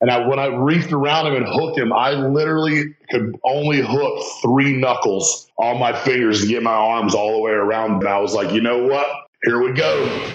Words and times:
And 0.00 0.10
I, 0.10 0.26
when 0.26 0.38
I 0.38 0.46
reached 0.46 0.92
around 0.92 1.26
him 1.26 1.34
and 1.34 1.46
hooked 1.46 1.78
him, 1.78 1.92
I 1.92 2.12
literally 2.12 2.94
could 3.10 3.34
only 3.44 3.80
hook 3.80 4.24
three 4.42 4.76
knuckles 4.76 5.50
on 5.58 5.80
my 5.80 5.92
fingers 5.92 6.42
to 6.42 6.46
get 6.46 6.62
my 6.62 6.70
arms 6.70 7.14
all 7.14 7.32
the 7.32 7.40
way 7.40 7.52
around. 7.52 8.00
And 8.00 8.08
I 8.08 8.18
was 8.20 8.32
like, 8.32 8.52
you 8.52 8.60
know 8.60 8.86
what? 8.86 9.06
Here 9.42 9.60
we 9.60 9.72
go. 9.72 10.32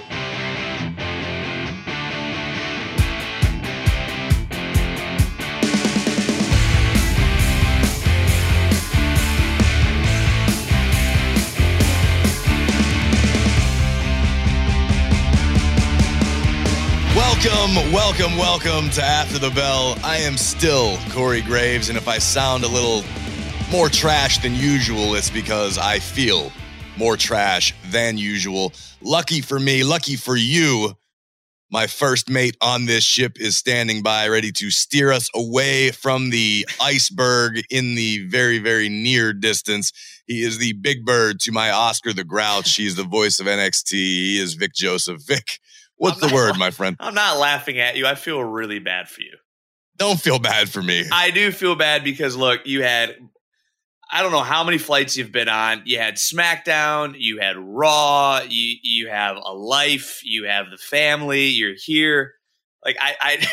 Welcome, 17.64 17.94
welcome, 17.94 18.38
welcome 18.38 18.90
to 18.90 19.02
After 19.02 19.40
the 19.40 19.50
Bell. 19.50 19.98
I 20.04 20.18
am 20.18 20.36
still 20.36 20.98
Corey 21.12 21.40
Graves, 21.40 21.88
and 21.88 21.98
if 21.98 22.10
I 22.10 22.18
sound 22.18 22.66
a 22.66 22.68
little 22.68 23.06
more 23.72 23.88
trash 23.88 24.40
than 24.40 24.54
usual, 24.54 25.16
it's 25.16 25.30
because 25.30 25.78
I 25.78 26.00
feel 26.00 26.52
more 26.98 27.16
trash 27.16 27.74
than 27.86 28.18
usual. 28.18 28.74
Lucky 29.02 29.40
for 29.40 29.62
me, 29.62 29.86
lucky 29.86 30.18
for 30.18 30.36
you, 30.36 30.98
my 31.72 31.88
first 31.88 32.30
mate 32.30 32.58
on 32.62 32.86
this 32.86 33.06
ship 33.06 33.40
is 33.40 33.56
standing 33.56 34.04
by, 34.04 34.28
ready 34.28 34.52
to 34.52 34.70
steer 34.70 35.14
us 35.14 35.30
away 35.34 35.92
from 35.92 36.32
the 36.32 36.68
iceberg 36.82 37.64
in 37.70 37.96
the 37.96 38.28
very, 38.28 38.60
very 38.60 38.90
near 38.90 39.32
distance. 39.32 39.94
He 40.28 40.44
is 40.44 40.58
the 40.58 40.74
big 40.74 41.06
bird 41.06 41.40
to 41.40 41.54
my 41.54 41.72
Oscar 41.72 42.12
the 42.12 42.26
Grouch. 42.26 42.76
He's 42.76 42.96
the 42.96 43.04
voice 43.04 43.40
of 43.40 43.48
NXT. 43.48 43.92
He 43.94 44.40
is 44.40 44.54
Vic 44.54 44.74
Joseph. 44.74 45.26
Vic, 45.26 45.60
What's 46.04 46.20
the 46.20 46.34
word, 46.34 46.58
my 46.58 46.70
friend? 46.70 46.98
I'm 47.00 47.14
not 47.14 47.38
laughing 47.38 47.80
at 47.80 47.96
you. 47.96 48.06
I 48.06 48.16
feel 48.16 48.44
really 48.44 48.80
bad 48.80 49.08
for 49.08 49.22
you. 49.22 49.38
Don't 49.96 50.20
feel 50.20 50.38
bad 50.38 50.68
for 50.68 50.82
me. 50.82 51.06
I 51.10 51.32
do 51.32 51.50
feel 51.50 51.76
bad 51.76 52.04
because 52.04 52.36
look, 52.36 52.68
you 52.68 52.84
had 52.84 53.16
I 54.12 54.22
don't 54.22 54.34
know 54.34 54.44
how 54.44 54.66
many 54.66 54.80
flights 54.80 55.16
you've 55.16 55.32
been 55.32 55.48
on. 55.48 55.84
You 55.86 56.00
had 56.00 56.16
SmackDown, 56.16 57.16
you 57.18 57.40
had 57.40 57.56
Raw, 57.58 58.42
you 58.46 58.76
you 58.84 59.08
have 59.08 59.38
a 59.38 59.54
life, 59.54 60.20
you 60.26 60.44
have 60.44 60.70
the 60.70 60.78
family, 60.78 61.46
you're 61.46 61.76
here. 61.76 62.34
Like 62.84 62.98
I, 63.00 63.16
I 63.22 63.48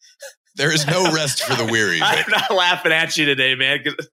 There 0.54 0.72
is 0.72 0.86
no 0.86 1.12
rest 1.12 1.42
for 1.42 1.56
the 1.56 1.70
weary. 1.70 2.00
I'm 2.02 2.30
not 2.30 2.54
laughing 2.54 2.92
at 2.92 3.16
you 3.16 3.26
today, 3.26 3.56
man. 3.56 3.80
Because 3.82 4.08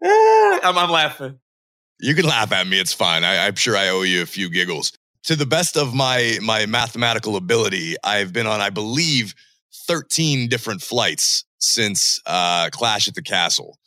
I'm, 0.00 0.78
I'm 0.78 0.90
laughing. 0.90 1.40
You 1.98 2.14
can 2.14 2.24
laugh 2.24 2.52
at 2.52 2.68
me. 2.68 2.78
It's 2.78 2.94
fine. 2.94 3.24
I, 3.24 3.46
I'm 3.46 3.56
sure 3.56 3.76
I 3.76 3.88
owe 3.88 4.02
you 4.02 4.22
a 4.22 4.26
few 4.26 4.48
giggles 4.48 4.92
to 5.24 5.36
the 5.36 5.46
best 5.46 5.76
of 5.76 5.94
my 5.94 6.38
my 6.42 6.66
mathematical 6.66 7.36
ability, 7.36 7.96
I've 8.04 8.32
been 8.32 8.46
on, 8.46 8.60
I 8.60 8.70
believe, 8.70 9.34
13 9.86 10.48
different 10.48 10.82
flights 10.82 11.44
since 11.58 12.20
uh, 12.26 12.70
Clash 12.70 13.08
at 13.08 13.14
the 13.14 13.22
Castle. 13.22 13.78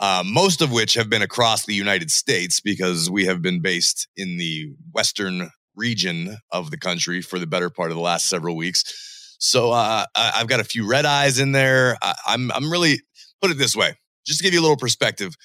Uh, 0.00 0.22
most 0.26 0.60
of 0.60 0.72
which 0.72 0.94
have 0.94 1.08
been 1.08 1.22
across 1.22 1.64
the 1.64 1.74
United 1.74 2.10
States 2.10 2.60
because 2.60 3.08
we 3.08 3.24
have 3.24 3.40
been 3.40 3.60
based 3.60 4.08
in 4.16 4.36
the 4.36 4.74
western 4.92 5.48
region 5.76 6.36
of 6.50 6.70
the 6.70 6.76
country 6.76 7.22
for 7.22 7.38
the 7.38 7.46
better 7.46 7.70
part 7.70 7.90
of 7.90 7.96
the 7.96 8.02
last 8.02 8.26
several 8.26 8.56
weeks. 8.56 9.36
So 9.38 9.70
uh, 9.70 10.04
I've 10.14 10.48
got 10.48 10.60
a 10.60 10.64
few 10.64 10.86
red 10.86 11.06
eyes 11.06 11.38
in 11.38 11.52
there. 11.52 11.96
I, 12.02 12.14
I'm 12.26 12.50
I'm 12.52 12.70
really 12.70 13.00
put 13.40 13.50
it 13.50 13.58
this 13.58 13.76
way, 13.76 13.96
just 14.26 14.38
to 14.38 14.44
give 14.44 14.52
you 14.52 14.60
a 14.60 14.62
little 14.62 14.76
perspective. 14.76 15.36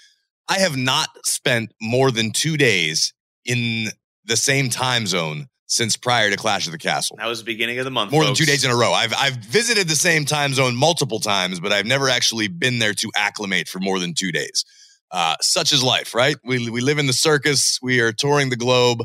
I 0.48 0.59
have 0.59 0.76
not 0.76 1.09
spent 1.26 1.74
more 1.81 2.09
than 2.09 2.31
two 2.31 2.58
days 2.58 3.14
in 3.46 3.90
the 4.30 4.38
same 4.38 4.69
time 4.69 5.05
zone 5.05 5.47
since 5.69 5.95
prior 5.95 6.31
to 6.31 6.35
Clash 6.35 6.66
of 6.66 6.72
the 6.72 6.80
Castle. 6.80 7.16
That 7.19 7.27
was 7.27 7.39
the 7.39 7.45
beginning 7.45 7.77
of 7.77 7.85
the 7.85 7.91
month. 7.91 8.11
More 8.11 8.23
folks. 8.23 8.39
than 8.39 8.45
two 8.45 8.52
days 8.52 8.66
in 8.66 8.72
a 8.72 8.75
row. 8.75 8.91
I've 8.91 9.13
I've 9.13 9.35
visited 9.35 9.88
the 9.88 9.95
same 9.95 10.25
time 10.25 10.53
zone 10.53 10.75
multiple 10.75 11.19
times, 11.19 11.59
but 11.59 11.72
I've 11.72 11.85
never 11.85 12.09
actually 12.09 12.47
been 12.47 12.80
there 12.80 12.94
to 12.94 13.11
acclimate 13.16 13.67
for 13.67 13.80
more 13.80 14.00
than 14.00 14.13
two 14.13 14.31
days. 14.31 14.66
Uh, 15.11 15.35
such 15.41 15.72
is 15.72 15.83
life, 15.83 16.13
right? 16.13 16.35
We 16.44 16.69
we 16.69 16.81
live 16.81 16.97
in 16.97 17.07
the 17.07 17.13
circus. 17.13 17.80
We 17.81 18.00
are 18.00 18.11
touring 18.11 18.50
the 18.50 18.55
globe. 18.55 19.03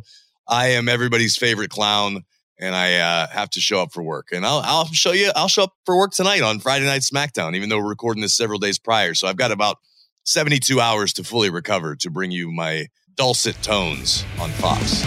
I 0.49 0.69
am 0.69 0.89
everybody's 0.89 1.37
favorite 1.37 1.71
clown, 1.71 2.25
and 2.59 2.75
I 2.75 2.97
uh, 2.97 3.29
have 3.29 3.51
to 3.51 3.61
show 3.61 3.81
up 3.81 3.93
for 3.93 4.03
work. 4.03 4.29
And 4.33 4.45
I'll 4.45 4.61
I'll 4.65 4.87
show 4.87 5.13
you. 5.13 5.33
I'll 5.37 5.49
show 5.49 5.65
up 5.65 5.73
for 5.85 5.97
work 5.97 6.13
tonight 6.13 6.43
on 6.43 6.61
Friday 6.61 6.87
Night 6.87 7.03
SmackDown, 7.03 7.55
even 7.57 7.69
though 7.69 7.79
we're 7.79 7.89
recording 7.89 8.23
this 8.23 8.35
several 8.35 8.59
days 8.59 8.79
prior. 8.79 9.15
So 9.15 9.29
I've 9.29 9.37
got 9.37 9.51
about 9.51 9.79
seventy 10.25 10.59
two 10.59 10.81
hours 10.81 11.13
to 11.15 11.25
fully 11.25 11.51
recover 11.51 11.97
to 11.97 12.11
bring 12.11 12.31
you 12.31 12.51
my 12.51 12.89
dulcet 13.17 13.57
tones 13.63 14.25
on 14.41 14.51
Fox. 14.51 15.05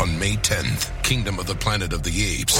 On 0.00 0.18
May 0.18 0.36
10th, 0.36 0.90
Kingdom 1.02 1.38
of 1.38 1.46
the 1.46 1.54
Planet 1.54 1.92
of 1.92 2.02
the 2.02 2.40
Apes 2.40 2.58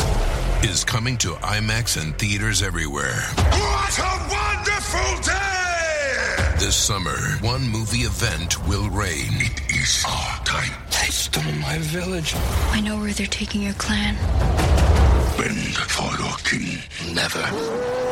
is 0.65 0.85
coming 0.85 1.17
to 1.19 1.31
IMAX 1.37 2.01
and 2.01 2.17
theaters 2.19 2.63
everywhere. 2.63 3.21
What 3.37 3.99
a 3.99 4.29
wonderful 4.31 5.23
day! 5.23 6.55
This 6.59 6.77
summer, 6.77 7.17
one 7.41 7.69
movie 7.69 7.99
event 8.03 8.67
will 8.69 8.89
reign. 8.91 9.33
It 9.33 9.61
is 9.71 10.05
our 10.07 10.45
time. 10.45 10.73
They 10.91 11.11
stole 11.11 11.53
my 11.61 11.79
village. 11.79 12.35
I 12.71 12.81
know 12.81 12.99
where 12.99 13.13
they're 13.13 13.27
taking 13.27 13.63
your 13.63 13.75
clan. 13.75 14.15
Bend 15.37 15.77
for 15.77 16.11
your 16.23 16.37
king. 16.39 16.79
Never. 17.15 18.04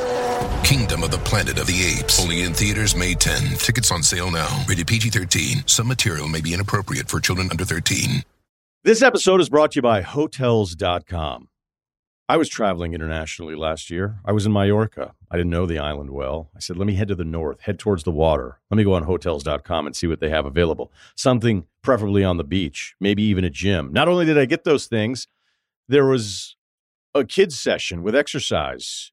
Kingdom 0.65 1.03
of 1.03 1.11
the 1.11 1.19
Planet 1.19 1.59
of 1.59 1.67
the 1.67 1.99
Apes. 1.99 2.21
Only 2.21 2.43
in 2.43 2.55
theaters 2.55 2.95
May 2.95 3.15
10. 3.15 3.57
Tickets 3.57 3.91
on 3.91 4.03
sale 4.03 4.31
now. 4.31 4.65
Rated 4.69 4.87
PG 4.87 5.11
13. 5.11 5.65
Some 5.67 5.89
material 5.89 6.29
may 6.29 6.41
be 6.41 6.55
inappropriate 6.55 7.09
for 7.09 7.21
children 7.21 7.49
under 7.51 7.65
13. 7.65 8.23
This 8.85 9.03
episode 9.03 9.41
is 9.41 9.49
brought 9.49 9.73
to 9.73 9.77
you 9.77 9.83
by 9.83 10.03
Hotels.com. 10.03 11.49
I 12.29 12.37
was 12.37 12.49
traveling 12.49 12.95
internationally 12.95 13.55
last 13.55 13.91
year. 13.91 14.21
I 14.25 14.33
was 14.33 14.47
in 14.47 14.53
Mallorca. 14.53 15.15
I 15.31 15.37
didn't 15.37 15.51
know 15.51 15.67
the 15.67 15.79
island 15.79 16.11
well. 16.11 16.51
I 16.57 16.61
said, 16.61 16.77
let 16.77 16.87
me 16.87 16.95
head 16.95 17.09
to 17.09 17.15
the 17.15 17.25
north, 17.25 17.61
head 17.61 17.79
towards 17.79 18.05
the 18.05 18.11
water. 18.11 18.61
Let 18.71 18.77
me 18.77 18.85
go 18.85 18.95
on 18.95 19.03
Hotels.com 19.03 19.87
and 19.87 19.95
see 19.95 20.07
what 20.07 20.21
they 20.21 20.31
have 20.31 20.47
available. 20.47 20.93
Something 21.15 21.67
preferably 21.83 22.25
on 22.25 22.39
the 22.39 22.45
beach, 22.45 22.95
maybe 23.01 23.23
even 23.25 23.45
a 23.45 23.51
gym. 23.51 23.93
Not 23.93 24.09
only 24.09 24.25
did 24.25 24.39
I 24.39 24.47
get 24.47 24.65
those 24.65 24.87
things, 24.87 25.29
there 25.89 26.07
was 26.07 26.57
a 27.15 27.25
kids' 27.25 27.61
session 27.61 28.03
with 28.03 28.17
exercise, 28.17 29.13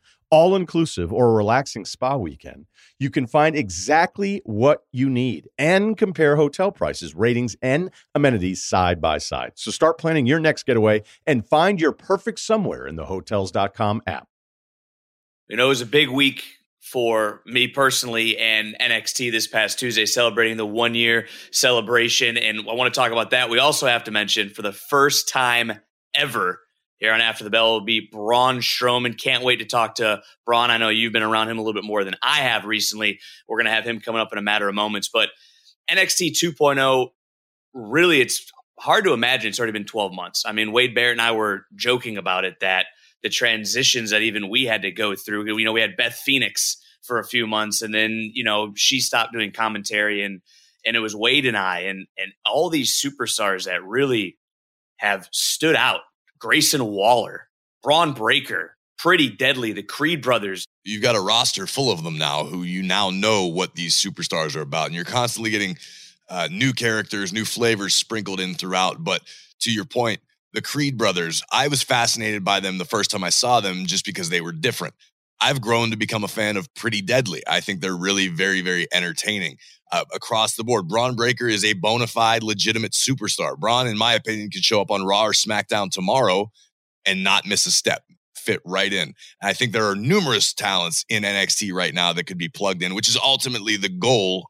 all 0.31 0.55
inclusive 0.55 1.11
or 1.13 1.29
a 1.29 1.33
relaxing 1.33 1.85
spa 1.85 2.15
weekend, 2.15 2.65
you 2.99 3.09
can 3.09 3.27
find 3.27 3.55
exactly 3.55 4.41
what 4.45 4.83
you 4.91 5.09
need 5.09 5.49
and 5.57 5.97
compare 5.97 6.37
hotel 6.37 6.71
prices, 6.71 7.13
ratings, 7.13 7.55
and 7.61 7.91
amenities 8.15 8.63
side 8.63 9.01
by 9.01 9.17
side. 9.17 9.51
So 9.55 9.69
start 9.71 9.97
planning 9.97 10.25
your 10.25 10.39
next 10.39 10.63
getaway 10.63 11.03
and 11.27 11.45
find 11.45 11.79
your 11.79 11.91
perfect 11.91 12.39
somewhere 12.39 12.87
in 12.87 12.95
the 12.95 13.05
hotels.com 13.05 14.01
app. 14.07 14.27
You 15.49 15.57
know, 15.57 15.65
it 15.65 15.69
was 15.69 15.81
a 15.81 15.85
big 15.85 16.09
week 16.09 16.43
for 16.79 17.41
me 17.45 17.67
personally 17.67 18.37
and 18.37 18.75
NXT 18.79 19.31
this 19.31 19.47
past 19.47 19.79
Tuesday, 19.79 20.05
celebrating 20.05 20.57
the 20.57 20.65
one 20.65 20.95
year 20.95 21.27
celebration. 21.51 22.37
And 22.37 22.59
I 22.69 22.73
want 22.73 22.93
to 22.93 22.97
talk 22.97 23.11
about 23.11 23.31
that. 23.31 23.49
We 23.49 23.59
also 23.59 23.87
have 23.87 24.05
to 24.05 24.11
mention 24.11 24.49
for 24.49 24.61
the 24.61 24.71
first 24.71 25.29
time 25.29 25.73
ever 26.15 26.59
here 27.01 27.11
on 27.11 27.19
After 27.19 27.43
the 27.43 27.49
Bell 27.49 27.73
will 27.73 27.81
be 27.81 28.07
Braun 28.11 28.59
Strowman. 28.59 29.19
Can't 29.19 29.43
wait 29.43 29.57
to 29.57 29.65
talk 29.65 29.95
to 29.95 30.21
Braun. 30.45 30.69
I 30.69 30.77
know 30.77 30.89
you've 30.89 31.11
been 31.11 31.23
around 31.23 31.49
him 31.49 31.57
a 31.57 31.61
little 31.61 31.73
bit 31.73 31.85
more 31.85 32.03
than 32.03 32.15
I 32.21 32.37
have 32.37 32.63
recently. 32.63 33.19
We're 33.49 33.57
going 33.57 33.65
to 33.65 33.73
have 33.73 33.85
him 33.85 33.99
coming 33.99 34.21
up 34.21 34.31
in 34.31 34.37
a 34.37 34.43
matter 34.43 34.69
of 34.69 34.75
moments. 34.75 35.09
But 35.11 35.29
NXT 35.91 36.33
2.0, 36.39 37.09
really, 37.73 38.21
it's 38.21 38.51
hard 38.79 39.03
to 39.05 39.13
imagine 39.13 39.49
it's 39.49 39.59
already 39.59 39.73
been 39.73 39.85
12 39.85 40.13
months. 40.13 40.43
I 40.45 40.51
mean, 40.51 40.71
Wade 40.71 40.93
Barrett 40.93 41.13
and 41.13 41.21
I 41.21 41.31
were 41.31 41.65
joking 41.75 42.17
about 42.17 42.45
it 42.45 42.59
that 42.61 42.85
the 43.23 43.29
transitions 43.29 44.11
that 44.11 44.21
even 44.21 44.49
we 44.49 44.65
had 44.65 44.83
to 44.83 44.91
go 44.91 45.15
through. 45.15 45.57
You 45.57 45.65
know, 45.65 45.73
we 45.73 45.81
had 45.81 45.97
Beth 45.97 46.15
Phoenix 46.15 46.77
for 47.01 47.17
a 47.17 47.25
few 47.25 47.47
months, 47.47 47.81
and 47.81 47.93
then 47.93 48.31
you 48.33 48.43
know 48.43 48.73
she 48.75 48.99
stopped 48.99 49.33
doing 49.33 49.51
commentary, 49.51 50.23
and 50.23 50.41
and 50.85 50.95
it 50.95 50.99
was 50.99 51.15
Wade 51.15 51.45
and 51.45 51.57
I, 51.57 51.79
and 51.81 52.07
and 52.17 52.31
all 52.45 52.69
these 52.69 52.93
superstars 52.93 53.65
that 53.65 53.83
really 53.83 54.37
have 54.97 55.27
stood 55.31 55.75
out. 55.75 56.01
Grayson 56.41 56.83
Waller, 56.83 57.47
Bron 57.83 58.13
Breaker, 58.13 58.75
pretty 58.97 59.29
deadly. 59.29 59.73
The 59.73 59.83
Creed 59.83 60.23
brothers. 60.23 60.65
You've 60.83 61.03
got 61.03 61.15
a 61.15 61.21
roster 61.21 61.67
full 61.67 61.91
of 61.91 62.03
them 62.03 62.17
now 62.17 62.45
who 62.45 62.63
you 62.63 62.81
now 62.81 63.11
know 63.11 63.45
what 63.45 63.75
these 63.75 63.95
superstars 63.95 64.55
are 64.55 64.61
about, 64.61 64.87
and 64.87 64.95
you're 64.95 65.05
constantly 65.05 65.51
getting 65.51 65.77
uh, 66.29 66.47
new 66.51 66.73
characters, 66.73 67.31
new 67.31 67.45
flavors 67.45 67.93
sprinkled 67.93 68.39
in 68.39 68.55
throughout. 68.55 69.03
But 69.03 69.21
to 69.59 69.71
your 69.71 69.85
point, 69.85 70.19
the 70.53 70.61
Creed 70.61 70.97
brothers, 70.97 71.43
I 71.51 71.67
was 71.67 71.83
fascinated 71.83 72.43
by 72.43 72.59
them 72.59 72.79
the 72.79 72.85
first 72.85 73.11
time 73.11 73.23
I 73.23 73.29
saw 73.29 73.61
them 73.61 73.85
just 73.85 74.03
because 74.03 74.29
they 74.29 74.41
were 74.41 74.51
different. 74.51 74.95
I've 75.41 75.59
grown 75.59 75.89
to 75.89 75.97
become 75.97 76.23
a 76.23 76.27
fan 76.27 76.55
of 76.55 76.71
Pretty 76.75 77.01
Deadly. 77.01 77.41
I 77.47 77.61
think 77.61 77.81
they're 77.81 77.97
really 77.97 78.27
very, 78.27 78.61
very 78.61 78.87
entertaining 78.93 79.57
uh, 79.91 80.05
across 80.13 80.55
the 80.55 80.63
board. 80.63 80.87
Bron 80.87 81.15
Breaker 81.15 81.47
is 81.47 81.65
a 81.65 81.73
bona 81.73 82.07
fide, 82.07 82.43
legitimate 82.43 82.91
superstar. 82.91 83.57
Bron, 83.57 83.87
in 83.87 83.97
my 83.97 84.13
opinion, 84.13 84.51
could 84.51 84.63
show 84.63 84.79
up 84.81 84.91
on 84.91 85.03
Raw 85.03 85.25
or 85.25 85.33
SmackDown 85.33 85.89
tomorrow 85.89 86.51
and 87.05 87.23
not 87.23 87.47
miss 87.47 87.65
a 87.65 87.71
step, 87.71 88.03
fit 88.35 88.61
right 88.65 88.93
in. 88.93 89.13
And 89.41 89.49
I 89.49 89.53
think 89.53 89.71
there 89.71 89.89
are 89.89 89.95
numerous 89.95 90.53
talents 90.53 91.03
in 91.09 91.23
NXT 91.23 91.73
right 91.73 91.93
now 91.93 92.13
that 92.13 92.27
could 92.27 92.37
be 92.37 92.49
plugged 92.49 92.83
in, 92.83 92.93
which 92.93 93.09
is 93.09 93.17
ultimately 93.17 93.77
the 93.77 93.89
goal 93.89 94.47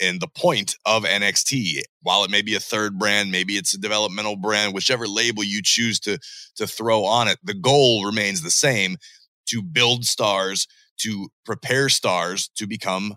and 0.00 0.20
the 0.20 0.28
point 0.28 0.76
of 0.84 1.04
NXT. 1.04 1.80
While 2.02 2.24
it 2.24 2.30
may 2.30 2.42
be 2.42 2.54
a 2.54 2.60
third 2.60 2.98
brand, 2.98 3.30
maybe 3.30 3.54
it's 3.54 3.74
a 3.74 3.80
developmental 3.80 4.36
brand, 4.36 4.74
whichever 4.74 5.06
label 5.06 5.42
you 5.42 5.62
choose 5.62 6.00
to 6.00 6.18
to 6.56 6.66
throw 6.66 7.04
on 7.04 7.28
it, 7.28 7.38
the 7.42 7.54
goal 7.54 8.04
remains 8.04 8.42
the 8.42 8.50
same 8.50 8.98
to 9.46 9.62
build 9.62 10.04
stars, 10.04 10.66
to 10.98 11.28
prepare 11.44 11.88
stars 11.88 12.48
to 12.56 12.66
become 12.66 13.16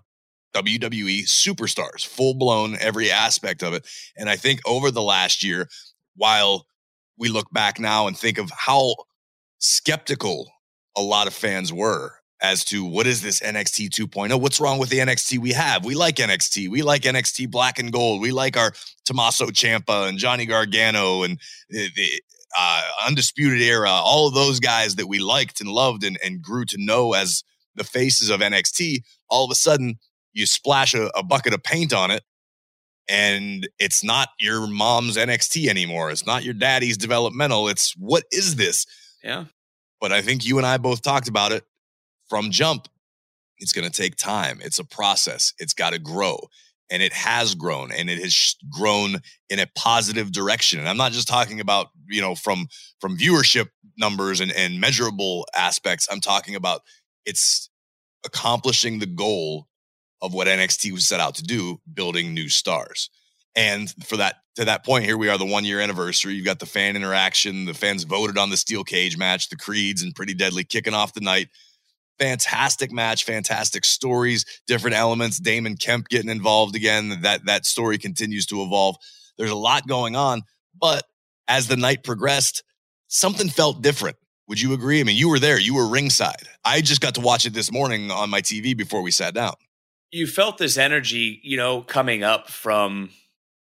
WWE 0.56 1.24
superstars, 1.24 2.06
full 2.06 2.34
blown, 2.34 2.78
every 2.80 3.12
aspect 3.12 3.64
of 3.64 3.74
it. 3.74 3.86
And 4.16 4.30
I 4.30 4.36
think 4.36 4.62
over 4.66 4.92
the 4.92 5.02
last 5.02 5.44
year, 5.44 5.68
while 6.16 6.66
we 7.18 7.30
look 7.30 7.52
back 7.52 7.80
now 7.80 8.08
and 8.08 8.18
think 8.18 8.38
of 8.38 8.52
how 8.56 8.96
skeptical 9.60 10.52
a 10.96 11.02
lot 11.02 11.28
of 11.28 11.34
fans 11.34 11.72
were 11.72 12.14
as 12.42 12.64
to 12.66 12.86
what 12.86 13.08
is 13.08 13.22
this 13.22 13.40
NXT 13.40 13.90
2.0? 13.90 14.40
What's 14.40 14.60
wrong 14.60 14.78
with 14.78 14.90
the 14.90 15.00
NXT 15.00 15.40
we 15.40 15.54
have? 15.54 15.86
We 15.86 15.96
like 15.96 16.18
NXT. 16.18 16.70
We 16.70 16.84
like 16.84 17.02
NXT 17.04 17.50
black 17.50 17.80
and 17.80 17.92
gold. 17.92 18.22
We 18.22 18.32
like 18.32 18.58
our 18.58 18.74
Tommaso 19.06 19.48
Ciampa 19.48 20.08
and 20.08 20.18
Johnny 20.18 20.46
Gargano 20.46 21.24
and 21.24 21.40
the, 21.70 21.90
the 21.96 22.22
uh, 22.58 22.82
Undisputed 23.08 23.62
Era, 23.62 23.90
all 23.90 24.28
of 24.28 24.34
those 24.34 24.60
guys 24.60 24.96
that 24.96 25.08
we 25.08 25.20
liked 25.20 25.60
and 25.62 25.70
loved 25.70 26.04
and, 26.04 26.18
and 26.24 26.42
grew 26.42 26.66
to 26.66 26.78
know 26.78 27.14
as 27.14 27.44
the 27.76 27.84
faces 27.84 28.30
of 28.30 28.42
NXT. 28.42 29.04
All 29.30 29.46
of 29.46 29.52
a 29.52 29.56
sudden, 29.56 30.00
you 30.34 30.46
splash 30.46 30.94
a, 30.94 31.10
a 31.16 31.24
bucket 31.24 31.54
of 31.54 31.64
paint 31.64 31.94
on 31.94 32.12
it 32.12 32.24
and 33.08 33.68
it's 33.80 34.04
not 34.04 34.30
your 34.40 34.68
mom's 34.68 35.18
NXT 35.18 35.68
anymore. 35.68 36.12
It's 36.12 36.26
not 36.26 36.44
your 36.44 36.54
daddy's 36.54 36.98
developmental. 36.98 37.68
It's 37.70 37.96
what 37.98 38.24
is 38.32 38.56
this? 38.56 38.86
Yeah. 39.24 39.46
But 40.02 40.12
I 40.12 40.22
think 40.22 40.46
you 40.46 40.58
and 40.58 40.68
I 40.68 40.78
both 40.78 41.02
talked 41.02 41.28
about 41.28 41.52
it 41.52 41.64
from 42.30 42.52
jump. 42.52 42.88
It's 43.60 43.74
going 43.74 43.90
to 43.90 44.02
take 44.02 44.16
time. 44.16 44.60
It's 44.62 44.80
a 44.80 44.84
process. 44.84 45.54
It's 45.58 45.74
got 45.74 45.92
to 45.92 46.00
grow. 46.00 46.38
And 46.90 47.04
it 47.04 47.14
has 47.14 47.54
grown 47.54 47.92
and 47.92 48.10
it 48.10 48.20
has 48.20 48.56
grown 48.70 49.18
in 49.50 49.60
a 49.60 49.68
positive 49.76 50.32
direction. 50.32 50.80
And 50.80 50.88
I'm 50.88 50.98
not 50.98 51.12
just 51.12 51.28
talking 51.28 51.60
about, 51.60 51.88
you 52.08 52.22
know, 52.22 52.34
from 52.36 52.68
from 53.02 53.18
viewership 53.18 53.68
numbers 53.98 54.40
and, 54.40 54.52
and 54.52 54.80
measurable 54.80 55.48
aspects. 55.56 56.08
I'm 56.12 56.22
talking 56.22 56.56
about 56.56 56.82
it's 57.26 57.70
accomplishing 58.26 59.00
the 59.00 59.06
goal 59.06 59.68
of 60.22 60.34
what 60.34 60.48
NXT 60.48 60.92
was 60.92 61.08
set 61.08 61.20
out 61.20 61.36
to 61.36 61.44
do, 61.44 61.80
building 61.94 62.34
new 62.34 62.50
stars. 62.50 63.10
And 63.56 63.94
for 64.06 64.18
that 64.18 64.36
to 64.56 64.66
that 64.66 64.86
point, 64.86 65.06
here 65.06 65.18
we 65.18 65.30
are, 65.30 65.38
the 65.38 65.46
one 65.46 65.66
year 65.66 65.80
anniversary. 65.80 66.34
You've 66.34 66.46
got 66.46 66.60
the 66.60 66.66
fan 66.66 66.96
interaction. 66.96 67.66
The 67.66 67.74
fans 67.74 68.04
voted 68.04 68.38
on 68.38 68.50
the 68.50 68.58
steel 68.58 68.84
cage 68.84 69.18
match, 69.18 69.50
the 69.50 69.56
creeds, 69.56 70.04
and 70.04 70.16
pretty 70.16 70.34
deadly 70.34 70.64
kicking 70.64 70.94
off 70.94 71.14
the 71.14 71.22
night. 71.22 71.50
Fantastic 72.20 72.92
match, 72.92 73.26
fantastic 73.26 73.86
stories, 73.86 74.46
different 74.66 74.96
elements. 74.96 75.40
Damon 75.40 75.76
Kemp 75.78 76.10
getting 76.10 76.30
involved 76.30 76.76
again. 76.76 77.22
That 77.22 77.46
that 77.46 77.66
story 77.66 77.98
continues 77.98 78.46
to 78.48 78.62
evolve. 78.64 78.98
There's 79.38 79.52
a 79.52 79.56
lot 79.56 79.88
going 79.88 80.16
on, 80.16 80.42
but 80.80 81.04
as 81.48 81.68
the 81.68 81.78
night 81.78 82.04
progressed, 82.04 82.64
something 83.08 83.50
felt 83.50 83.82
different. 83.82 84.18
Would 84.48 84.62
you 84.62 84.74
agree? 84.74 85.00
I 85.00 85.04
mean, 85.04 85.18
you 85.18 85.30
were 85.30 85.40
there, 85.40 85.60
you 85.60 85.76
were 85.76 85.88
ringside. 85.88 86.48
I 86.64 86.82
just 86.82 87.02
got 87.02 87.16
to 87.16 87.22
watch 87.22 87.46
it 87.46 87.54
this 87.54 87.72
morning 87.72 88.12
on 88.12 88.30
my 88.30 88.42
TV 88.42 88.76
before 88.76 89.02
we 89.02 89.12
sat 89.12 89.34
down. 89.34 89.54
You 90.12 90.26
felt 90.26 90.58
this 90.58 90.78
energy, 90.78 91.42
you 91.44 91.58
know, 91.58 91.82
coming 91.82 92.24
up 92.24 92.50
from 92.50 93.10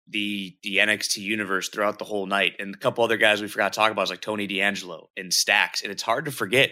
the 0.07 0.55
the 0.63 0.77
NXT 0.77 1.17
universe 1.17 1.69
throughout 1.69 1.99
the 1.99 2.05
whole 2.05 2.25
night. 2.25 2.53
And 2.59 2.73
a 2.73 2.77
couple 2.77 3.03
other 3.03 3.17
guys 3.17 3.41
we 3.41 3.47
forgot 3.47 3.73
to 3.73 3.77
talk 3.77 3.91
about 3.91 4.03
is 4.03 4.09
like 4.09 4.21
Tony 4.21 4.47
D'Angelo 4.47 5.09
and 5.17 5.33
Stacks. 5.33 5.81
And 5.81 5.91
it's 5.91 6.03
hard 6.03 6.25
to 6.25 6.31
forget 6.31 6.71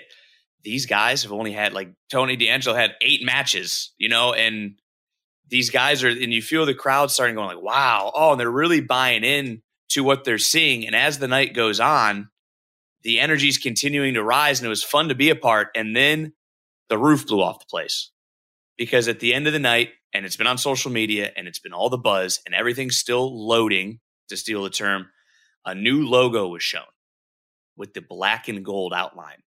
these 0.63 0.85
guys 0.85 1.23
have 1.23 1.31
only 1.31 1.51
had 1.51 1.73
like 1.73 1.93
Tony 2.11 2.35
D'Angelo 2.35 2.75
had 2.75 2.95
eight 3.01 3.23
matches, 3.23 3.93
you 3.97 4.09
know, 4.09 4.33
and 4.33 4.79
these 5.47 5.69
guys 5.69 6.03
are 6.03 6.09
and 6.09 6.33
you 6.33 6.41
feel 6.41 6.65
the 6.65 6.73
crowd 6.73 7.11
starting 7.11 7.35
going 7.35 7.47
like, 7.47 7.63
wow, 7.63 8.11
oh, 8.13 8.31
and 8.31 8.39
they're 8.39 8.49
really 8.49 8.81
buying 8.81 9.23
in 9.23 9.61
to 9.89 10.03
what 10.03 10.23
they're 10.23 10.37
seeing. 10.37 10.85
And 10.85 10.95
as 10.95 11.19
the 11.19 11.27
night 11.27 11.53
goes 11.53 11.79
on, 11.79 12.29
the 13.03 13.19
energy 13.19 13.47
is 13.47 13.57
continuing 13.57 14.13
to 14.15 14.23
rise 14.23 14.59
and 14.59 14.65
it 14.65 14.69
was 14.69 14.83
fun 14.83 15.09
to 15.09 15.15
be 15.15 15.29
a 15.29 15.35
part. 15.35 15.69
And 15.75 15.95
then 15.95 16.33
the 16.89 16.97
roof 16.97 17.27
blew 17.27 17.41
off 17.41 17.59
the 17.59 17.65
place. 17.65 18.11
Because 18.77 19.07
at 19.09 19.19
the 19.19 19.33
end 19.33 19.45
of 19.45 19.51
the 19.51 19.59
night, 19.59 19.89
and 20.13 20.25
it's 20.25 20.37
been 20.37 20.47
on 20.47 20.57
social 20.57 20.89
media 20.89 21.31
and 21.35 21.47
it's 21.47 21.59
been 21.59 21.73
all 21.73 21.89
the 21.89 21.97
buzz 21.97 22.39
and 22.45 22.55
everything's 22.55 22.97
still 22.97 23.47
loading, 23.47 23.99
to 24.29 24.37
steal 24.37 24.63
the 24.63 24.69
term, 24.69 25.09
a 25.65 25.75
new 25.75 26.07
logo 26.07 26.47
was 26.47 26.63
shown 26.63 26.83
with 27.75 27.93
the 27.93 28.01
black 28.01 28.47
and 28.47 28.63
gold 28.63 28.93
outline. 28.93 29.43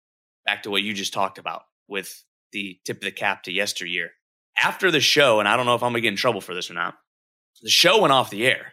Back 0.50 0.64
to 0.64 0.70
what 0.70 0.82
you 0.82 0.94
just 0.94 1.12
talked 1.12 1.38
about 1.38 1.62
with 1.87 2.25
the 2.50 2.81
tip 2.85 2.97
of 2.97 3.05
the 3.05 3.12
cap 3.12 3.44
to 3.44 3.52
yesteryear. 3.52 4.11
After 4.61 4.91
the 4.91 4.99
show, 4.99 5.38
and 5.38 5.49
I 5.49 5.56
don't 5.56 5.64
know 5.64 5.76
if 5.76 5.82
I'm 5.85 5.93
gonna 5.93 6.00
get 6.00 6.08
in 6.08 6.17
trouble 6.17 6.41
for 6.41 6.56
this 6.56 6.69
or 6.69 6.75
not, 6.75 6.97
the 7.62 7.70
show 7.70 8.00
went 8.00 8.12
off 8.12 8.31
the 8.31 8.44
air. 8.44 8.73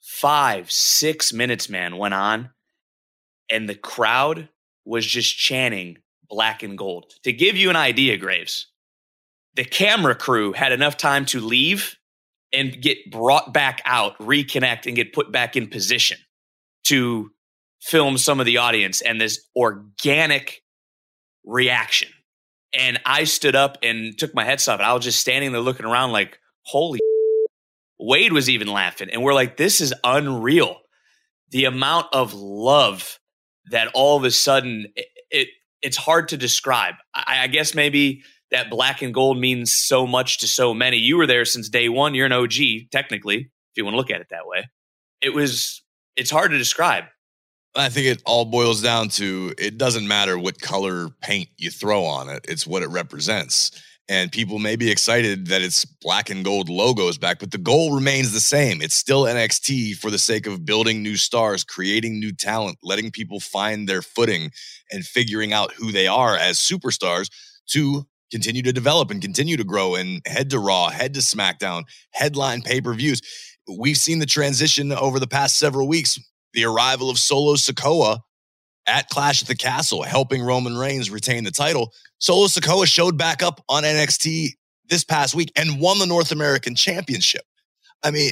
Five, 0.00 0.70
six 0.70 1.32
minutes, 1.32 1.68
man, 1.68 1.96
went 1.96 2.14
on, 2.14 2.50
and 3.50 3.68
the 3.68 3.74
crowd 3.74 4.48
was 4.84 5.04
just 5.04 5.36
chanting 5.36 5.98
black 6.28 6.62
and 6.62 6.78
gold. 6.78 7.12
To 7.24 7.32
give 7.32 7.56
you 7.56 7.68
an 7.68 7.74
idea, 7.74 8.16
Graves, 8.16 8.68
the 9.54 9.64
camera 9.64 10.14
crew 10.14 10.52
had 10.52 10.70
enough 10.70 10.96
time 10.96 11.24
to 11.26 11.40
leave 11.40 11.96
and 12.52 12.80
get 12.80 13.10
brought 13.10 13.52
back 13.52 13.82
out, 13.84 14.16
reconnect, 14.20 14.86
and 14.86 14.94
get 14.94 15.12
put 15.12 15.32
back 15.32 15.56
in 15.56 15.66
position 15.66 16.18
to 16.84 17.32
film 17.80 18.18
some 18.18 18.38
of 18.38 18.46
the 18.46 18.58
audience 18.58 19.00
and 19.00 19.20
this 19.20 19.44
organic 19.56 20.62
reaction. 21.48 22.10
And 22.78 23.00
I 23.06 23.24
stood 23.24 23.56
up 23.56 23.78
and 23.82 24.16
took 24.16 24.34
my 24.34 24.44
headset 24.44 24.74
off, 24.74 24.80
and 24.80 24.86
I 24.86 24.92
was 24.92 25.04
just 25.04 25.20
standing 25.20 25.52
there 25.52 25.60
looking 25.60 25.86
around 25.86 26.12
like, 26.12 26.38
holy. 26.62 27.00
Wade 27.98 28.32
was 28.32 28.48
even 28.48 28.68
laughing, 28.68 29.08
and 29.10 29.22
we're 29.22 29.34
like, 29.34 29.56
this 29.56 29.80
is 29.80 29.92
unreal. 30.04 30.76
The 31.50 31.64
amount 31.64 32.06
of 32.12 32.34
love 32.34 33.18
that 33.70 33.88
all 33.94 34.16
of 34.16 34.24
a 34.24 34.30
sudden 34.30 34.86
it, 34.94 35.06
it 35.30 35.48
it's 35.82 35.96
hard 35.96 36.28
to 36.28 36.36
describe. 36.36 36.94
I, 37.14 37.44
I 37.44 37.46
guess 37.46 37.74
maybe 37.74 38.22
that 38.50 38.70
black 38.70 39.02
and 39.02 39.12
gold 39.12 39.38
means 39.38 39.74
so 39.76 40.06
much 40.06 40.38
to 40.38 40.48
so 40.48 40.74
many. 40.74 40.96
You 40.98 41.16
were 41.16 41.26
there 41.26 41.44
since 41.44 41.68
day 41.68 41.88
one. 41.88 42.14
You're 42.14 42.26
an 42.26 42.32
OG, 42.32 42.90
technically, 42.90 43.38
if 43.38 43.76
you 43.76 43.84
want 43.84 43.94
to 43.94 43.98
look 43.98 44.10
at 44.10 44.20
it 44.20 44.28
that 44.30 44.46
way. 44.46 44.68
It 45.20 45.30
was, 45.30 45.82
it's 46.16 46.30
hard 46.30 46.50
to 46.52 46.58
describe. 46.58 47.04
I 47.76 47.88
think 47.88 48.06
it 48.06 48.22
all 48.24 48.44
boils 48.44 48.82
down 48.82 49.08
to 49.10 49.54
it 49.58 49.78
doesn't 49.78 50.08
matter 50.08 50.38
what 50.38 50.60
color 50.60 51.10
paint 51.20 51.48
you 51.56 51.70
throw 51.70 52.04
on 52.04 52.28
it, 52.28 52.44
it's 52.48 52.66
what 52.66 52.82
it 52.82 52.88
represents. 52.88 53.70
And 54.10 54.32
people 54.32 54.58
may 54.58 54.74
be 54.74 54.90
excited 54.90 55.48
that 55.48 55.60
it's 55.60 55.84
black 55.84 56.30
and 56.30 56.42
gold 56.42 56.70
logos 56.70 57.18
back, 57.18 57.40
but 57.40 57.50
the 57.50 57.58
goal 57.58 57.94
remains 57.94 58.32
the 58.32 58.40
same. 58.40 58.80
It's 58.80 58.94
still 58.94 59.24
NXT 59.24 59.96
for 59.96 60.10
the 60.10 60.18
sake 60.18 60.46
of 60.46 60.64
building 60.64 61.02
new 61.02 61.16
stars, 61.16 61.62
creating 61.62 62.18
new 62.18 62.32
talent, 62.32 62.78
letting 62.82 63.10
people 63.10 63.38
find 63.38 63.86
their 63.86 64.00
footing 64.00 64.50
and 64.90 65.04
figuring 65.04 65.52
out 65.52 65.74
who 65.74 65.92
they 65.92 66.06
are 66.06 66.36
as 66.36 66.56
superstars 66.56 67.28
to 67.72 68.06
continue 68.30 68.62
to 68.62 68.72
develop 68.72 69.10
and 69.10 69.20
continue 69.20 69.58
to 69.58 69.64
grow 69.64 69.94
and 69.94 70.22
head 70.26 70.48
to 70.50 70.58
Raw, 70.58 70.88
head 70.88 71.12
to 71.14 71.20
SmackDown, 71.20 71.84
headline 72.12 72.62
pay 72.62 72.80
per 72.80 72.94
views. 72.94 73.20
We've 73.70 73.98
seen 73.98 74.20
the 74.20 74.26
transition 74.26 74.90
over 74.90 75.18
the 75.20 75.26
past 75.26 75.58
several 75.58 75.86
weeks. 75.86 76.18
The 76.54 76.64
arrival 76.64 77.10
of 77.10 77.18
Solo 77.18 77.54
Sikoa 77.54 78.20
at 78.86 79.08
Clash 79.10 79.42
at 79.42 79.48
the 79.48 79.56
Castle, 79.56 80.02
helping 80.02 80.42
Roman 80.42 80.76
Reigns 80.76 81.10
retain 81.10 81.44
the 81.44 81.50
title. 81.50 81.92
Solo 82.18 82.46
Sikoa 82.46 82.86
showed 82.86 83.18
back 83.18 83.42
up 83.42 83.62
on 83.68 83.82
NXT 83.82 84.50
this 84.88 85.04
past 85.04 85.34
week 85.34 85.52
and 85.56 85.80
won 85.80 85.98
the 85.98 86.06
North 86.06 86.32
American 86.32 86.74
Championship. 86.74 87.42
I 88.02 88.10
mean, 88.10 88.30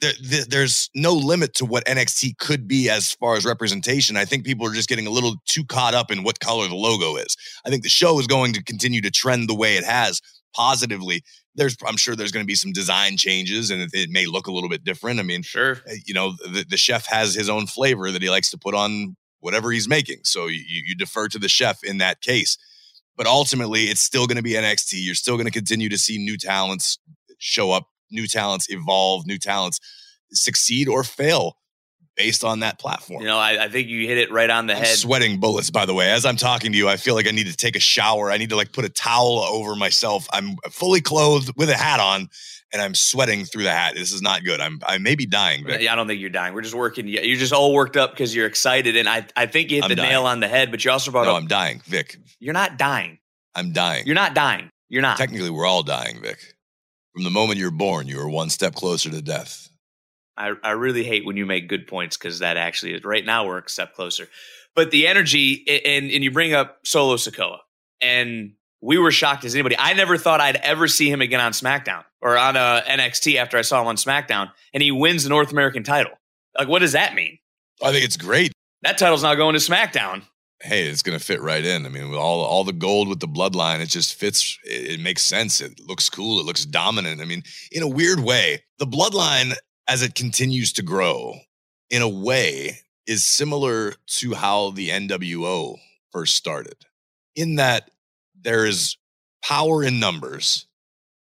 there, 0.00 0.12
there, 0.22 0.44
there's 0.48 0.90
no 0.94 1.12
limit 1.12 1.54
to 1.54 1.64
what 1.64 1.84
NXT 1.86 2.38
could 2.38 2.66
be 2.66 2.88
as 2.90 3.12
far 3.12 3.36
as 3.36 3.44
representation. 3.44 4.16
I 4.16 4.24
think 4.24 4.44
people 4.44 4.66
are 4.66 4.74
just 4.74 4.88
getting 4.88 5.06
a 5.06 5.10
little 5.10 5.36
too 5.46 5.64
caught 5.64 5.94
up 5.94 6.10
in 6.10 6.24
what 6.24 6.40
color 6.40 6.68
the 6.68 6.74
logo 6.74 7.16
is. 7.16 7.36
I 7.64 7.70
think 7.70 7.82
the 7.82 7.88
show 7.88 8.18
is 8.18 8.26
going 8.26 8.52
to 8.54 8.64
continue 8.64 9.00
to 9.02 9.10
trend 9.10 9.48
the 9.48 9.54
way 9.54 9.76
it 9.76 9.84
has 9.84 10.20
positively. 10.54 11.22
There's, 11.54 11.76
I'm 11.86 11.96
sure 11.96 12.16
there's 12.16 12.32
going 12.32 12.44
to 12.44 12.46
be 12.46 12.54
some 12.54 12.72
design 12.72 13.16
changes 13.16 13.70
and 13.70 13.82
it, 13.82 13.90
it, 13.92 14.10
may 14.10 14.26
look 14.26 14.46
a 14.46 14.52
little 14.52 14.70
bit 14.70 14.84
different. 14.84 15.20
I 15.20 15.22
mean, 15.22 15.42
sure, 15.42 15.78
eh, 15.86 15.96
you 16.06 16.14
know, 16.14 16.32
the, 16.32 16.64
the 16.68 16.78
chef 16.78 17.06
has 17.06 17.34
his 17.34 17.50
own 17.50 17.66
flavor 17.66 18.10
that 18.10 18.22
he 18.22 18.30
likes 18.30 18.50
to 18.52 18.58
put 18.58 18.74
on 18.74 19.16
whatever 19.40 19.70
he's 19.70 19.88
making. 19.88 20.20
So 20.24 20.46
you, 20.46 20.62
you 20.66 20.94
defer 20.94 21.28
to 21.28 21.38
the 21.38 21.48
chef 21.48 21.84
in 21.84 21.98
that 21.98 22.20
case. 22.22 22.56
But 23.16 23.26
ultimately, 23.26 23.84
it's 23.84 24.00
still 24.00 24.26
going 24.26 24.38
to 24.38 24.42
be 24.42 24.52
NXT. 24.52 24.94
You're 24.94 25.14
still 25.14 25.36
going 25.36 25.46
to 25.46 25.52
continue 25.52 25.90
to 25.90 25.98
see 25.98 26.16
new 26.16 26.38
talents 26.38 26.98
show 27.38 27.70
up 27.70 27.88
new 28.12 28.26
talents 28.26 28.66
evolve, 28.70 29.26
new 29.26 29.38
talents 29.38 29.80
succeed 30.30 30.88
or 30.88 31.02
fail. 31.02 31.56
Based 32.16 32.44
on 32.44 32.60
that 32.60 32.78
platform. 32.78 33.22
You 33.22 33.28
know, 33.28 33.38
I, 33.38 33.64
I 33.64 33.68
think 33.68 33.88
you 33.88 34.06
hit 34.06 34.18
it 34.18 34.30
right 34.30 34.50
on 34.50 34.66
the 34.66 34.74
I'm 34.74 34.80
head. 34.84 34.96
sweating 34.96 35.40
bullets, 35.40 35.70
by 35.70 35.86
the 35.86 35.94
way. 35.94 36.10
As 36.10 36.24
I'm 36.26 36.36
talking 36.36 36.72
to 36.72 36.78
you, 36.78 36.88
I 36.88 36.96
feel 36.96 37.14
like 37.14 37.26
I 37.26 37.30
need 37.30 37.46
to 37.46 37.56
take 37.56 37.76
a 37.76 37.80
shower. 37.80 38.30
I 38.30 38.36
need 38.38 38.50
to 38.50 38.56
like 38.56 38.72
put 38.72 38.84
a 38.84 38.88
towel 38.88 39.38
over 39.40 39.74
myself. 39.76 40.26
I'm 40.32 40.56
fully 40.70 41.00
clothed 41.00 41.52
with 41.56 41.70
a 41.70 41.74
hat 41.76 42.00
on, 42.00 42.28
and 42.72 42.82
I'm 42.82 42.94
sweating 42.94 43.44
through 43.44 43.62
the 43.64 43.70
hat. 43.72 43.94
This 43.94 44.12
is 44.12 44.20
not 44.22 44.44
good. 44.44 44.60
I'm 44.60 44.78
I 44.86 44.98
may 44.98 45.14
be 45.14 45.26
dying, 45.26 45.64
Vic. 45.64 45.80
Yeah, 45.80 45.92
I 45.92 45.96
don't 45.96 46.06
think 46.06 46.20
you're 46.20 46.30
dying. 46.30 46.54
We're 46.54 46.62
just 46.62 46.74
working. 46.74 47.08
You're 47.08 47.38
just 47.38 47.52
all 47.52 47.72
worked 47.72 47.96
up 47.96 48.10
because 48.12 48.34
you're 48.34 48.46
excited, 48.46 48.96
and 48.96 49.08
I, 49.08 49.26
I 49.36 49.46
think 49.46 49.70
you 49.70 49.76
hit 49.76 49.84
I'm 49.84 49.88
the 49.90 49.96
dying. 49.96 50.10
nail 50.10 50.26
on 50.26 50.40
the 50.40 50.48
head. 50.48 50.70
But 50.70 50.84
you 50.84 50.90
also 50.90 51.10
brought 51.10 51.24
No, 51.24 51.32
up 51.32 51.42
I'm 51.42 51.48
dying, 51.48 51.80
Vic. 51.86 52.16
you're 52.40 52.52
not 52.54 52.76
dying. 52.78 53.18
I'm 53.54 53.72
dying. 53.72 54.06
You're 54.06 54.14
not 54.14 54.34
dying. 54.34 54.70
You're 54.88 55.02
not. 55.02 55.16
Technically, 55.16 55.50
we're 55.50 55.66
all 55.66 55.82
dying, 55.82 56.20
Vic. 56.22 56.38
From 57.14 57.24
the 57.24 57.30
moment 57.30 57.58
you're 57.58 57.70
born, 57.70 58.06
you 58.08 58.18
are 58.20 58.28
one 58.28 58.48
step 58.50 58.74
closer 58.74 59.10
to 59.10 59.20
death. 59.22 59.68
I, 60.36 60.54
I 60.62 60.70
really 60.70 61.04
hate 61.04 61.26
when 61.26 61.36
you 61.36 61.46
make 61.46 61.68
good 61.68 61.86
points 61.86 62.16
because 62.16 62.38
that 62.38 62.56
actually 62.56 62.94
is 62.94 63.04
right 63.04 63.24
now 63.24 63.46
we're 63.46 63.58
a 63.58 63.68
step 63.68 63.94
closer. 63.94 64.28
But 64.74 64.90
the 64.90 65.06
energy 65.06 65.64
and 65.68 66.10
and 66.10 66.24
you 66.24 66.30
bring 66.30 66.54
up 66.54 66.78
Solo 66.84 67.16
Sikoa 67.16 67.58
and 68.00 68.52
we 68.82 68.98
were 68.98 69.12
shocked 69.12 69.44
as 69.44 69.54
anybody. 69.54 69.76
I 69.78 69.94
never 69.94 70.18
thought 70.18 70.40
I'd 70.40 70.56
ever 70.56 70.88
see 70.88 71.10
him 71.10 71.22
again 71.22 71.40
on 71.40 71.52
SmackDown 71.52 72.04
or 72.20 72.36
on 72.36 72.56
uh, 72.56 72.82
NXT 72.86 73.36
after 73.36 73.56
I 73.56 73.62
saw 73.62 73.80
him 73.80 73.86
on 73.86 73.96
SmackDown, 73.96 74.50
and 74.74 74.82
he 74.82 74.90
wins 74.90 75.22
the 75.22 75.28
North 75.28 75.52
American 75.52 75.84
title. 75.84 76.12
Like, 76.58 76.68
what 76.68 76.80
does 76.80 76.92
that 76.92 77.14
mean? 77.14 77.38
I 77.82 77.92
think 77.92 78.04
it's 78.04 78.16
great. 78.16 78.52
That 78.82 78.98
title's 78.98 79.22
not 79.22 79.36
going 79.36 79.54
to 79.54 79.60
SmackDown. 79.60 80.22
Hey, 80.60 80.86
it's 80.86 81.02
gonna 81.02 81.18
fit 81.18 81.40
right 81.40 81.64
in. 81.64 81.86
I 81.86 81.88
mean, 81.88 82.08
with 82.08 82.18
all 82.18 82.40
all 82.42 82.62
the 82.62 82.72
gold 82.72 83.08
with 83.08 83.18
the 83.18 83.26
bloodline, 83.26 83.80
it 83.80 83.88
just 83.88 84.14
fits. 84.14 84.58
It, 84.64 84.92
it 84.92 85.00
makes 85.00 85.22
sense. 85.22 85.60
It 85.60 85.80
looks 85.80 86.08
cool. 86.08 86.38
It 86.38 86.46
looks 86.46 86.64
dominant. 86.64 87.20
I 87.20 87.24
mean, 87.24 87.42
in 87.72 87.82
a 87.82 87.88
weird 87.88 88.20
way, 88.20 88.62
the 88.78 88.86
bloodline 88.86 89.54
as 89.88 90.02
it 90.02 90.14
continues 90.14 90.72
to 90.74 90.82
grow, 90.82 91.36
in 91.90 92.02
a 92.02 92.08
way, 92.08 92.78
is 93.06 93.24
similar 93.24 93.94
to 94.06 94.34
how 94.34 94.70
the 94.70 94.90
NWO 94.90 95.78
first 96.10 96.34
started. 96.34 96.76
In 97.34 97.56
that 97.56 97.90
there 98.40 98.66
is 98.66 98.96
power 99.42 99.82
in 99.82 99.98
numbers, 99.98 100.66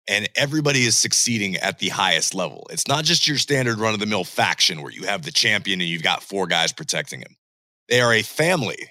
and 0.09 0.29
everybody 0.35 0.85
is 0.85 0.97
succeeding 0.97 1.57
at 1.57 1.79
the 1.79 1.91
highest 1.91 2.35
level. 2.35 2.67
It's 2.71 2.88
not 2.88 3.05
just 3.05 3.29
your 3.29 3.37
standard 3.37 3.79
run 3.79 3.95
of 3.95 4.00
the 4.00 4.07
mill 4.07 4.25
faction 4.25 4.83
where 4.83 4.93
you 4.93 5.05
have 5.05 5.23
the 5.23 5.31
champion 5.31 5.81
and 5.81 5.88
you've 5.88 6.03
got 6.03 6.23
four 6.23 6.47
guys 6.47 6.73
protecting 6.73 7.21
him. 7.21 7.37
They 7.88 8.00
are 8.00 8.15
a 8.15 8.23
family 8.23 8.88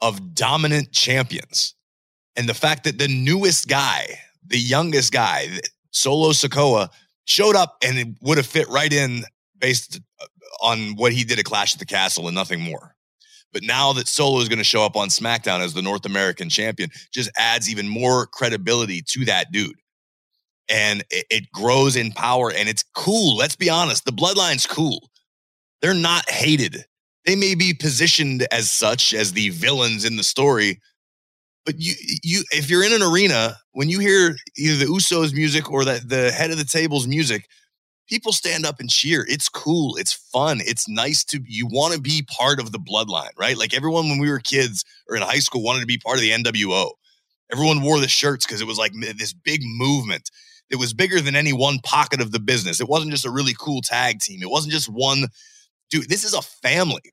of 0.00 0.34
dominant 0.34 0.92
champions. 0.92 1.74
And 2.34 2.48
the 2.48 2.54
fact 2.54 2.84
that 2.84 2.98
the 2.98 3.08
newest 3.08 3.68
guy, 3.68 4.20
the 4.44 4.58
youngest 4.58 5.12
guy, 5.12 5.60
Solo 5.90 6.30
Sikoa, 6.30 6.90
showed 7.26 7.54
up 7.54 7.76
and 7.84 7.98
it 7.98 8.08
would 8.22 8.38
have 8.38 8.46
fit 8.46 8.68
right 8.68 8.92
in 8.92 9.24
based 9.58 10.00
uh, 10.20 10.26
on 10.62 10.94
what 10.96 11.12
he 11.12 11.24
did 11.24 11.38
at 11.38 11.44
Clash 11.44 11.74
at 11.74 11.78
the 11.78 11.86
Castle 11.86 12.26
and 12.26 12.34
nothing 12.34 12.60
more. 12.60 12.94
But 13.52 13.62
now 13.62 13.92
that 13.94 14.08
Solo 14.08 14.40
is 14.40 14.48
going 14.48 14.58
to 14.58 14.64
show 14.64 14.84
up 14.84 14.96
on 14.96 15.08
SmackDown 15.08 15.60
as 15.60 15.74
the 15.74 15.82
North 15.82 16.04
American 16.04 16.48
champion, 16.48 16.90
just 17.12 17.30
adds 17.38 17.70
even 17.70 17.88
more 17.88 18.26
credibility 18.26 19.02
to 19.08 19.24
that 19.26 19.52
dude. 19.52 19.76
And 20.68 21.04
it, 21.10 21.26
it 21.30 21.52
grows 21.52 21.96
in 21.96 22.12
power 22.12 22.50
and 22.50 22.68
it's 22.68 22.84
cool. 22.94 23.36
Let's 23.36 23.56
be 23.56 23.70
honest. 23.70 24.04
The 24.04 24.12
bloodline's 24.12 24.66
cool. 24.66 25.10
They're 25.80 25.94
not 25.94 26.28
hated. 26.28 26.84
They 27.24 27.36
may 27.36 27.54
be 27.54 27.72
positioned 27.74 28.46
as 28.52 28.70
such 28.70 29.14
as 29.14 29.32
the 29.32 29.50
villains 29.50 30.04
in 30.04 30.16
the 30.16 30.24
story, 30.24 30.80
but 31.66 31.74
you 31.78 31.94
you 32.22 32.44
if 32.52 32.70
you're 32.70 32.84
in 32.84 32.92
an 32.92 33.02
arena 33.02 33.56
when 33.72 33.90
you 33.90 33.98
hear 33.98 34.36
either 34.56 34.76
the 34.76 34.90
Usos 34.90 35.34
music 35.34 35.70
or 35.70 35.84
that 35.84 36.08
the 36.08 36.30
head 36.30 36.52
of 36.52 36.58
the 36.58 36.64
table's 36.64 37.08
music, 37.08 37.48
people 38.08 38.32
stand 38.32 38.64
up 38.64 38.80
and 38.80 38.88
cheer. 38.88 39.26
It's 39.28 39.48
cool. 39.48 39.96
It's 39.96 40.12
fun. 40.12 40.60
It's 40.64 40.88
nice 40.88 41.24
to 41.24 41.40
you 41.44 41.66
want 41.66 41.92
to 41.94 42.00
be 42.00 42.26
part 42.30 42.60
of 42.60 42.72
the 42.72 42.78
bloodline, 42.78 43.32
right? 43.36 43.58
Like 43.58 43.74
everyone 43.74 44.08
when 44.08 44.20
we 44.20 44.30
were 44.30 44.38
kids 44.38 44.84
or 45.10 45.16
in 45.16 45.22
high 45.22 45.40
school 45.40 45.62
wanted 45.62 45.80
to 45.80 45.86
be 45.86 45.98
part 45.98 46.16
of 46.16 46.22
the 46.22 46.30
NWO. 46.30 46.92
Everyone 47.52 47.82
wore 47.82 48.00
the 48.00 48.08
shirts 48.08 48.46
because 48.46 48.60
it 48.60 48.66
was 48.66 48.78
like 48.78 48.92
this 49.18 49.32
big 49.32 49.60
movement. 49.64 50.30
It 50.70 50.76
was 50.76 50.94
bigger 50.94 51.20
than 51.20 51.36
any 51.36 51.52
one 51.52 51.78
pocket 51.80 52.20
of 52.20 52.32
the 52.32 52.40
business. 52.40 52.80
It 52.80 52.88
wasn't 52.88 53.12
just 53.12 53.26
a 53.26 53.30
really 53.30 53.54
cool 53.58 53.82
tag 53.82 54.20
team. 54.20 54.42
It 54.42 54.50
wasn't 54.50 54.72
just 54.72 54.88
one 54.88 55.26
dude. 55.90 56.08
This 56.08 56.24
is 56.24 56.34
a 56.34 56.42
family 56.42 57.12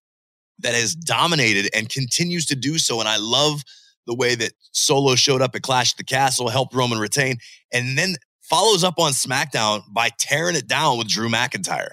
that 0.60 0.74
has 0.74 0.96
dominated 0.96 1.70
and 1.76 1.90
continues 1.90 2.46
to 2.48 2.56
do 2.56 2.78
so. 2.78 3.00
And 3.00 3.10
I 3.10 3.18
love 3.18 3.64
the 4.08 4.16
way 4.16 4.36
that 4.36 4.54
Solo 4.72 5.16
showed 5.16 5.42
up 5.42 5.56
at 5.56 5.62
Clash 5.62 5.94
at 5.94 5.98
the 5.98 6.04
Castle, 6.04 6.50
helped 6.50 6.74
Roman 6.74 7.00
retain, 7.00 7.38
and 7.72 7.98
then 7.98 8.16
follows 8.42 8.84
up 8.84 9.00
on 9.00 9.12
SmackDown 9.12 9.82
by 9.92 10.10
tearing 10.20 10.56
it 10.56 10.68
down 10.68 10.98
with 10.98 11.08
Drew 11.08 11.30
McIntyre. 11.30 11.92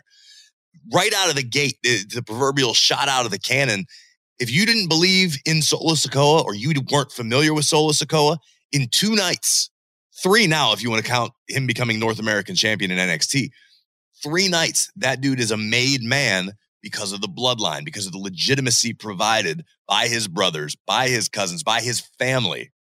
Right 0.93 1.13
out 1.15 1.31
of 1.31 1.37
the 1.37 1.43
gate, 1.43 1.79
the, 1.83 2.05
the 2.15 2.23
proverbial 2.23 2.75
shot 2.75 3.09
out 3.09 3.25
of 3.25 3.31
the 3.31 3.39
cannon. 3.39 3.87
If 4.39 4.51
you 4.51 4.67
didn't 4.67 4.89
believe 4.89 5.37
in 5.45 5.63
Solo 5.63 5.95
Sikoa 5.95 6.45
or 6.45 6.55
you 6.55 6.73
weren't 6.91 7.13
familiar 7.13 7.55
with 7.55 7.65
Solo 7.65 7.93
Sikoa, 7.93 8.39
in 8.73 8.89
two 8.91 9.15
nights, 9.15 9.71
three 10.23 10.47
now, 10.47 10.73
if 10.73 10.83
you 10.83 10.91
want 10.91 11.05
to 11.05 11.11
count 11.11 11.33
him 11.49 11.67
becoming 11.67 11.99
North 11.99 12.19
American 12.19 12.55
champion 12.55 12.91
in 12.91 12.99
NXT, 12.99 13.51
three 14.23 14.49
nights, 14.49 14.91
that 14.97 15.21
dude 15.21 15.41
is 15.41 15.51
a 15.51 15.57
made 15.57 16.03
man 16.03 16.53
because 16.83 17.13
of 17.13 17.21
the 17.21 17.29
bloodline, 17.29 17.85
because 17.85 18.07
of 18.07 18.13
the 18.13 18.19
legitimacy 18.19 18.93
provided 18.93 19.65
by 19.87 20.07
his 20.07 20.29
brothers, 20.29 20.77
by 20.87 21.09
his 21.09 21.29
cousins, 21.29 21.63
by 21.63 21.81
his 21.81 22.01
family, 22.19 22.73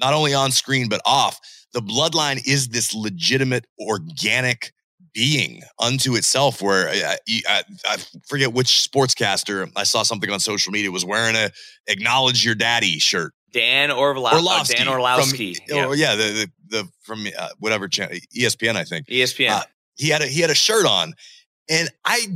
not 0.00 0.14
only 0.14 0.34
on 0.34 0.50
screen, 0.50 0.88
but 0.88 1.00
off. 1.04 1.38
The 1.72 1.80
bloodline 1.80 2.40
is 2.46 2.68
this 2.68 2.94
legitimate, 2.94 3.66
organic 3.80 4.72
being 5.12 5.62
unto 5.80 6.14
itself. 6.16 6.60
Where 6.62 6.88
I, 6.88 7.16
I, 7.48 7.62
I 7.86 7.96
forget 8.26 8.52
which 8.52 8.88
sportscaster 8.90 9.70
I 9.76 9.84
saw 9.84 10.02
something 10.02 10.30
on 10.30 10.40
social 10.40 10.72
media 10.72 10.90
was 10.90 11.04
wearing 11.04 11.36
a 11.36 11.50
"Acknowledge 11.86 12.44
Your 12.44 12.54
Daddy" 12.54 12.98
shirt. 12.98 13.32
Dan 13.52 13.92
Orla- 13.92 14.34
Orlovsky. 14.34 14.74
Dan 14.74 14.88
Orlowski. 14.88 15.54
From, 15.54 15.64
yeah. 15.68 15.86
oh, 15.86 15.92
yeah, 15.92 16.16
the, 16.16 16.22
the, 16.24 16.50
the 16.68 16.88
from 17.02 17.24
uh, 17.38 17.48
whatever 17.60 17.86
channel, 17.86 18.18
ESPN, 18.36 18.74
I 18.74 18.82
think. 18.84 19.06
ESPN. 19.06 19.50
Uh, 19.50 19.62
he 19.94 20.08
had 20.08 20.22
a 20.22 20.26
he 20.26 20.40
had 20.40 20.50
a 20.50 20.56
shirt 20.56 20.86
on, 20.86 21.14
and 21.70 21.88
I 22.04 22.26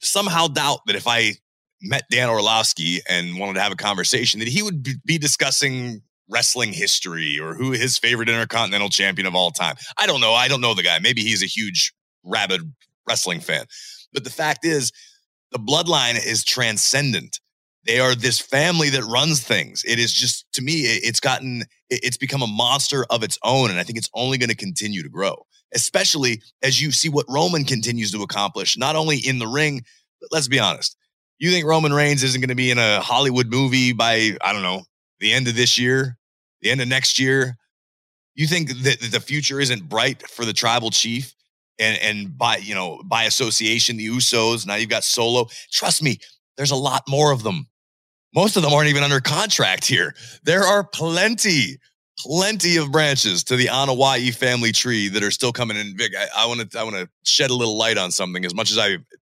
somehow 0.00 0.48
doubt 0.48 0.80
that 0.86 0.96
if 0.96 1.06
I 1.06 1.34
met 1.82 2.04
Dan 2.10 2.28
Orlovsky 2.28 3.00
and 3.08 3.38
wanted 3.38 3.54
to 3.54 3.60
have 3.60 3.72
a 3.72 3.76
conversation, 3.76 4.40
that 4.40 4.48
he 4.48 4.62
would 4.62 4.82
be- 5.04 5.18
discussing 5.18 6.02
wrestling 6.28 6.72
history 6.72 7.38
or 7.38 7.54
who 7.54 7.72
his 7.72 7.98
favorite 7.98 8.28
intercontinental 8.28 8.88
champion 8.88 9.26
of 9.26 9.34
all 9.34 9.50
time. 9.50 9.76
I 9.98 10.06
don't 10.06 10.20
know. 10.20 10.32
I 10.32 10.48
don't 10.48 10.60
know 10.60 10.74
the 10.74 10.82
guy. 10.82 10.98
Maybe 11.00 11.22
he's 11.22 11.42
a 11.42 11.46
huge 11.46 11.92
rabid 12.22 12.72
wrestling 13.08 13.40
fan. 13.40 13.64
But 14.12 14.24
the 14.24 14.30
fact 14.30 14.64
is, 14.64 14.92
the 15.50 15.58
bloodline 15.58 16.14
is 16.24 16.44
transcendent. 16.44 17.40
They 17.86 17.98
are 17.98 18.14
this 18.14 18.38
family 18.38 18.90
that 18.90 19.02
runs 19.04 19.40
things. 19.40 19.82
It 19.84 19.98
is 19.98 20.12
just 20.12 20.46
to 20.52 20.62
me, 20.62 20.82
it's 20.82 21.18
gotten, 21.18 21.64
it's 21.88 22.16
become 22.16 22.42
a 22.42 22.46
monster 22.46 23.06
of 23.10 23.22
its 23.22 23.38
own, 23.42 23.70
and 23.70 23.78
I 23.78 23.82
think 23.82 23.98
it's 23.98 24.10
only 24.14 24.38
going 24.38 24.50
to 24.50 24.56
continue 24.56 25.02
to 25.02 25.08
grow. 25.08 25.46
Especially 25.74 26.42
as 26.62 26.80
you 26.80 26.90
see 26.92 27.08
what 27.08 27.26
Roman 27.28 27.64
continues 27.64 28.10
to 28.12 28.22
accomplish, 28.22 28.76
not 28.76 28.96
only 28.96 29.18
in 29.18 29.38
the 29.38 29.46
ring, 29.46 29.84
but 30.20 30.30
let's 30.32 30.48
be 30.48 30.58
honest. 30.58 30.96
You 31.38 31.50
think 31.50 31.64
Roman 31.64 31.92
Reigns 31.92 32.22
isn't 32.22 32.40
going 32.40 32.48
to 32.48 32.54
be 32.54 32.70
in 32.70 32.78
a 32.78 33.00
Hollywood 33.00 33.48
movie 33.48 33.92
by 33.92 34.36
I 34.42 34.52
don't 34.52 34.62
know 34.62 34.82
the 35.20 35.32
end 35.32 35.48
of 35.48 35.56
this 35.56 35.78
year, 35.78 36.16
the 36.60 36.70
end 36.70 36.80
of 36.80 36.88
next 36.88 37.18
year? 37.18 37.56
You 38.34 38.46
think 38.46 38.70
that 38.82 39.00
the 39.00 39.20
future 39.20 39.60
isn't 39.60 39.88
bright 39.88 40.28
for 40.28 40.44
the 40.44 40.52
tribal 40.52 40.90
chief? 40.90 41.34
and 41.80 41.98
and 42.00 42.38
by 42.38 42.58
you 42.58 42.74
know 42.74 43.00
by 43.04 43.24
association 43.24 43.96
the 43.96 44.06
usos 44.06 44.66
now 44.66 44.76
you've 44.76 44.90
got 44.90 45.02
solo 45.02 45.46
trust 45.72 46.02
me 46.02 46.18
there's 46.56 46.70
a 46.70 46.76
lot 46.76 47.02
more 47.08 47.32
of 47.32 47.42
them 47.42 47.66
most 48.34 48.56
of 48.56 48.62
them 48.62 48.72
aren't 48.72 48.88
even 48.88 49.02
under 49.02 49.20
contract 49.20 49.84
here 49.84 50.14
there 50.44 50.62
are 50.62 50.84
plenty 50.84 51.78
plenty 52.22 52.76
of 52.76 52.90
branches 52.90 53.44
to 53.44 53.56
the 53.56 53.66
Anoa'i 53.66 54.34
family 54.34 54.72
tree 54.72 55.08
that 55.08 55.22
are 55.22 55.30
still 55.30 55.52
coming 55.52 55.76
in 55.76 55.96
big 55.96 56.14
i 56.36 56.46
want 56.46 56.70
to 56.70 56.78
i 56.78 56.82
want 56.82 56.96
to 56.96 57.08
shed 57.24 57.50
a 57.50 57.54
little 57.54 57.76
light 57.76 57.98
on 57.98 58.10
something 58.10 58.44
as 58.44 58.54
much 58.54 58.70
as 58.70 58.78
i 58.78 58.96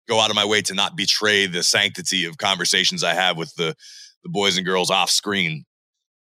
go 0.08 0.20
out 0.20 0.30
of 0.30 0.36
my 0.36 0.44
way 0.44 0.60
to 0.62 0.74
not 0.74 0.96
betray 0.96 1.46
the 1.46 1.62
sanctity 1.62 2.24
of 2.24 2.38
conversations 2.38 3.04
i 3.04 3.14
have 3.14 3.36
with 3.36 3.54
the 3.56 3.74
the 4.22 4.28
boys 4.28 4.56
and 4.56 4.66
girls 4.66 4.90
off 4.90 5.10
screen 5.10 5.64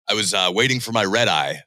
i 0.10 0.14
was 0.14 0.34
uh, 0.34 0.50
waiting 0.54 0.80
for 0.80 0.92
my 0.92 1.06
red 1.06 1.28
eye 1.28 1.62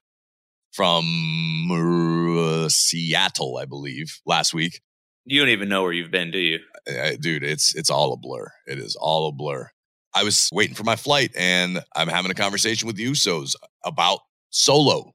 from 0.75 1.71
uh, 1.71 2.69
Seattle, 2.69 3.59
I 3.59 3.65
believe, 3.65 4.21
last 4.27 4.53
week. 4.53 4.81
you 5.25 5.41
don't 5.41 5.51
even 5.51 5.69
know 5.69 5.83
where 5.83 5.93
you've 5.93 6.11
been, 6.11 6.33
do 6.33 6.39
you? 6.39 6.59
Uh, 6.89 7.13
dude, 7.19 7.45
it's 7.45 7.75
it's 7.75 7.91
all 7.91 8.13
a 8.13 8.17
blur. 8.17 8.51
It 8.67 8.79
is 8.79 8.97
all 8.97 9.29
a 9.29 9.33
blur. 9.33 9.71
I 10.15 10.25
was 10.25 10.51
waiting 10.53 10.75
for 10.75 10.85
my 10.85 10.97
flight, 10.97 11.33
and 11.37 11.81
I'm 11.95 12.09
having 12.09 12.31
a 12.31 12.35
conversation 12.35 12.87
with 12.87 12.97
the 12.97 13.07
Usos 13.07 13.55
about 13.85 14.21
Solo 14.55 15.13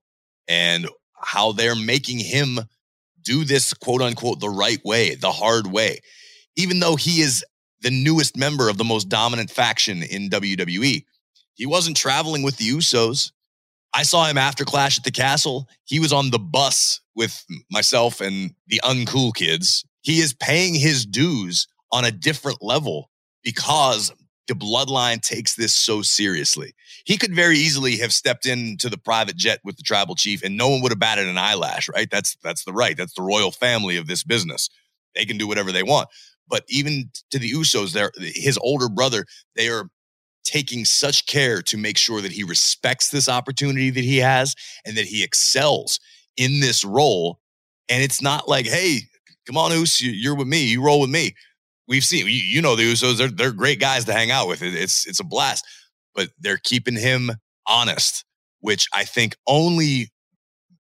and 0.49 0.87
how 1.15 1.53
they're 1.53 1.75
making 1.75 2.19
him 2.19 2.59
do 3.23 3.45
this 3.45 3.73
quote 3.73 4.01
unquote 4.01 4.39
the 4.39 4.49
right 4.49 4.83
way, 4.83 5.15
the 5.15 5.31
hard 5.31 5.67
way, 5.67 5.99
even 6.55 6.79
though 6.79 6.95
he 6.95 7.21
is 7.21 7.43
the 7.81 7.89
newest 7.89 8.35
member 8.35 8.67
of 8.67 8.77
the 8.77 8.83
most 8.83 9.07
dominant 9.07 9.49
faction 9.49 10.03
in 10.03 10.29
WWE. 10.29 11.05
He 11.53 11.65
wasn't 11.65 11.95
traveling 11.95 12.43
with 12.43 12.57
the 12.57 12.69
Usos. 12.69 13.31
I 13.93 14.03
saw 14.03 14.25
him 14.25 14.37
after 14.37 14.65
Clash 14.65 14.97
at 14.97 15.05
the 15.05 15.11
Castle. 15.11 15.67
He 15.85 15.99
was 15.99 16.11
on 16.11 16.31
the 16.31 16.39
bus 16.39 16.99
with 17.15 17.43
myself 17.71 18.19
and 18.19 18.53
the 18.67 18.81
uncool 18.83 19.33
kids. 19.33 19.85
He 20.01 20.19
is 20.19 20.33
paying 20.33 20.75
his 20.75 21.05
dues 21.05 21.67
on 21.91 22.03
a 22.03 22.11
different 22.11 22.61
level 22.61 23.09
because 23.41 24.11
the 24.49 24.55
bloodline 24.55 25.21
takes 25.21 25.55
this 25.55 25.73
so 25.73 26.01
seriously. 26.01 26.73
He 27.05 27.17
could 27.17 27.33
very 27.33 27.57
easily 27.57 27.97
have 27.97 28.11
stepped 28.11 28.45
into 28.45 28.89
the 28.89 28.97
private 28.97 29.37
jet 29.37 29.59
with 29.63 29.77
the 29.77 29.83
tribal 29.83 30.15
chief 30.15 30.43
and 30.43 30.57
no 30.57 30.67
one 30.67 30.81
would 30.81 30.91
have 30.91 30.99
batted 30.99 31.27
an 31.27 31.37
eyelash, 31.37 31.87
right? 31.87 32.09
That's 32.11 32.35
that's 32.43 32.65
the 32.65 32.73
right. 32.73 32.97
That's 32.97 33.13
the 33.13 33.21
royal 33.21 33.51
family 33.51 33.95
of 33.95 34.07
this 34.07 34.23
business. 34.23 34.69
They 35.15 35.25
can 35.25 35.37
do 35.37 35.47
whatever 35.47 35.71
they 35.71 35.83
want. 35.83 36.09
But 36.47 36.63
even 36.67 37.11
to 37.29 37.39
the 37.39 37.51
Usos, 37.51 37.93
there 37.93 38.11
his 38.17 38.57
older 38.57 38.89
brother, 38.89 39.25
they 39.55 39.69
are 39.69 39.89
taking 40.43 40.83
such 40.83 41.27
care 41.27 41.61
to 41.61 41.77
make 41.77 41.97
sure 41.97 42.21
that 42.21 42.31
he 42.31 42.43
respects 42.43 43.09
this 43.09 43.29
opportunity 43.29 43.91
that 43.91 44.03
he 44.03 44.17
has 44.17 44.55
and 44.83 44.97
that 44.97 45.05
he 45.05 45.23
excels 45.23 45.99
in 46.37 46.59
this 46.59 46.83
role. 46.83 47.39
And 47.87 48.01
it's 48.01 48.21
not 48.21 48.47
like, 48.47 48.65
hey, 48.65 49.01
come 49.45 49.57
on, 49.57 49.71
Us, 49.71 50.01
you're 50.01 50.35
with 50.35 50.47
me, 50.47 50.65
you 50.65 50.81
roll 50.81 51.01
with 51.01 51.11
me 51.11 51.35
we've 51.89 52.05
seen 52.05 52.25
you, 52.27 52.31
you 52.31 52.61
know 52.61 52.77
the 52.77 52.83
Usos 52.83 53.17
they're 53.17 53.27
they're 53.27 53.51
great 53.51 53.79
guys 53.81 54.05
to 54.05 54.13
hang 54.13 54.31
out 54.31 54.47
with. 54.47 54.61
It, 54.61 54.75
it's 54.75 55.05
it's 55.05 55.19
a 55.19 55.25
blast, 55.25 55.65
but 56.15 56.29
they're 56.39 56.59
keeping 56.63 56.95
him 56.95 57.31
honest, 57.67 58.23
which 58.61 58.87
I 58.93 59.03
think 59.03 59.35
only 59.47 60.11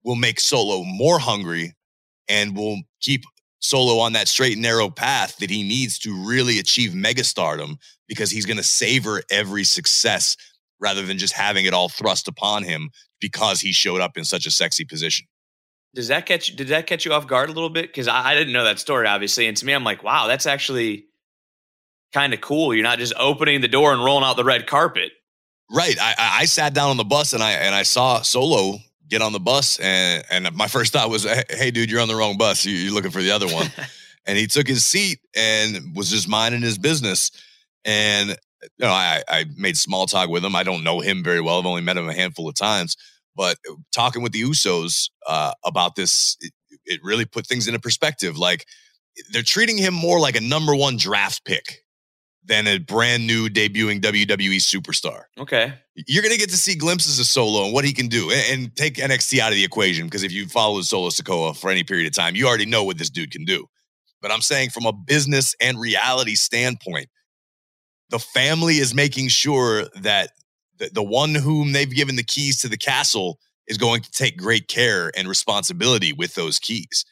will 0.04 0.16
make 0.16 0.40
Solo 0.40 0.84
more 0.84 1.18
hungry 1.18 1.74
and 2.28 2.56
will 2.56 2.78
keep 3.00 3.24
Solo 3.60 3.98
on 3.98 4.12
that 4.12 4.28
straight 4.28 4.54
and 4.54 4.62
narrow 4.62 4.88
path 4.88 5.36
that 5.38 5.50
he 5.50 5.62
needs 5.62 5.98
to 6.00 6.14
really 6.26 6.58
achieve 6.58 6.92
megastardom 6.92 7.76
because 8.06 8.30
he's 8.30 8.46
going 8.46 8.58
to 8.58 8.62
savor 8.62 9.22
every 9.30 9.64
success 9.64 10.36
rather 10.80 11.02
than 11.02 11.16
just 11.16 11.32
having 11.32 11.64
it 11.64 11.72
all 11.72 11.88
thrust 11.88 12.28
upon 12.28 12.62
him 12.62 12.90
because 13.20 13.60
he 13.60 13.72
showed 13.72 14.02
up 14.02 14.18
in 14.18 14.24
such 14.24 14.44
a 14.44 14.50
sexy 14.50 14.84
position. 14.84 15.26
Does 15.94 16.08
that 16.08 16.26
catch? 16.26 16.54
Did 16.56 16.68
that 16.68 16.86
catch 16.86 17.04
you 17.04 17.12
off 17.12 17.26
guard 17.26 17.48
a 17.48 17.52
little 17.52 17.70
bit? 17.70 17.86
Because 17.86 18.08
I, 18.08 18.30
I, 18.30 18.34
didn't 18.34 18.52
know 18.52 18.64
that 18.64 18.78
story, 18.78 19.06
obviously, 19.06 19.46
and 19.46 19.56
to 19.56 19.64
me, 19.64 19.72
I'm 19.72 19.84
like, 19.84 20.02
wow, 20.02 20.26
that's 20.26 20.46
actually 20.46 21.06
kind 22.12 22.34
of 22.34 22.40
cool. 22.40 22.74
You're 22.74 22.82
not 22.82 22.98
just 22.98 23.14
opening 23.16 23.60
the 23.60 23.68
door 23.68 23.92
and 23.92 24.04
rolling 24.04 24.24
out 24.24 24.36
the 24.36 24.44
red 24.44 24.66
carpet. 24.66 25.12
Right. 25.70 25.96
I, 26.00 26.14
I 26.40 26.44
sat 26.46 26.74
down 26.74 26.90
on 26.90 26.96
the 26.96 27.04
bus 27.04 27.32
and 27.32 27.42
I 27.42 27.52
and 27.52 27.74
I 27.74 27.84
saw 27.84 28.22
Solo 28.22 28.78
get 29.08 29.22
on 29.22 29.32
the 29.32 29.40
bus, 29.40 29.78
and 29.78 30.24
and 30.30 30.54
my 30.56 30.66
first 30.66 30.92
thought 30.92 31.10
was, 31.10 31.24
hey, 31.50 31.70
dude, 31.70 31.90
you're 31.90 32.00
on 32.00 32.08
the 32.08 32.16
wrong 32.16 32.36
bus. 32.36 32.66
You're 32.66 32.92
looking 32.92 33.12
for 33.12 33.22
the 33.22 33.30
other 33.30 33.46
one. 33.46 33.70
and 34.26 34.36
he 34.36 34.46
took 34.46 34.66
his 34.66 34.84
seat 34.84 35.20
and 35.36 35.94
was 35.94 36.10
just 36.10 36.28
minding 36.28 36.62
his 36.62 36.78
business. 36.78 37.30
And 37.84 38.30
you 38.30 38.68
know, 38.86 38.88
I, 38.88 39.22
I 39.28 39.44
made 39.56 39.76
small 39.76 40.06
talk 40.06 40.28
with 40.28 40.44
him. 40.44 40.56
I 40.56 40.64
don't 40.64 40.82
know 40.82 41.00
him 41.00 41.22
very 41.22 41.40
well. 41.40 41.58
I've 41.58 41.66
only 41.66 41.82
met 41.82 41.96
him 41.96 42.08
a 42.08 42.14
handful 42.14 42.48
of 42.48 42.54
times 42.54 42.96
but 43.36 43.58
uh, 43.68 43.74
talking 43.92 44.22
with 44.22 44.32
the 44.32 44.42
Usos 44.42 45.10
uh, 45.26 45.52
about 45.64 45.96
this, 45.96 46.36
it, 46.40 46.52
it 46.84 47.00
really 47.02 47.24
put 47.24 47.46
things 47.46 47.66
into 47.66 47.80
perspective. 47.80 48.38
Like 48.38 48.66
they're 49.32 49.42
treating 49.42 49.78
him 49.78 49.94
more 49.94 50.20
like 50.20 50.36
a 50.36 50.40
number 50.40 50.74
one 50.74 50.96
draft 50.96 51.44
pick 51.44 51.84
than 52.46 52.66
a 52.66 52.78
brand 52.78 53.26
new 53.26 53.48
debuting 53.48 54.00
WWE 54.00 54.56
superstar. 54.56 55.22
Okay. 55.38 55.72
You're 55.94 56.22
going 56.22 56.34
to 56.34 56.38
get 56.38 56.50
to 56.50 56.56
see 56.56 56.74
glimpses 56.74 57.18
of 57.18 57.26
Solo 57.26 57.64
and 57.64 57.72
what 57.72 57.84
he 57.84 57.92
can 57.92 58.08
do 58.08 58.30
and, 58.30 58.42
and 58.62 58.76
take 58.76 58.96
NXT 58.96 59.38
out 59.38 59.50
of 59.50 59.56
the 59.56 59.64
equation 59.64 60.06
because 60.06 60.22
if 60.22 60.32
you 60.32 60.46
follow 60.46 60.80
Solo 60.82 61.08
Sikoa 61.08 61.56
for 61.56 61.70
any 61.70 61.84
period 61.84 62.06
of 62.06 62.12
time, 62.12 62.36
you 62.36 62.46
already 62.46 62.66
know 62.66 62.84
what 62.84 62.98
this 62.98 63.08
dude 63.08 63.30
can 63.30 63.44
do. 63.44 63.66
But 64.20 64.30
I'm 64.30 64.42
saying 64.42 64.70
from 64.70 64.86
a 64.86 64.92
business 64.92 65.54
and 65.60 65.80
reality 65.80 66.34
standpoint, 66.34 67.08
the 68.10 68.18
family 68.18 68.76
is 68.76 68.94
making 68.94 69.28
sure 69.28 69.84
that 70.00 70.30
the, 70.78 70.90
the 70.92 71.02
one 71.02 71.34
whom 71.34 71.72
they've 71.72 71.90
given 71.90 72.16
the 72.16 72.22
keys 72.22 72.60
to 72.60 72.68
the 72.68 72.76
castle 72.76 73.38
is 73.66 73.78
going 73.78 74.02
to 74.02 74.10
take 74.10 74.36
great 74.36 74.68
care 74.68 75.10
and 75.16 75.28
responsibility 75.28 76.12
with 76.12 76.34
those 76.34 76.58
keys. 76.58 77.04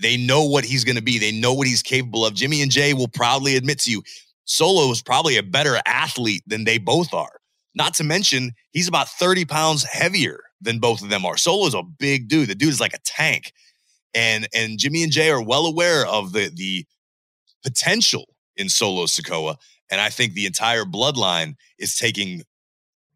They 0.00 0.16
know 0.16 0.44
what 0.44 0.64
he's 0.64 0.84
going 0.84 0.96
to 0.96 1.02
be. 1.02 1.18
They 1.18 1.32
know 1.32 1.52
what 1.52 1.66
he's 1.66 1.82
capable 1.82 2.24
of. 2.24 2.34
Jimmy 2.34 2.62
and 2.62 2.70
Jay 2.70 2.94
will 2.94 3.08
proudly 3.08 3.56
admit 3.56 3.80
to 3.80 3.90
you, 3.90 4.02
Solo 4.44 4.90
is 4.90 5.02
probably 5.02 5.36
a 5.36 5.42
better 5.42 5.78
athlete 5.86 6.42
than 6.46 6.64
they 6.64 6.78
both 6.78 7.12
are. 7.12 7.38
Not 7.74 7.94
to 7.94 8.04
mention, 8.04 8.52
he's 8.70 8.88
about 8.88 9.08
30 9.08 9.44
pounds 9.44 9.84
heavier 9.84 10.40
than 10.60 10.78
both 10.78 11.02
of 11.02 11.10
them 11.10 11.26
are. 11.26 11.36
Solo 11.36 11.66
is 11.66 11.74
a 11.74 11.82
big 11.82 12.28
dude. 12.28 12.48
The 12.48 12.54
dude 12.54 12.70
is 12.70 12.80
like 12.80 12.94
a 12.94 13.00
tank. 13.04 13.52
And 14.14 14.48
and 14.54 14.78
Jimmy 14.78 15.02
and 15.02 15.12
Jay 15.12 15.30
are 15.30 15.42
well 15.42 15.66
aware 15.66 16.06
of 16.06 16.32
the 16.32 16.50
the 16.54 16.86
potential 17.64 18.34
in 18.56 18.68
Solo 18.68 19.06
Sikoa. 19.06 19.56
And 19.90 20.00
I 20.00 20.08
think 20.08 20.32
the 20.32 20.46
entire 20.46 20.84
bloodline 20.84 21.56
is 21.78 21.96
taking 21.96 22.42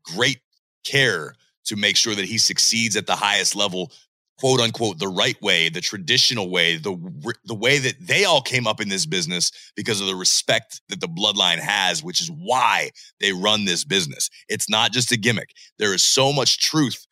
great 0.02 0.40
care 0.84 1.34
to 1.68 1.76
make 1.76 1.96
sure 1.96 2.14
that 2.14 2.24
he 2.24 2.38
succeeds 2.38 2.96
at 2.96 3.06
the 3.06 3.16
highest 3.16 3.54
level 3.54 3.92
quote 4.38 4.60
unquote 4.60 4.98
the 4.98 5.08
right 5.08 5.40
way 5.42 5.68
the 5.68 5.80
traditional 5.80 6.48
way 6.48 6.76
the 6.76 6.96
the 7.44 7.54
way 7.54 7.78
that 7.78 7.94
they 8.00 8.24
all 8.24 8.40
came 8.40 8.66
up 8.66 8.80
in 8.80 8.88
this 8.88 9.04
business 9.04 9.50
because 9.76 10.00
of 10.00 10.06
the 10.06 10.14
respect 10.14 10.80
that 10.88 11.00
the 11.00 11.08
bloodline 11.08 11.58
has 11.58 12.02
which 12.02 12.20
is 12.20 12.30
why 12.30 12.90
they 13.20 13.32
run 13.32 13.64
this 13.64 13.84
business. 13.84 14.30
It's 14.48 14.70
not 14.70 14.92
just 14.92 15.12
a 15.12 15.16
gimmick. 15.16 15.50
There 15.78 15.92
is 15.92 16.04
so 16.04 16.32
much 16.32 16.58
truth 16.60 17.06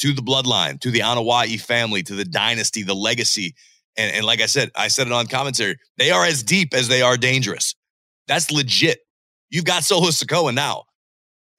to 0.00 0.12
the 0.12 0.22
bloodline 0.22 0.78
to 0.80 0.90
the 0.90 1.00
Anoa'i 1.00 1.60
family 1.60 2.02
to 2.04 2.14
the 2.14 2.24
dynasty 2.24 2.82
the 2.82 2.94
legacy. 2.94 3.54
And, 3.96 4.14
and 4.14 4.24
like 4.24 4.40
I 4.40 4.46
said 4.46 4.70
I 4.76 4.88
said 4.88 5.06
it 5.06 5.12
on 5.12 5.26
commentary 5.26 5.76
they 5.96 6.10
are 6.10 6.24
as 6.24 6.42
deep 6.42 6.74
as 6.74 6.88
they 6.88 7.02
are 7.02 7.16
dangerous. 7.16 7.74
That's 8.26 8.50
legit. 8.50 9.00
You've 9.50 9.64
got 9.64 9.84
Solo 9.84 10.08
Sikoa 10.08 10.54
now 10.54 10.84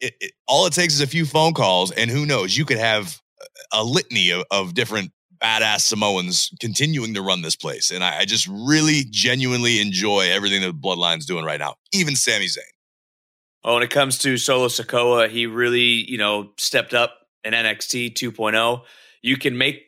it, 0.02 0.14
it, 0.20 0.32
all 0.48 0.66
it 0.66 0.74
takes 0.74 0.94
is 0.94 1.02
a 1.02 1.08
few 1.08 1.26
phone 1.26 1.54
calls, 1.54 1.92
and 1.92 2.10
who 2.10 2.26
knows, 2.26 2.56
you 2.56 2.66
could 2.66 2.78
have 2.78 3.20
a 3.72 3.84
litany 3.84 4.32
of, 4.32 4.44
of 4.52 4.74
different 4.74 5.12
badass 5.42 5.82
Samoans 5.82 6.52
continuing 6.60 7.14
to 7.14 7.22
run 7.22 7.42
this 7.42 7.56
place. 7.56 7.92
And 7.92 8.04
I, 8.04 8.20
I, 8.20 8.26
just 8.26 8.48
really 8.48 9.04
genuinely 9.10 9.80
enjoy 9.80 10.30
everything 10.32 10.62
that 10.62 10.82
Bloodline's 10.82 11.26
doing 11.26 11.46
right 11.46 11.60
now, 11.60 11.76
even 11.94 12.16
Sami 12.16 12.46
Zayn. 12.46 12.60
Oh, 13.64 13.76
when 13.76 13.84
it 13.84 13.90
comes 13.90 14.18
to 14.20 14.38
Solo 14.38 14.68
Sikoa, 14.68 15.30
he 15.30 15.46
really, 15.46 16.10
you 16.10 16.18
know, 16.18 16.52
stepped 16.58 16.94
up 16.94 17.14
in 17.44 17.54
NXT 17.54 18.14
2.0. 18.14 18.82
You 19.22 19.38
can 19.38 19.58
make 19.58 19.84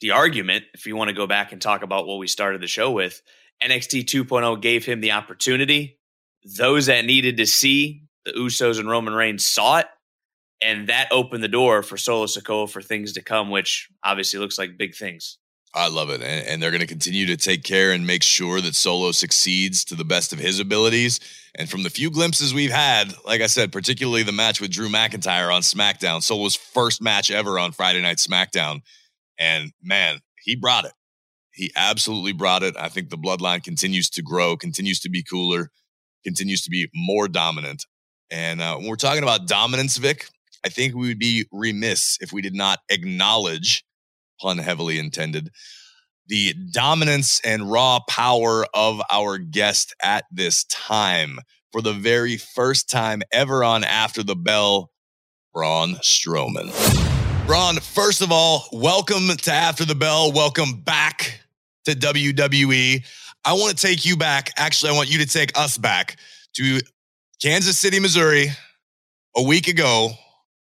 the 0.00 0.12
argument, 0.12 0.64
if 0.74 0.86
you 0.86 0.96
want 0.96 1.08
to 1.08 1.14
go 1.14 1.26
back 1.26 1.52
and 1.52 1.60
talk 1.60 1.82
about 1.82 2.06
what 2.06 2.18
we 2.18 2.26
started 2.26 2.60
the 2.60 2.66
show 2.66 2.90
with, 2.90 3.22
NXT 3.64 4.04
2.0 4.04 4.60
gave 4.60 4.84
him 4.84 5.00
the 5.00 5.12
opportunity. 5.12 5.98
Those 6.44 6.86
that 6.86 7.04
needed 7.04 7.38
to 7.38 7.46
see 7.46 8.05
the 8.26 8.32
Usos 8.32 8.78
and 8.78 8.90
Roman 8.90 9.14
Reigns 9.14 9.46
saw 9.46 9.78
it, 9.78 9.86
and 10.60 10.88
that 10.88 11.08
opened 11.10 11.42
the 11.42 11.48
door 11.48 11.82
for 11.82 11.96
Solo 11.96 12.26
Sikoa 12.26 12.68
for 12.68 12.82
things 12.82 13.12
to 13.14 13.22
come, 13.22 13.50
which 13.50 13.88
obviously 14.04 14.38
looks 14.38 14.58
like 14.58 14.76
big 14.76 14.94
things. 14.94 15.38
I 15.74 15.88
love 15.88 16.08
it. 16.08 16.22
And, 16.22 16.46
and 16.46 16.62
they're 16.62 16.70
going 16.70 16.80
to 16.80 16.86
continue 16.86 17.26
to 17.26 17.36
take 17.36 17.62
care 17.62 17.92
and 17.92 18.06
make 18.06 18.22
sure 18.22 18.62
that 18.62 18.74
Solo 18.74 19.12
succeeds 19.12 19.84
to 19.86 19.94
the 19.94 20.04
best 20.04 20.32
of 20.32 20.38
his 20.38 20.58
abilities. 20.58 21.20
And 21.54 21.68
from 21.68 21.82
the 21.82 21.90
few 21.90 22.10
glimpses 22.10 22.54
we've 22.54 22.70
had, 22.70 23.12
like 23.26 23.42
I 23.42 23.46
said, 23.46 23.72
particularly 23.72 24.22
the 24.22 24.32
match 24.32 24.60
with 24.60 24.70
Drew 24.70 24.88
McIntyre 24.88 25.54
on 25.54 25.60
SmackDown, 25.60 26.22
Solo's 26.22 26.56
first 26.56 27.02
match 27.02 27.30
ever 27.30 27.58
on 27.58 27.72
Friday 27.72 28.00
Night 28.00 28.16
SmackDown. 28.16 28.80
And 29.38 29.72
man, 29.82 30.20
he 30.42 30.56
brought 30.56 30.86
it. 30.86 30.92
He 31.52 31.72
absolutely 31.76 32.32
brought 32.32 32.62
it. 32.62 32.74
I 32.78 32.88
think 32.88 33.10
the 33.10 33.18
bloodline 33.18 33.62
continues 33.62 34.08
to 34.10 34.22
grow, 34.22 34.56
continues 34.56 35.00
to 35.00 35.10
be 35.10 35.22
cooler, 35.22 35.70
continues 36.24 36.62
to 36.62 36.70
be 36.70 36.88
more 36.94 37.28
dominant. 37.28 37.84
And 38.30 38.60
uh, 38.60 38.76
when 38.76 38.88
we're 38.88 38.96
talking 38.96 39.22
about 39.22 39.46
dominance, 39.46 39.96
Vic, 39.96 40.28
I 40.64 40.68
think 40.68 40.94
we 40.94 41.08
would 41.08 41.18
be 41.18 41.46
remiss 41.52 42.18
if 42.20 42.32
we 42.32 42.42
did 42.42 42.54
not 42.54 42.80
acknowledge, 42.88 43.84
pun 44.40 44.58
heavily 44.58 44.98
intended, 44.98 45.50
the 46.26 46.54
dominance 46.72 47.40
and 47.44 47.70
raw 47.70 48.00
power 48.08 48.66
of 48.74 49.00
our 49.10 49.38
guest 49.38 49.94
at 50.02 50.24
this 50.30 50.64
time. 50.64 51.38
For 51.72 51.82
the 51.82 51.92
very 51.92 52.38
first 52.38 52.88
time 52.88 53.22
ever 53.32 53.62
on 53.62 53.84
After 53.84 54.22
the 54.22 54.36
Bell, 54.36 54.90
Braun 55.52 55.96
Strowman. 55.96 56.72
Braun, 57.46 57.76
first 57.76 58.22
of 58.22 58.32
all, 58.32 58.66
welcome 58.72 59.28
to 59.36 59.52
After 59.52 59.84
the 59.84 59.94
Bell. 59.94 60.32
Welcome 60.32 60.80
back 60.80 61.40
to 61.84 61.92
WWE. 61.92 63.04
I 63.44 63.52
want 63.52 63.76
to 63.76 63.86
take 63.86 64.04
you 64.04 64.16
back. 64.16 64.52
Actually, 64.56 64.92
I 64.92 64.96
want 64.96 65.10
you 65.10 65.18
to 65.18 65.26
take 65.26 65.56
us 65.56 65.76
back 65.78 66.16
to 66.54 66.80
Kansas 67.42 67.78
City, 67.78 68.00
Missouri, 68.00 68.48
a 69.36 69.42
week 69.42 69.68
ago, 69.68 70.12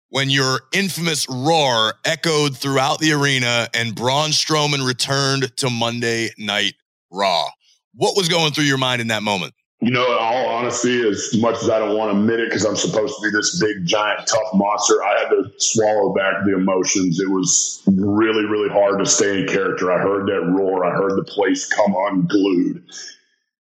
when 0.10 0.30
your 0.30 0.62
infamous 0.72 1.28
roar 1.28 1.96
echoed 2.06 2.56
throughout 2.56 3.00
the 3.00 3.12
arena 3.12 3.68
and 3.74 3.96
Braun 3.96 4.30
Strowman 4.30 4.86
returned 4.86 5.56
to 5.58 5.70
Monday 5.72 6.30
Night 6.38 6.76
Raw. 7.12 7.48
What 7.96 8.16
was 8.16 8.30
going 8.30 8.54
through 8.54 8.66
your 8.66 8.78
mind 8.78 9.02
in 9.02 9.08
that 9.08 9.24
moment? 9.24 9.56
You 9.82 9.90
know, 9.90 10.06
in 10.12 10.18
all 10.20 10.46
honesty, 10.48 11.08
as 11.08 11.36
much 11.42 11.56
as 11.64 11.72
I 11.72 11.80
don't 11.80 11.98
want 11.98 12.14
to 12.14 12.20
admit 12.20 12.40
it 12.40 12.50
because 12.50 12.66
I'm 12.66 12.76
supposed 12.76 13.16
to 13.16 13.22
be 13.24 13.36
this 13.36 13.60
big, 13.60 13.88
giant, 13.88 14.28
tough 14.28 14.54
monster, 14.54 15.04
I 15.04 15.20
had 15.22 15.30
to 15.30 15.52
swallow 15.58 16.14
back 16.14 16.44
the 16.46 16.54
emotions. 16.54 17.20
It 17.20 17.30
was 17.30 17.82
really, 17.88 18.46
really 18.46 18.70
hard 18.70 19.00
to 19.00 19.08
stay 19.08 19.40
in 19.40 19.48
character. 19.48 19.92
I 19.92 19.98
heard 19.98 20.28
that 20.28 20.54
roar, 20.56 20.86
I 20.86 20.92
heard 20.92 21.18
the 21.18 21.24
place 21.24 21.66
come 21.66 21.96
unglued. 21.98 22.84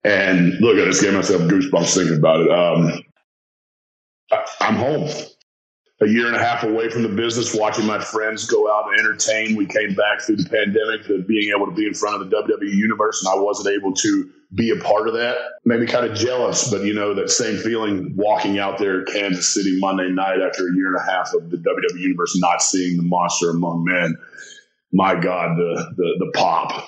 And 0.04 0.54
look, 0.62 0.78
I 0.78 0.86
just 0.86 1.02
gave 1.02 1.14
myself 1.14 1.42
goosebumps 1.42 1.94
thinking 1.94 2.18
about 2.18 2.42
it. 2.42 2.52
Um, 2.52 3.04
I, 4.32 4.46
I'm 4.62 4.76
home. 4.76 5.10
A 6.02 6.08
year 6.08 6.28
and 6.28 6.36
a 6.36 6.40
half 6.40 6.64
away 6.64 6.90
from 6.90 7.04
the 7.04 7.10
business, 7.10 7.54
watching 7.54 7.86
my 7.86 8.00
friends 8.00 8.46
go 8.46 8.72
out 8.72 8.88
and 8.88 8.98
entertain. 8.98 9.58
We 9.58 9.66
came 9.66 9.96
back 9.96 10.22
through 10.22 10.38
the 10.38 10.50
pandemic 10.50 11.06
to 11.08 11.22
being 11.24 11.54
able 11.54 11.66
to 11.66 11.74
be 11.74 11.86
in 11.86 11.94
front 11.94 12.22
of 12.22 12.30
the 12.30 12.38
WWE 12.38 12.74
universe, 12.74 13.22
and 13.22 13.38
I 13.38 13.42
wasn't 13.42 13.76
able 13.76 13.94
to 13.94 14.30
be 14.56 14.70
a 14.70 14.78
part 14.78 15.10
of 15.10 15.14
that. 15.16 15.36
Maybe 15.66 15.86
kind 15.86 16.06
of 16.06 16.16
jealous, 16.16 16.72
but 16.72 16.86
you 16.86 16.94
know, 16.94 17.14
that 17.16 17.30
same 17.30 17.58
feeling 17.58 18.16
walking 18.16 18.60
out 18.60 18.78
there 18.78 19.02
at 19.02 19.08
Kansas 19.08 19.54
City 19.54 19.78
Monday 19.82 20.10
night 20.10 20.40
after 20.40 20.70
a 20.70 20.74
year 20.74 20.88
and 20.88 20.96
a 20.96 21.12
half 21.12 21.34
of 21.34 21.50
the 21.50 21.58
WWE 21.58 22.00
Universe 22.00 22.40
not 22.40 22.62
seeing 22.62 22.96
the 22.96 23.04
monster 23.04 23.50
among 23.50 23.84
men. 23.84 24.16
My 24.94 25.16
God, 25.16 25.58
the, 25.58 25.94
the, 25.98 26.26
the 26.26 26.32
pop 26.34 26.88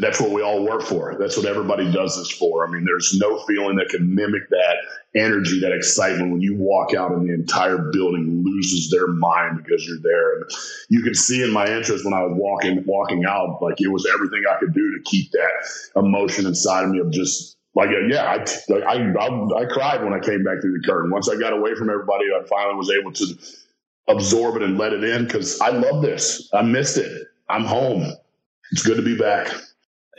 that's 0.00 0.20
what 0.20 0.30
we 0.30 0.42
all 0.42 0.64
work 0.64 0.82
for. 0.82 1.16
That's 1.18 1.36
what 1.36 1.46
everybody 1.46 1.90
does 1.92 2.16
this 2.16 2.30
for. 2.30 2.66
I 2.66 2.70
mean, 2.70 2.84
there's 2.84 3.18
no 3.18 3.38
feeling 3.46 3.76
that 3.76 3.90
can 3.90 4.14
mimic 4.14 4.48
that 4.50 4.76
energy, 5.14 5.60
that 5.60 5.72
excitement 5.72 6.32
when 6.32 6.40
you 6.40 6.56
walk 6.56 6.94
out 6.94 7.12
and 7.12 7.28
the 7.28 7.34
entire 7.34 7.78
building 7.92 8.42
loses 8.44 8.90
their 8.90 9.06
mind 9.08 9.62
because 9.62 9.86
you're 9.86 10.00
there. 10.02 10.36
And 10.36 10.44
you 10.88 11.02
can 11.02 11.14
see 11.14 11.42
in 11.42 11.52
my 11.52 11.66
interest 11.66 12.04
when 12.04 12.14
I 12.14 12.22
was 12.22 12.32
walking 12.36 12.82
walking 12.86 13.24
out, 13.26 13.60
like 13.60 13.80
it 13.80 13.88
was 13.88 14.06
everything 14.12 14.42
I 14.50 14.58
could 14.58 14.72
do 14.72 14.96
to 14.96 15.02
keep 15.04 15.30
that 15.32 15.50
emotion 15.96 16.46
inside 16.46 16.84
of 16.84 16.90
me 16.90 17.00
of 17.00 17.10
just 17.10 17.56
like 17.74 17.90
yeah, 18.08 18.24
I, 18.24 18.72
I, 18.74 18.96
I 18.96 19.62
I 19.62 19.64
cried 19.66 20.02
when 20.02 20.14
I 20.14 20.18
came 20.20 20.44
back 20.44 20.60
through 20.62 20.80
the 20.80 20.86
curtain. 20.86 21.10
Once 21.10 21.28
I 21.28 21.36
got 21.36 21.52
away 21.52 21.74
from 21.74 21.90
everybody, 21.90 22.24
I 22.34 22.44
finally 22.48 22.76
was 22.76 22.90
able 22.90 23.12
to 23.12 23.26
absorb 24.08 24.56
it 24.56 24.62
and 24.62 24.78
let 24.78 24.94
it 24.94 25.04
in 25.04 25.24
because 25.24 25.60
I 25.60 25.70
love 25.70 26.02
this. 26.02 26.48
I 26.54 26.62
missed 26.62 26.96
it. 26.96 27.28
I'm 27.50 27.64
home. 27.64 28.14
It's 28.72 28.82
good 28.82 28.96
to 28.96 29.02
be 29.02 29.16
back. 29.16 29.54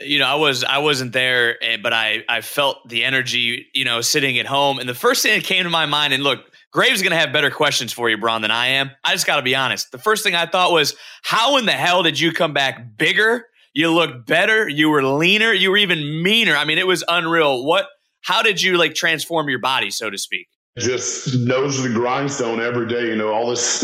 You 0.00 0.18
know, 0.18 0.26
I 0.26 0.34
was 0.36 0.64
I 0.64 0.78
wasn't 0.78 1.12
there, 1.12 1.62
eh, 1.62 1.76
but 1.82 1.92
I 1.92 2.24
I 2.28 2.40
felt 2.40 2.88
the 2.88 3.04
energy. 3.04 3.66
You 3.74 3.84
know, 3.84 4.00
sitting 4.00 4.38
at 4.38 4.46
home, 4.46 4.78
and 4.78 4.88
the 4.88 4.94
first 4.94 5.22
thing 5.22 5.38
that 5.38 5.44
came 5.44 5.64
to 5.64 5.70
my 5.70 5.86
mind, 5.86 6.14
and 6.14 6.22
look, 6.22 6.40
Graves 6.72 6.96
is 6.96 7.02
going 7.02 7.12
to 7.12 7.18
have 7.18 7.32
better 7.32 7.50
questions 7.50 7.92
for 7.92 8.08
you, 8.08 8.16
Braun, 8.16 8.42
than 8.42 8.50
I 8.50 8.68
am. 8.68 8.92
I 9.04 9.12
just 9.12 9.26
got 9.26 9.36
to 9.36 9.42
be 9.42 9.54
honest. 9.54 9.90
The 9.92 9.98
first 9.98 10.22
thing 10.24 10.34
I 10.34 10.46
thought 10.46 10.72
was, 10.72 10.94
how 11.22 11.56
in 11.56 11.66
the 11.66 11.72
hell 11.72 12.02
did 12.02 12.18
you 12.18 12.32
come 12.32 12.52
back 12.52 12.96
bigger? 12.96 13.46
You 13.74 13.92
looked 13.92 14.26
better. 14.26 14.68
You 14.68 14.88
were 14.88 15.02
leaner. 15.02 15.52
You 15.52 15.70
were 15.70 15.76
even 15.76 16.22
meaner. 16.22 16.56
I 16.56 16.64
mean, 16.64 16.78
it 16.78 16.86
was 16.86 17.04
unreal. 17.08 17.64
What? 17.64 17.86
How 18.22 18.42
did 18.42 18.62
you 18.62 18.76
like 18.78 18.94
transform 18.94 19.48
your 19.48 19.58
body, 19.58 19.90
so 19.90 20.10
to 20.10 20.18
speak? 20.18 20.48
Just 20.78 21.36
nose 21.38 21.76
to 21.76 21.88
the 21.88 21.94
grindstone 21.94 22.60
every 22.60 22.86
day. 22.86 23.08
You 23.08 23.16
know, 23.16 23.32
all 23.32 23.50
this 23.50 23.80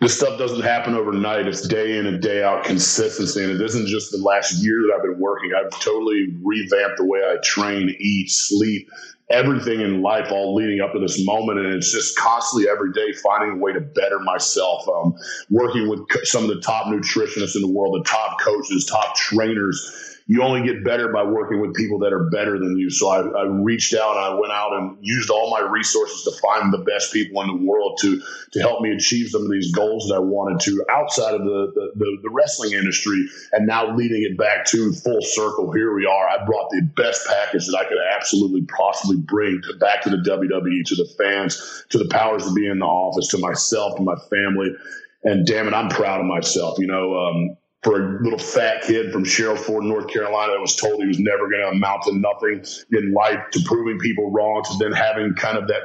this 0.00 0.16
stuff 0.16 0.38
doesn't 0.38 0.60
happen 0.60 0.94
overnight. 0.94 1.46
It's 1.46 1.66
day 1.66 1.98
in 1.98 2.06
and 2.06 2.20
day 2.20 2.42
out 2.42 2.64
consistency, 2.64 3.42
and 3.42 3.52
it 3.52 3.60
isn't 3.60 3.86
just 3.86 4.10
the 4.10 4.18
last 4.18 4.62
year 4.62 4.82
that 4.82 4.94
I've 4.94 5.02
been 5.02 5.18
working. 5.18 5.52
I've 5.54 5.70
totally 5.80 6.28
revamped 6.42 6.98
the 6.98 7.06
way 7.06 7.20
I 7.20 7.36
train, 7.42 7.94
eat, 7.98 8.30
sleep, 8.30 8.90
everything 9.30 9.80
in 9.80 10.02
life, 10.02 10.30
all 10.30 10.54
leading 10.54 10.80
up 10.80 10.92
to 10.92 10.98
this 10.98 11.24
moment. 11.24 11.60
And 11.60 11.74
it's 11.74 11.90
just 11.90 12.16
constantly 12.18 12.68
every 12.68 12.92
day 12.92 13.12
finding 13.22 13.52
a 13.52 13.56
way 13.56 13.72
to 13.72 13.80
better 13.80 14.18
myself. 14.20 14.86
Um, 14.86 15.14
working 15.50 15.88
with 15.88 16.00
some 16.24 16.44
of 16.44 16.50
the 16.50 16.60
top 16.60 16.86
nutritionists 16.86 17.56
in 17.56 17.62
the 17.62 17.72
world, 17.72 18.04
the 18.04 18.08
top 18.08 18.38
coaches, 18.40 18.84
top 18.84 19.16
trainers 19.16 20.17
you 20.30 20.42
only 20.42 20.62
get 20.62 20.84
better 20.84 21.10
by 21.10 21.22
working 21.22 21.58
with 21.58 21.74
people 21.74 21.98
that 22.00 22.12
are 22.12 22.28
better 22.28 22.58
than 22.58 22.76
you. 22.76 22.90
So 22.90 23.08
I, 23.08 23.20
I, 23.20 23.44
reached 23.44 23.94
out 23.94 24.18
I 24.18 24.34
went 24.34 24.52
out 24.52 24.74
and 24.74 24.98
used 25.00 25.30
all 25.30 25.50
my 25.50 25.60
resources 25.60 26.22
to 26.24 26.32
find 26.42 26.70
the 26.70 26.84
best 26.84 27.14
people 27.14 27.40
in 27.40 27.48
the 27.48 27.66
world 27.66 27.98
to 28.02 28.20
to 28.52 28.60
help 28.60 28.82
me 28.82 28.92
achieve 28.92 29.30
some 29.30 29.42
of 29.42 29.50
these 29.50 29.72
goals 29.72 30.06
that 30.08 30.16
I 30.16 30.18
wanted 30.18 30.60
to 30.60 30.84
outside 30.90 31.34
of 31.34 31.44
the 31.44 31.72
the, 31.74 31.92
the, 31.96 32.18
the 32.24 32.30
wrestling 32.30 32.72
industry. 32.72 33.26
And 33.52 33.66
now 33.66 33.96
leading 33.96 34.22
it 34.22 34.36
back 34.36 34.66
to 34.66 34.92
full 34.92 35.22
circle, 35.22 35.72
here 35.72 35.94
we 35.94 36.04
are. 36.04 36.28
I 36.28 36.44
brought 36.44 36.68
the 36.70 36.82
best 36.94 37.26
package 37.26 37.66
that 37.66 37.78
I 37.78 37.84
could 37.84 37.98
absolutely 38.14 38.66
possibly 38.66 39.16
bring 39.16 39.62
to, 39.62 39.78
back 39.78 40.02
to 40.02 40.10
the 40.10 40.18
WWE, 40.18 40.84
to 40.84 40.94
the 40.94 41.08
fans, 41.16 41.84
to 41.88 41.96
the 41.96 42.08
powers 42.08 42.44
to 42.46 42.52
be 42.52 42.66
in 42.66 42.80
the 42.80 42.86
office, 42.86 43.28
to 43.28 43.38
myself, 43.38 43.96
to 43.96 44.02
my 44.02 44.16
family. 44.28 44.76
And 45.24 45.46
damn 45.46 45.68
it, 45.68 45.74
I'm 45.74 45.88
proud 45.88 46.20
of 46.20 46.26
myself. 46.26 46.78
You 46.78 46.86
know, 46.86 47.16
um, 47.16 47.56
for 47.82 48.18
a 48.18 48.22
little 48.22 48.38
fat 48.38 48.82
kid 48.82 49.12
from 49.12 49.24
Sherrills 49.24 49.60
Ford, 49.60 49.84
North 49.84 50.08
Carolina, 50.08 50.52
that 50.52 50.60
was 50.60 50.76
told 50.76 51.00
he 51.00 51.06
was 51.06 51.20
never 51.20 51.48
going 51.48 51.62
to 51.62 51.68
amount 51.68 52.02
to 52.04 52.12
nothing 52.14 52.64
in 52.92 53.12
life, 53.12 53.38
to 53.52 53.60
proving 53.64 53.98
people 53.98 54.30
wrong, 54.30 54.64
to 54.64 54.76
then 54.78 54.92
having 54.92 55.34
kind 55.34 55.56
of 55.56 55.68
that 55.68 55.82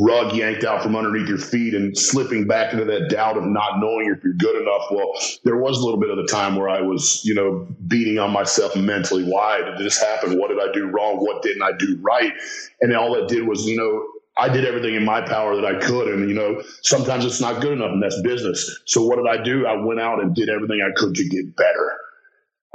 rug 0.00 0.34
yanked 0.34 0.64
out 0.64 0.82
from 0.82 0.96
underneath 0.96 1.28
your 1.28 1.38
feet 1.38 1.74
and 1.74 1.96
slipping 1.96 2.46
back 2.46 2.72
into 2.72 2.86
that 2.86 3.10
doubt 3.10 3.36
of 3.36 3.44
not 3.44 3.80
knowing 3.80 4.06
if 4.06 4.22
you're 4.24 4.32
good 4.34 4.60
enough. 4.60 4.86
Well, 4.90 5.12
there 5.44 5.56
was 5.56 5.78
a 5.78 5.84
little 5.84 6.00
bit 6.00 6.10
of 6.10 6.16
the 6.16 6.26
time 6.26 6.56
where 6.56 6.68
I 6.68 6.80
was, 6.80 7.22
you 7.24 7.34
know, 7.34 7.66
beating 7.86 8.18
on 8.18 8.30
myself 8.30 8.74
mentally. 8.76 9.24
Why 9.24 9.60
did 9.60 9.78
this 9.78 10.00
happen? 10.00 10.38
What 10.38 10.48
did 10.48 10.58
I 10.58 10.72
do 10.72 10.86
wrong? 10.86 11.16
What 11.18 11.42
didn't 11.42 11.62
I 11.62 11.72
do 11.78 11.98
right? 12.00 12.32
And 12.80 12.94
all 12.96 13.14
that 13.14 13.28
did 13.28 13.46
was, 13.46 13.66
you 13.66 13.76
know, 13.76 14.06
I 14.36 14.48
did 14.48 14.64
everything 14.64 14.94
in 14.94 15.04
my 15.04 15.20
power 15.20 15.54
that 15.56 15.64
I 15.64 15.78
could. 15.78 16.08
And, 16.08 16.28
you 16.28 16.34
know, 16.34 16.62
sometimes 16.82 17.24
it's 17.24 17.40
not 17.40 17.60
good 17.62 17.72
enough 17.72 17.92
and 17.92 18.02
that's 18.02 18.20
business. 18.22 18.80
So 18.84 19.04
what 19.06 19.16
did 19.16 19.28
I 19.28 19.42
do? 19.42 19.66
I 19.66 19.76
went 19.76 20.00
out 20.00 20.20
and 20.20 20.34
did 20.34 20.48
everything 20.48 20.80
I 20.82 20.92
could 20.96 21.14
to 21.14 21.28
get 21.28 21.54
better. 21.56 21.98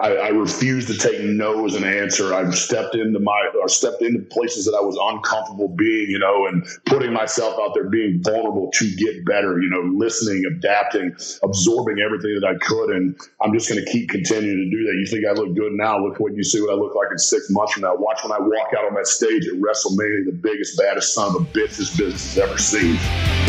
I, 0.01 0.15
I 0.15 0.27
refused 0.29 0.88
to 0.88 0.97
take 0.97 1.21
no 1.21 1.65
as 1.65 1.75
an 1.75 1.83
answer. 1.83 2.33
I've 2.33 2.55
stepped 2.55 2.95
into 2.95 3.19
my 3.19 3.51
or 3.62 3.67
stepped 3.67 4.01
into 4.01 4.21
places 4.21 4.65
that 4.65 4.71
I 4.71 4.81
was 4.81 4.97
uncomfortable 4.99 5.67
being, 5.67 6.09
you 6.09 6.19
know, 6.19 6.47
and 6.47 6.65
putting 6.85 7.12
myself 7.12 7.59
out 7.59 7.73
there, 7.73 7.89
being 7.89 8.23
vulnerable 8.23 8.71
to 8.75 8.95
get 8.95 9.25
better, 9.25 9.59
you 9.59 9.69
know, 9.69 9.81
listening, 9.93 10.45
adapting, 10.45 11.13
absorbing 11.43 11.99
everything 11.99 12.39
that 12.39 12.47
I 12.47 12.55
could. 12.65 12.91
And 12.91 13.19
I'm 13.41 13.53
just 13.53 13.69
going 13.69 13.83
to 13.83 13.91
keep 13.91 14.09
continuing 14.09 14.57
to 14.57 14.69
do 14.69 14.83
that. 14.85 14.93
You 14.99 15.05
think 15.05 15.25
I 15.25 15.31
look 15.31 15.53
good 15.53 15.73
now? 15.73 15.99
Look 15.99 16.19
what 16.19 16.33
you 16.33 16.45
see 16.45 16.62
what 16.62 16.71
I 16.71 16.75
look 16.75 16.95
like 16.95 17.12
in 17.12 17.17
six 17.17 17.49
months 17.49 17.73
from 17.73 17.83
now. 17.83 17.95
Watch 17.95 18.19
when 18.23 18.31
I 18.31 18.39
walk 18.39 18.69
out 18.77 18.85
on 18.85 18.93
that 18.95 19.07
stage 19.07 19.47
at 19.47 19.55
WrestleMania, 19.55 20.25
the 20.25 20.39
biggest, 20.41 20.77
baddest 20.77 21.13
son 21.13 21.35
of 21.35 21.41
a 21.41 21.45
bitch 21.45 21.75
this 21.75 21.95
business 21.97 22.35
has 22.35 22.49
ever 22.49 22.57
seen. 22.57 23.48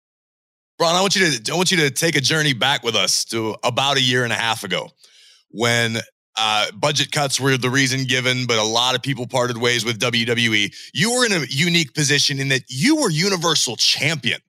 Braun, 0.81 0.95
I 0.95 1.01
want 1.01 1.15
you 1.15 1.29
to 1.29 1.51
I 1.51 1.55
want 1.55 1.69
you 1.69 1.77
to 1.77 1.91
take 1.91 2.15
a 2.15 2.19
journey 2.19 2.53
back 2.53 2.81
with 2.81 2.95
us 2.95 3.23
to 3.25 3.55
about 3.63 3.97
a 3.97 4.01
year 4.01 4.23
and 4.23 4.33
a 4.33 4.35
half 4.35 4.63
ago 4.63 4.89
when 5.51 5.97
uh, 6.35 6.71
budget 6.71 7.11
cuts 7.11 7.39
were 7.39 7.55
the 7.55 7.69
reason 7.69 8.05
given, 8.05 8.47
but 8.47 8.57
a 8.57 8.63
lot 8.63 8.95
of 8.95 9.03
people 9.03 9.27
parted 9.27 9.59
ways 9.59 9.85
with 9.85 9.99
WWE. 9.99 10.73
You 10.91 11.13
were 11.13 11.23
in 11.23 11.33
a 11.33 11.45
unique 11.47 11.93
position 11.93 12.39
in 12.39 12.47
that 12.47 12.63
you 12.67 12.95
were 12.95 13.11
Universal 13.11 13.75
Champion 13.75 14.39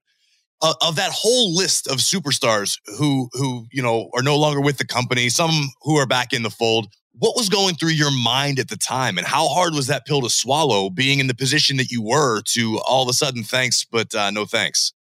of, 0.63 0.75
of 0.81 0.97
that 0.97 1.11
whole 1.13 1.55
list 1.55 1.87
of 1.87 1.99
superstars 1.99 2.79
who 2.97 3.29
who 3.35 3.67
you 3.71 3.83
know 3.83 4.09
are 4.17 4.23
no 4.23 4.39
longer 4.39 4.63
with 4.63 4.79
the 4.79 4.87
company. 4.87 5.29
Some 5.29 5.69
who 5.83 5.97
are 5.97 6.07
back 6.07 6.33
in 6.33 6.43
the 6.43 6.51
fold. 6.51 6.87
What 7.13 7.37
was 7.37 7.51
going 7.51 7.75
through 7.75 7.91
your 7.91 8.11
mind 8.11 8.59
at 8.59 8.71
the 8.71 8.79
time, 8.79 9.19
and 9.19 9.27
how 9.27 9.49
hard 9.49 9.75
was 9.75 9.87
that 9.89 10.07
pill 10.07 10.23
to 10.23 10.31
swallow? 10.31 10.89
Being 10.89 11.19
in 11.19 11.27
the 11.27 11.35
position 11.35 11.77
that 11.77 11.91
you 11.91 12.01
were, 12.01 12.41
to 12.55 12.81
all 12.87 13.03
of 13.03 13.11
a 13.11 13.13
sudden, 13.13 13.43
thanks, 13.43 13.85
but 13.85 14.15
uh, 14.15 14.31
no 14.31 14.47
thanks. 14.47 14.95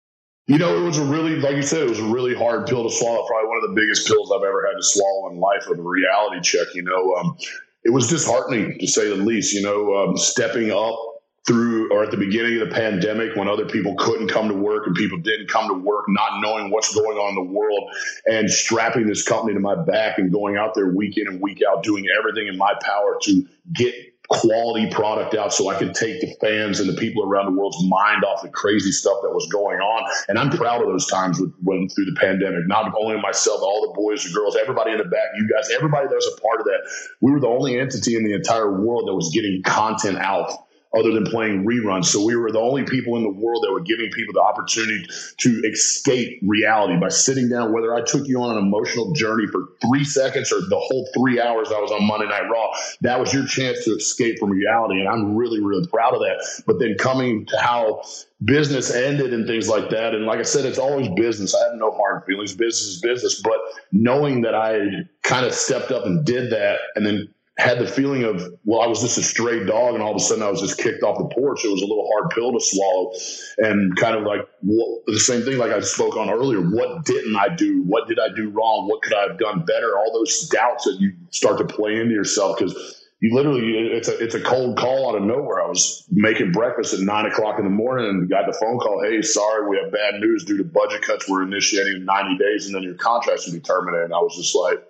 You 0.49 0.57
know, 0.57 0.75
it 0.79 0.81
was 0.81 0.97
a 0.97 1.05
really, 1.05 1.37
like 1.37 1.57
you 1.57 1.63
said, 1.63 1.83
it 1.83 1.91
was 1.91 1.99
a 1.99 2.09
really 2.09 2.35
hard 2.35 2.67
pill 2.67 2.83
to 2.83 2.91
swallow. 2.91 3.27
Probably 3.27 3.49
one 3.49 3.59
of 3.63 3.69
the 3.69 3.75
biggest 3.79 4.07
pills 4.07 4.33
I've 4.35 4.43
ever 4.43 4.67
had 4.67 4.79
to 4.79 4.83
swallow 4.83 5.31
in 5.31 5.39
life 5.39 5.67
of 5.67 5.79
a 5.79 5.83
reality 5.83 6.41
check. 6.41 6.75
You 6.75 6.85
know, 6.85 7.15
um, 7.17 7.37
it 7.85 7.91
was 7.91 8.09
disheartening 8.09 8.79
to 8.79 8.87
say 8.87 9.11
the 9.11 9.17
least. 9.17 9.53
You 9.53 9.61
know, 9.61 9.95
um, 9.95 10.17
stepping 10.17 10.71
up 10.71 10.99
through 11.47 11.93
or 11.93 12.03
at 12.03 12.11
the 12.11 12.17
beginning 12.17 12.61
of 12.61 12.69
the 12.69 12.75
pandemic 12.75 13.37
when 13.37 13.47
other 13.47 13.67
people 13.67 13.95
couldn't 13.99 14.29
come 14.29 14.49
to 14.49 14.55
work 14.55 14.87
and 14.87 14.95
people 14.95 15.19
didn't 15.19 15.49
come 15.49 15.69
to 15.69 15.75
work, 15.75 16.07
not 16.09 16.41
knowing 16.41 16.71
what's 16.71 16.95
going 16.95 17.19
on 17.19 17.31
in 17.31 17.35
the 17.35 17.53
world, 17.53 17.91
and 18.27 18.51
strapping 18.51 19.07
this 19.07 19.23
company 19.23 19.53
to 19.53 19.61
my 19.61 19.75
back 19.75 20.19
and 20.19 20.33
going 20.33 20.57
out 20.57 20.75
there 20.75 20.89
week 20.89 21.19
in 21.19 21.27
and 21.27 21.43
week 21.43 21.61
out, 21.71 21.83
doing 21.83 22.07
everything 22.19 22.47
in 22.47 22.57
my 22.57 22.73
power 22.83 23.19
to 23.23 23.47
get 23.75 23.95
quality 24.29 24.91
product 24.91 25.35
out 25.35 25.55
so 25.55 25.69
I 25.71 25.79
could 25.79 25.95
take 25.95 26.21
the 26.21 26.35
fans 26.41 26.81
and 26.81 26.89
the 26.89 27.01
people 27.01 27.25
around 27.25 27.47
the 27.47 27.59
world's 27.59 27.83
mind 27.89 28.25
off 28.25 28.43
the 28.43 28.51
crazy 28.51 28.93
stuff 28.93 29.19
that 29.23 29.31
was 29.31 29.49
going 29.51 29.79
on. 29.79 30.11
And 30.29 30.39
I'm 30.39 30.51
proud 30.51 30.83
of 30.83 30.89
those 30.89 31.07
times 31.07 31.41
with, 31.41 31.53
when 31.63 31.89
through 31.89 32.05
the 32.05 32.17
pandemic, 32.21 32.67
not 32.67 32.93
only 33.01 33.19
myself, 33.21 33.61
all 33.63 33.89
the 33.89 33.95
boys 33.95 34.27
and 34.27 34.35
girls, 34.35 34.55
everybody 34.57 34.93
in 34.93 34.99
the 34.99 35.05
back, 35.05 35.29
you 35.37 35.49
guys, 35.49 35.71
everybody 35.75 36.09
that 36.09 36.15
was 36.15 36.35
a 36.37 36.41
part 36.41 36.61
of 36.61 36.67
that. 36.67 36.81
We 37.21 37.33
were 37.33 37.41
the 37.41 37.49
only 37.49 37.81
entity 37.81 38.17
in 38.17 38.25
the 38.25 38.35
entire 38.35 38.81
world 38.81 39.09
that 39.09 39.15
was 39.15 39.31
getting 39.33 39.63
content 39.63 40.19
out 40.19 40.53
other 40.97 41.13
than 41.13 41.25
playing 41.25 41.65
reruns. 41.65 42.07
So 42.07 42.25
we 42.25 42.37
were 42.37 42.51
the 42.51 42.61
only 42.61 42.85
people 42.85 43.17
in 43.17 43.23
the 43.23 43.31
world 43.31 43.63
that 43.63 43.73
were 43.73 43.81
giving 43.81 44.11
people 44.11 44.33
the 44.33 44.41
opportunity 44.41 45.07
to 45.39 45.63
escape 45.65 46.39
reality 46.43 46.99
by 46.99 47.09
sitting 47.09 47.49
down, 47.49 47.73
whether 47.73 47.95
I 47.95 48.03
took 48.03 48.27
you 48.27 48.41
on 48.41 48.57
an 48.57 48.59
emotional 48.59 49.13
journey 49.13 49.47
for 49.47 49.69
three 49.87 50.05
seconds 50.05 50.53
or 50.53 50.61
the 50.61 50.79
whole 50.79 51.09
three 51.15 51.41
hours 51.41 51.69
I 51.69 51.81
was 51.81 51.93
on 51.93 52.07
Monday 52.07 52.27
Night 52.27 52.49
Raw, 52.51 52.73
that 53.03 53.21
was 53.21 53.33
your 53.33 53.47
chance 53.47 53.85
to 53.85 53.93
escape 53.93 54.39
from 54.39 54.51
reality. 54.51 55.01
And 55.01 55.09
I'm 55.09 55.37
really, 55.37 55.63
really 55.63 55.87
proud 55.89 56.15
of 56.15 56.21
that. 56.21 56.63
But 56.67 56.79
then 56.79 56.97
coming 56.99 57.45
to 57.47 57.59
how 57.59 58.03
business 58.45 58.95
ended 58.95 59.35
and 59.35 59.47
things 59.47 59.69
like 59.69 59.91
that. 59.91 60.15
And 60.15 60.25
like 60.25 60.39
I 60.39 60.43
said, 60.43 60.65
it's 60.65 60.79
always 60.79 61.09
business. 61.17 61.55
I 61.55 61.65
have 61.65 61.75
no 61.77 61.91
hard 61.91 62.25
feelings. 62.25 62.55
Business 62.55 62.95
is 62.95 63.01
business. 63.01 63.43
But 63.43 63.59
knowing 63.93 64.43
that 64.43 64.55
I 64.55 64.79
kind 65.23 65.45
of 65.45 65.53
stepped 65.53 65.91
up 65.91 66.07
and 66.07 66.25
did 66.25 66.51
that 66.53 66.79
and 66.95 67.05
then 67.05 67.29
had 67.59 67.81
the 67.81 67.87
feeling 67.89 68.23
of, 68.23 68.41
well, 68.65 68.81
I 68.81 68.87
was 68.87 69.01
just 69.01 69.19
a 69.19 69.23
stray 69.23 69.65
dog, 69.67 69.95
and 69.95 70.03
all 70.03 70.13
of 70.13 70.17
a 70.17 70.21
sudden 70.21 70.45
I 70.45 70.51
was 70.51 70.61
just 70.61 70.79
kicked 70.79 71.03
off 71.03 71.19
the 71.19 71.35
porch. 71.35 71.65
It 71.65 71.69
was 71.69 71.83
a 71.83 71.87
little 71.87 72.09
hard 72.15 72.31
pill 72.31 72.53
to 72.53 72.61
swallow, 72.61 73.13
and 73.59 73.97
kind 73.97 74.17
of 74.17 74.23
like 74.23 74.49
what, 74.63 75.03
the 75.07 75.19
same 75.19 75.43
thing 75.43 75.59
like 75.59 75.73
I 75.73 75.81
spoke 75.81 76.17
on 76.17 76.31
earlier. 76.31 76.61
What 76.61 77.05
didn't 77.05 77.35
I 77.35 77.49
do? 77.49 77.83
What 77.83 78.07
did 78.07 78.21
I 78.21 78.29
do 78.35 78.49
wrong? 78.51 78.87
What 78.89 79.03
could 79.03 79.13
I 79.13 79.23
have 79.23 79.39
done 79.39 79.65
better? 79.65 79.99
All 79.99 80.13
those 80.13 80.49
doubts 80.49 80.85
that 80.85 80.99
you 81.01 81.13
start 81.31 81.59
to 81.59 81.65
play 81.65 82.01
into 82.01 82.15
yourself 82.15 82.59
because 82.59 83.05
you 83.21 83.35
literally 83.35 83.89
it's 83.89 84.07
a 84.07 84.17
it's 84.23 84.37
a 84.37 84.41
cold 84.41 84.79
call 84.79 85.11
out 85.11 85.17
of 85.17 85.25
nowhere. 85.25 85.61
I 85.61 85.67
was 85.67 86.07
making 86.13 86.53
breakfast 86.53 86.95
at 86.95 87.01
nine 87.01 87.27
o'clock 87.27 87.59
in 87.59 87.65
the 87.65 87.71
morning 87.71 88.07
and 88.07 88.31
got 88.31 88.47
the 88.47 88.57
phone 88.57 88.79
call. 88.79 89.03
Hey, 89.03 89.21
sorry, 89.23 89.69
we 89.69 89.81
have 89.83 89.91
bad 89.91 90.21
news 90.21 90.45
due 90.45 90.59
to 90.59 90.65
budget 90.65 91.03
cuts. 91.03 91.29
We're 91.29 91.43
initiating 91.43 92.05
ninety 92.05 92.39
days, 92.39 92.67
and 92.67 92.75
then 92.77 92.85
your 92.85 92.95
contract's 92.95 93.47
to 93.47 93.51
be 93.51 93.59
terminated. 93.59 94.05
And 94.05 94.15
I 94.15 94.19
was 94.19 94.37
just 94.37 94.55
like 94.55 94.85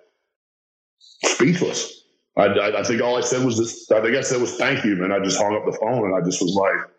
speechless. 1.23 1.98
I, 2.39 2.45
I, 2.45 2.79
I, 2.79 2.83
think 2.83 3.01
all 3.01 3.17
I 3.17 3.21
said 3.21 3.45
was 3.45 3.57
this. 3.57 3.91
I 3.91 4.01
think 4.01 4.15
I 4.15 4.21
said 4.21 4.39
was 4.41 4.55
thank 4.55 4.85
you, 4.85 5.03
and 5.03 5.13
I 5.13 5.19
just 5.19 5.39
hung 5.39 5.55
up 5.55 5.65
the 5.65 5.77
phone, 5.77 6.05
and 6.05 6.15
I 6.15 6.25
just 6.25 6.41
was 6.41 6.53
like, 6.53 6.89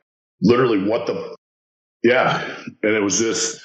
literally, 0.43 0.89
what 0.89 1.07
the, 1.07 1.37
yeah, 2.03 2.45
and 2.83 2.95
it 2.95 3.03
was 3.03 3.19
just. 3.19 3.63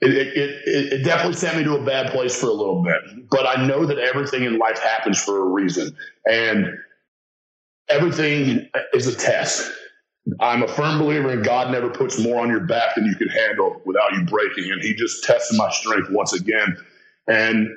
It, 0.00 0.12
it, 0.12 0.28
it, 0.36 0.92
it 0.92 1.04
definitely 1.04 1.34
sent 1.34 1.58
me 1.58 1.64
to 1.64 1.74
a 1.74 1.84
bad 1.84 2.12
place 2.12 2.40
for 2.40 2.46
a 2.46 2.52
little 2.52 2.84
bit, 2.84 3.28
but 3.30 3.48
I 3.48 3.66
know 3.66 3.84
that 3.84 3.98
everything 3.98 4.44
in 4.44 4.56
life 4.56 4.78
happens 4.78 5.20
for 5.20 5.42
a 5.42 5.44
reason, 5.44 5.96
and 6.24 6.68
everything 7.88 8.68
is 8.92 9.08
a 9.08 9.16
test. 9.16 9.72
I'm 10.40 10.62
a 10.62 10.68
firm 10.68 11.00
believer 11.00 11.32
in 11.32 11.42
God 11.42 11.72
never 11.72 11.88
puts 11.88 12.16
more 12.16 12.40
on 12.40 12.48
your 12.48 12.60
back 12.60 12.94
than 12.94 13.06
you 13.06 13.16
can 13.16 13.28
handle 13.28 13.82
without 13.86 14.12
you 14.12 14.24
breaking, 14.24 14.70
and 14.70 14.80
He 14.80 14.94
just 14.94 15.24
tested 15.24 15.58
my 15.58 15.70
strength 15.70 16.10
once 16.10 16.32
again. 16.32 16.76
And 17.26 17.68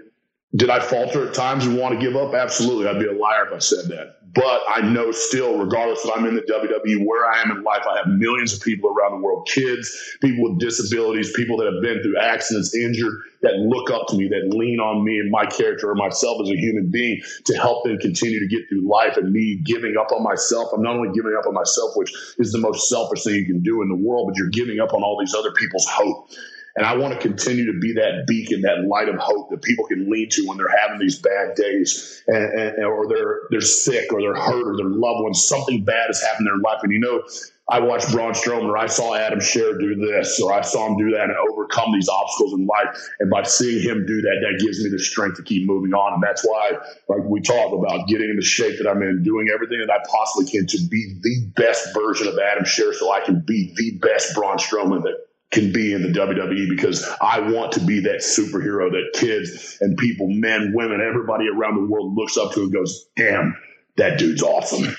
did 0.55 0.69
I 0.69 0.79
falter 0.79 1.27
at 1.27 1.33
times 1.33 1.65
and 1.65 1.77
want 1.77 1.97
to 1.97 1.99
give 1.99 2.15
up? 2.15 2.33
Absolutely. 2.33 2.87
I'd 2.87 2.99
be 2.99 3.07
a 3.07 3.13
liar 3.13 3.47
if 3.47 3.53
I 3.53 3.59
said 3.59 3.85
that. 3.89 4.17
But 4.33 4.61
I 4.69 4.81
know 4.81 5.11
still, 5.11 5.57
regardless 5.57 6.03
that 6.03 6.13
I'm 6.15 6.25
in 6.25 6.35
the 6.35 6.41
WWE, 6.41 7.05
where 7.05 7.29
I 7.29 7.41
am 7.41 7.51
in 7.51 7.63
life, 7.63 7.83
I 7.89 7.97
have 7.97 8.07
millions 8.07 8.53
of 8.53 8.61
people 8.61 8.89
around 8.89 9.19
the 9.19 9.25
world 9.25 9.47
kids, 9.51 9.91
people 10.21 10.49
with 10.49 10.59
disabilities, 10.59 11.33
people 11.33 11.57
that 11.57 11.65
have 11.65 11.81
been 11.81 12.01
through 12.01 12.17
accidents, 12.17 12.73
injured, 12.73 13.13
that 13.41 13.55
look 13.55 13.91
up 13.91 14.07
to 14.07 14.15
me, 14.15 14.29
that 14.29 14.55
lean 14.55 14.79
on 14.79 15.03
me 15.03 15.19
and 15.19 15.31
my 15.31 15.45
character 15.45 15.89
or 15.89 15.95
myself 15.95 16.41
as 16.41 16.49
a 16.49 16.55
human 16.55 16.89
being 16.89 17.19
to 17.45 17.57
help 17.57 17.83
them 17.83 17.97
continue 17.97 18.39
to 18.39 18.47
get 18.47 18.69
through 18.69 18.87
life. 18.87 19.17
And 19.17 19.33
me 19.33 19.61
giving 19.65 19.95
up 19.99 20.13
on 20.13 20.23
myself, 20.23 20.69
I'm 20.73 20.81
not 20.81 20.95
only 20.95 21.11
giving 21.13 21.35
up 21.37 21.45
on 21.45 21.53
myself, 21.53 21.91
which 21.95 22.13
is 22.37 22.53
the 22.53 22.59
most 22.59 22.87
selfish 22.87 23.23
thing 23.23 23.35
you 23.35 23.45
can 23.45 23.61
do 23.63 23.81
in 23.81 23.89
the 23.89 23.95
world, 23.95 24.27
but 24.29 24.37
you're 24.37 24.49
giving 24.49 24.79
up 24.79 24.93
on 24.93 25.03
all 25.03 25.19
these 25.19 25.33
other 25.33 25.51
people's 25.51 25.87
hope. 25.87 26.29
And 26.75 26.85
I 26.85 26.95
want 26.95 27.13
to 27.13 27.19
continue 27.19 27.65
to 27.71 27.79
be 27.79 27.93
that 27.93 28.25
beacon, 28.27 28.61
that 28.61 28.85
light 28.87 29.09
of 29.09 29.17
hope 29.17 29.49
that 29.49 29.61
people 29.61 29.85
can 29.85 30.09
lean 30.09 30.29
to 30.29 30.47
when 30.47 30.57
they're 30.57 30.77
having 30.79 30.99
these 30.99 31.19
bad 31.19 31.55
days, 31.55 32.23
and, 32.27 32.59
and, 32.59 32.85
or 32.85 33.07
they're 33.07 33.41
they're 33.49 33.61
sick, 33.61 34.13
or 34.13 34.21
they're 34.21 34.35
hurt, 34.35 34.67
or 34.67 34.77
their 34.77 34.89
loved 34.89 35.23
ones. 35.23 35.43
Something 35.43 35.83
bad 35.83 36.07
has 36.07 36.21
happened 36.21 36.47
in 36.47 36.53
their 36.53 36.61
life, 36.61 36.79
and 36.83 36.93
you 36.93 36.99
know, 36.99 37.23
I 37.69 37.79
watched 37.79 38.11
Braun 38.11 38.33
Strowman, 38.33 38.69
or 38.69 38.77
I 38.77 38.87
saw 38.87 39.15
Adam 39.15 39.39
Scherr 39.39 39.79
do 39.79 39.95
this, 39.95 40.41
or 40.41 40.51
I 40.51 40.61
saw 40.61 40.87
him 40.87 40.97
do 40.97 41.11
that 41.11 41.23
and 41.23 41.35
overcome 41.51 41.93
these 41.93 42.09
obstacles 42.09 42.53
in 42.53 42.65
life. 42.65 42.97
And 43.19 43.29
by 43.29 43.43
seeing 43.43 43.81
him 43.81 44.05
do 44.05 44.21
that, 44.21 44.37
that 44.41 44.63
gives 44.63 44.83
me 44.83 44.89
the 44.89 44.99
strength 44.99 45.37
to 45.37 45.43
keep 45.43 45.65
moving 45.65 45.93
on. 45.93 46.15
And 46.15 46.23
that's 46.23 46.45
why, 46.45 46.71
like 47.07 47.23
we 47.23 47.39
talk 47.39 47.71
about, 47.71 48.07
getting 48.07 48.29
in 48.29 48.35
the 48.35 48.45
shape 48.45 48.77
that 48.79 48.89
I'm 48.89 49.01
in, 49.01 49.23
doing 49.23 49.47
everything 49.53 49.79
that 49.79 49.89
I 49.89 50.03
possibly 50.09 50.51
can 50.51 50.67
to 50.67 50.77
be 50.89 51.17
the 51.21 51.51
best 51.55 51.93
version 51.93 52.27
of 52.27 52.37
Adam 52.39 52.65
Scherr, 52.65 52.93
so 52.93 53.11
I 53.11 53.21
can 53.21 53.39
be 53.39 53.73
the 53.75 53.97
best 53.99 54.35
Braun 54.35 54.57
Strowman 54.57 55.03
that 55.03 55.15
can 55.51 55.71
be 55.71 55.93
in 55.93 56.01
the 56.01 56.07
WWE 56.07 56.69
because 56.69 57.07
I 57.21 57.39
want 57.39 57.73
to 57.73 57.81
be 57.81 57.99
that 58.01 58.21
superhero 58.21 58.89
that 58.91 59.11
kids 59.13 59.77
and 59.81 59.97
people, 59.97 60.27
men, 60.29 60.71
women, 60.73 61.01
everybody 61.01 61.47
around 61.47 61.75
the 61.75 61.87
world 61.91 62.15
looks 62.15 62.37
up 62.37 62.53
to 62.53 62.61
and 62.61 62.73
goes, 62.73 63.05
damn, 63.15 63.55
that 63.97 64.17
dude's 64.17 64.41
awesome. 64.41 64.95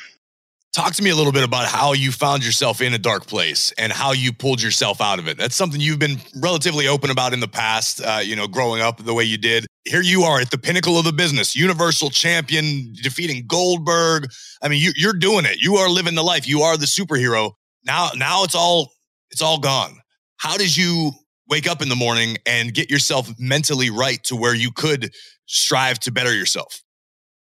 Talk 0.75 0.95
to 0.95 1.03
me 1.03 1.11
a 1.11 1.15
little 1.15 1.33
bit 1.33 1.45
about 1.45 1.67
how 1.67 1.93
you 1.93 2.11
found 2.11 2.45
yourself 2.45 2.81
in 2.81 2.95
a 2.95 2.99
dark 2.99 3.27
place 3.27 3.73
and 3.77 3.93
how 3.93 4.13
you 4.13 4.33
pulled 4.33 4.63
yourself 4.63 5.03
out 5.03 5.19
of 5.19 5.29
it. 5.29 5.37
That's 5.37 5.55
something 5.55 5.81
you've 5.81 5.99
been 5.99 6.17
relatively 6.37 6.89
open 6.89 7.11
about 7.11 7.35
in 7.35 7.41
the 7.41 7.49
past, 7.49 8.01
uh, 8.03 8.21
you 8.23 8.37
know, 8.37 8.47
growing 8.47 8.81
up 8.81 8.97
the 9.03 9.13
way 9.13 9.25
you 9.25 9.37
did. 9.37 9.67
Here 9.85 10.01
you 10.01 10.23
are 10.23 10.41
at 10.41 10.51
the 10.51 10.57
pinnacle 10.57 10.99
of 10.99 11.05
the 11.05 11.13
business, 11.13 11.55
Universal 11.55 12.11
Champion, 12.11 12.95
defeating 13.03 13.45
Goldberg. 13.47 14.31
I 14.63 14.69
mean, 14.69 14.81
you, 14.81 14.93
you're 14.97 15.13
doing 15.13 15.45
it. 15.45 15.61
You 15.61 15.77
are 15.77 15.91
living 15.91 16.15
the 16.15 16.23
life. 16.23 16.49
You 16.49 16.63
are 16.63 16.79
the 16.79 16.87
superhero. 16.87 17.53
Now, 17.85 18.11
now 18.17 18.45
it's 18.45 18.55
all 18.55 18.93
it's 19.31 19.43
all 19.43 19.59
gone 19.59 20.02
how 20.43 20.57
did 20.57 20.77
you 20.77 21.13
wake 21.49 21.69
up 21.69 21.83
in 21.83 21.89
the 21.89 21.95
morning 21.95 22.37
and 22.47 22.75
get 22.75 22.91
yourself 22.91 23.31
mentally 23.39 23.91
right 23.91 24.23
to 24.25 24.35
where 24.35 24.57
you 24.57 24.73
could 24.73 25.13
strive 25.47 26.01
to 26.01 26.11
better 26.11 26.35
yourself? 26.35 26.83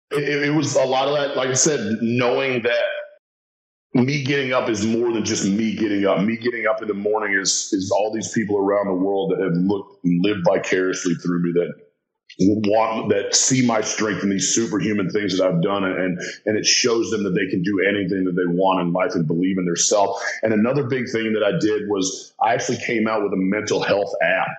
It, 0.10 0.46
it, 0.46 0.54
was 0.56 0.76
a 0.76 0.84
lot 0.84 1.08
of 1.08 1.16
that, 1.16 1.38
like 1.38 1.50
I 1.50 1.54
said, 1.54 2.00
knowing 2.02 2.64
that 2.64 2.84
me 3.94 4.24
getting 4.24 4.52
up 4.52 4.68
is 4.68 4.84
more 4.84 5.14
than 5.14 5.24
just 5.24 5.46
me 5.46 5.76
getting 5.76 6.08
up. 6.08 6.22
Me 6.22 6.38
getting 6.38 6.66
up 6.66 6.82
in 6.82 6.88
the 6.88 6.96
morning 6.96 7.38
is 7.38 7.70
is 7.72 7.92
all 7.92 8.12
these 8.12 8.32
people 8.32 8.58
around 8.58 8.88
the 8.88 8.94
world 8.94 9.32
that 9.32 9.44
have 9.44 9.54
looked 9.54 10.04
and 10.04 10.24
lived 10.24 10.42
vicariously 10.44 11.14
through 11.16 11.44
me 11.44 11.52
that 11.54 11.74
want 12.39 13.10
that 13.10 13.36
see 13.36 13.65
my 13.65 13.82
strength 13.82 14.23
in 14.23 14.30
these 14.30 14.54
superhuman 14.54 15.10
things 15.10 15.38
that 15.38 15.45
I've 15.45 15.62
done 15.62 15.84
and 15.84 16.19
and 16.45 16.58
it 16.58 16.65
shows 16.65 17.10
them 17.10 17.23
that 17.23 17.32
they 17.32 17.47
can 17.47 17.63
do 17.63 17.84
anything 17.88 18.26
that 18.26 18.34
they 18.34 18.45
want 18.45 18.82
in 18.82 18.93
life 18.93 19.15
and 19.15 19.26
believe 19.26 19.58
in 19.58 19.65
their 19.65 19.76
self. 19.76 20.21
And 20.43 20.54
another 20.54 20.84
big 20.84 21.10
thing 21.10 21.34
that 21.34 21.43
I 21.43 21.58
did 21.60 21.89
was 21.89 22.34
I 22.41 22.54
actually 22.54 22.78
came 22.78 23.08
out 23.08 23.23
with 23.23 23.34
a 23.34 23.38
mental 23.38 23.82
health 23.82 24.13
app. 24.21 24.50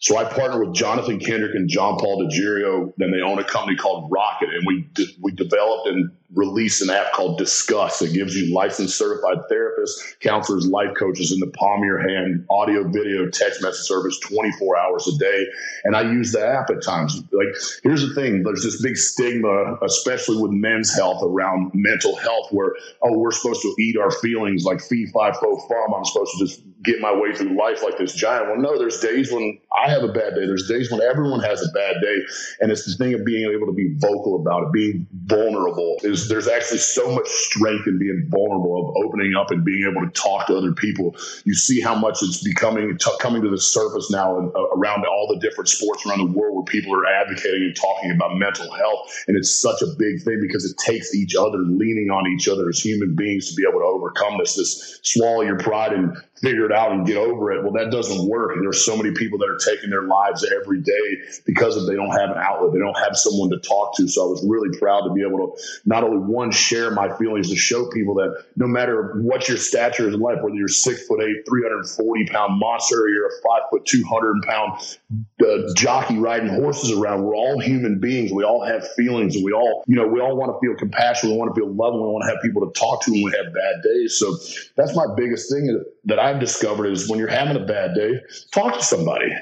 So 0.00 0.16
I 0.16 0.24
partnered 0.24 0.66
with 0.66 0.76
Jonathan 0.76 1.18
Kendrick 1.18 1.54
and 1.54 1.68
John 1.68 1.98
Paul 1.98 2.24
DeJoria. 2.24 2.92
Then 2.98 3.10
they 3.10 3.20
own 3.20 3.38
a 3.40 3.44
company 3.44 3.76
called 3.76 4.10
ROKiT, 4.10 4.54
and 4.54 4.64
we 4.66 4.88
we 5.20 5.32
developed 5.32 5.88
and 5.88 6.10
released 6.34 6.82
an 6.82 6.90
app 6.90 7.12
called 7.12 7.40
Diskuss 7.40 8.00
that 8.00 8.12
gives 8.12 8.36
you 8.36 8.54
licensed 8.54 8.98
certified 8.98 9.38
therapists, 9.50 10.18
counselors, 10.20 10.66
life 10.66 10.94
coaches 10.96 11.32
in 11.32 11.40
the 11.40 11.46
palm 11.46 11.80
of 11.80 11.86
your 11.86 12.06
hand, 12.06 12.46
audio, 12.50 12.86
video, 12.86 13.28
text 13.30 13.62
message 13.62 13.86
service, 13.86 14.18
24 14.20 14.76
hours 14.76 15.08
a 15.08 15.18
day. 15.18 15.46
And 15.84 15.96
I 15.96 16.02
use 16.02 16.32
the 16.32 16.46
app 16.46 16.68
at 16.70 16.82
times. 16.82 17.22
Like, 17.32 17.54
here's 17.82 18.06
the 18.06 18.14
thing: 18.14 18.42
there's 18.42 18.62
this 18.62 18.82
big 18.82 18.96
stigma, 18.96 19.76
especially 19.82 20.40
with 20.40 20.52
men's 20.52 20.94
health, 20.94 21.22
around 21.22 21.70
mental 21.74 22.16
health, 22.16 22.48
where 22.50 22.74
oh, 23.02 23.16
we're 23.16 23.32
supposed 23.32 23.62
to 23.62 23.74
eat 23.78 23.96
our 23.96 24.10
feelings 24.10 24.64
like 24.64 24.80
fee, 24.80 25.06
fi, 25.06 25.32
fo, 25.32 25.56
fum. 25.56 25.94
I'm 25.96 26.04
supposed 26.04 26.32
to 26.38 26.46
just 26.46 26.62
get 26.84 27.00
my 27.00 27.12
way 27.12 27.34
through 27.34 27.56
life 27.56 27.82
like 27.82 27.98
this 27.98 28.14
giant. 28.14 28.48
Well, 28.48 28.58
no, 28.58 28.78
there's 28.78 29.00
days 29.00 29.32
when 29.32 29.58
I 29.76 29.90
have 29.90 30.02
a 30.02 30.08
bad 30.08 30.34
day. 30.34 30.46
There's 30.46 30.68
days 30.68 30.90
when 30.90 31.00
everyone 31.00 31.40
has 31.40 31.62
a 31.62 31.70
bad 31.72 31.96
day. 32.00 32.16
And 32.60 32.70
it's 32.70 32.84
the 32.84 32.94
thing 33.02 33.14
of 33.14 33.24
being 33.24 33.50
able 33.50 33.66
to 33.66 33.72
be 33.72 33.94
vocal 33.96 34.40
about 34.40 34.64
it, 34.64 34.72
being 34.72 35.06
vulnerable. 35.24 35.96
Is 36.02 36.17
there's 36.26 36.48
actually 36.48 36.78
so 36.78 37.14
much 37.14 37.28
strength 37.28 37.86
in 37.86 37.98
being 37.98 38.26
vulnerable, 38.28 38.88
of 38.88 39.04
opening 39.04 39.34
up 39.36 39.50
and 39.50 39.64
being 39.64 39.88
able 39.88 40.04
to 40.04 40.10
talk 40.12 40.46
to 40.48 40.56
other 40.56 40.72
people. 40.72 41.14
You 41.44 41.54
see 41.54 41.80
how 41.80 41.94
much 41.94 42.22
it's 42.22 42.42
becoming 42.42 42.98
t- 42.98 43.10
coming 43.20 43.42
to 43.42 43.50
the 43.50 43.60
surface 43.60 44.10
now 44.10 44.38
and, 44.38 44.50
uh, 44.56 44.68
around 44.76 45.04
all 45.04 45.28
the 45.32 45.38
different 45.38 45.68
sports 45.68 46.04
around 46.06 46.18
the 46.18 46.38
world 46.38 46.56
where 46.56 46.64
people 46.64 46.94
are 46.94 47.06
advocating 47.06 47.62
and 47.62 47.76
talking 47.76 48.10
about 48.10 48.36
mental 48.36 48.70
health. 48.72 49.12
And 49.28 49.36
it's 49.36 49.52
such 49.52 49.82
a 49.82 49.86
big 49.98 50.22
thing 50.22 50.40
because 50.40 50.64
it 50.64 50.76
takes 50.78 51.14
each 51.14 51.36
other 51.36 51.58
leaning 51.58 52.10
on 52.10 52.26
each 52.26 52.48
other 52.48 52.68
as 52.68 52.80
human 52.80 53.14
beings 53.14 53.48
to 53.50 53.54
be 53.54 53.64
able 53.68 53.80
to 53.80 53.86
overcome 53.86 54.38
this. 54.38 54.56
This 54.56 55.00
swallow 55.02 55.42
your 55.42 55.58
pride 55.58 55.92
and 55.92 56.16
figure 56.40 56.64
it 56.64 56.72
out 56.72 56.92
and 56.92 57.06
get 57.06 57.16
over 57.16 57.52
it. 57.52 57.62
Well, 57.62 57.72
that 57.72 57.90
doesn't 57.90 58.28
work. 58.28 58.52
And 58.52 58.62
there's 58.62 58.84
so 58.84 58.96
many 58.96 59.12
people 59.12 59.38
that 59.38 59.48
are 59.48 59.58
taking 59.58 59.90
their 59.90 60.04
lives 60.04 60.46
every 60.60 60.80
day 60.80 61.18
because 61.44 61.76
of 61.76 61.86
they 61.86 61.94
don't 61.94 62.12
have 62.12 62.30
an 62.30 62.38
outlet. 62.38 62.72
They 62.72 62.78
don't 62.78 62.98
have 62.98 63.16
someone 63.16 63.50
to 63.50 63.58
talk 63.58 63.96
to. 63.96 64.08
So 64.08 64.26
I 64.26 64.30
was 64.30 64.44
really 64.46 64.76
proud 64.78 65.02
to 65.02 65.12
be 65.12 65.22
able 65.22 65.38
to 65.38 65.62
not 65.84 66.04
one 66.16 66.50
share 66.50 66.90
my 66.90 67.14
feelings 67.16 67.50
to 67.50 67.56
show 67.56 67.88
people 67.90 68.14
that 68.14 68.44
no 68.56 68.66
matter 68.66 69.14
what 69.20 69.48
your 69.48 69.56
stature 69.56 70.08
is 70.08 70.14
in 70.14 70.20
life, 70.20 70.38
whether 70.42 70.54
you're 70.54 70.68
six 70.68 71.06
foot 71.06 71.22
eight, 71.22 71.44
340 71.48 72.26
pound 72.26 72.58
monster, 72.58 73.02
or 73.02 73.08
you're 73.08 73.26
a 73.26 73.42
five 73.42 73.62
foot, 73.70 73.84
200 73.86 74.42
pound 74.42 74.96
uh, 75.42 75.74
jockey 75.74 76.18
riding 76.18 76.48
horses 76.48 76.92
around, 76.92 77.24
we're 77.24 77.36
all 77.36 77.60
human 77.60 77.98
beings. 77.98 78.32
We 78.32 78.44
all 78.44 78.64
have 78.64 78.86
feelings 78.94 79.36
and 79.36 79.44
we 79.44 79.52
all, 79.52 79.84
you 79.86 79.96
know, 79.96 80.06
we 80.06 80.20
all 80.20 80.36
want 80.36 80.52
to 80.52 80.66
feel 80.66 80.76
compassion. 80.76 81.30
We 81.30 81.36
want 81.36 81.54
to 81.54 81.60
feel 81.60 81.72
loved. 81.72 81.96
We 81.96 82.02
want 82.02 82.24
to 82.24 82.30
have 82.30 82.42
people 82.42 82.66
to 82.66 82.78
talk 82.78 83.02
to 83.04 83.10
when 83.10 83.22
we 83.22 83.32
have 83.32 83.52
bad 83.52 83.82
days. 83.82 84.16
So 84.18 84.36
that's 84.76 84.94
my 84.94 85.06
biggest 85.16 85.50
thing 85.52 85.84
that 86.04 86.18
I've 86.18 86.40
discovered 86.40 86.86
is 86.86 87.08
when 87.08 87.18
you're 87.18 87.28
having 87.28 87.56
a 87.56 87.64
bad 87.66 87.94
day, 87.94 88.20
talk 88.52 88.74
to 88.74 88.82
somebody. 88.82 89.32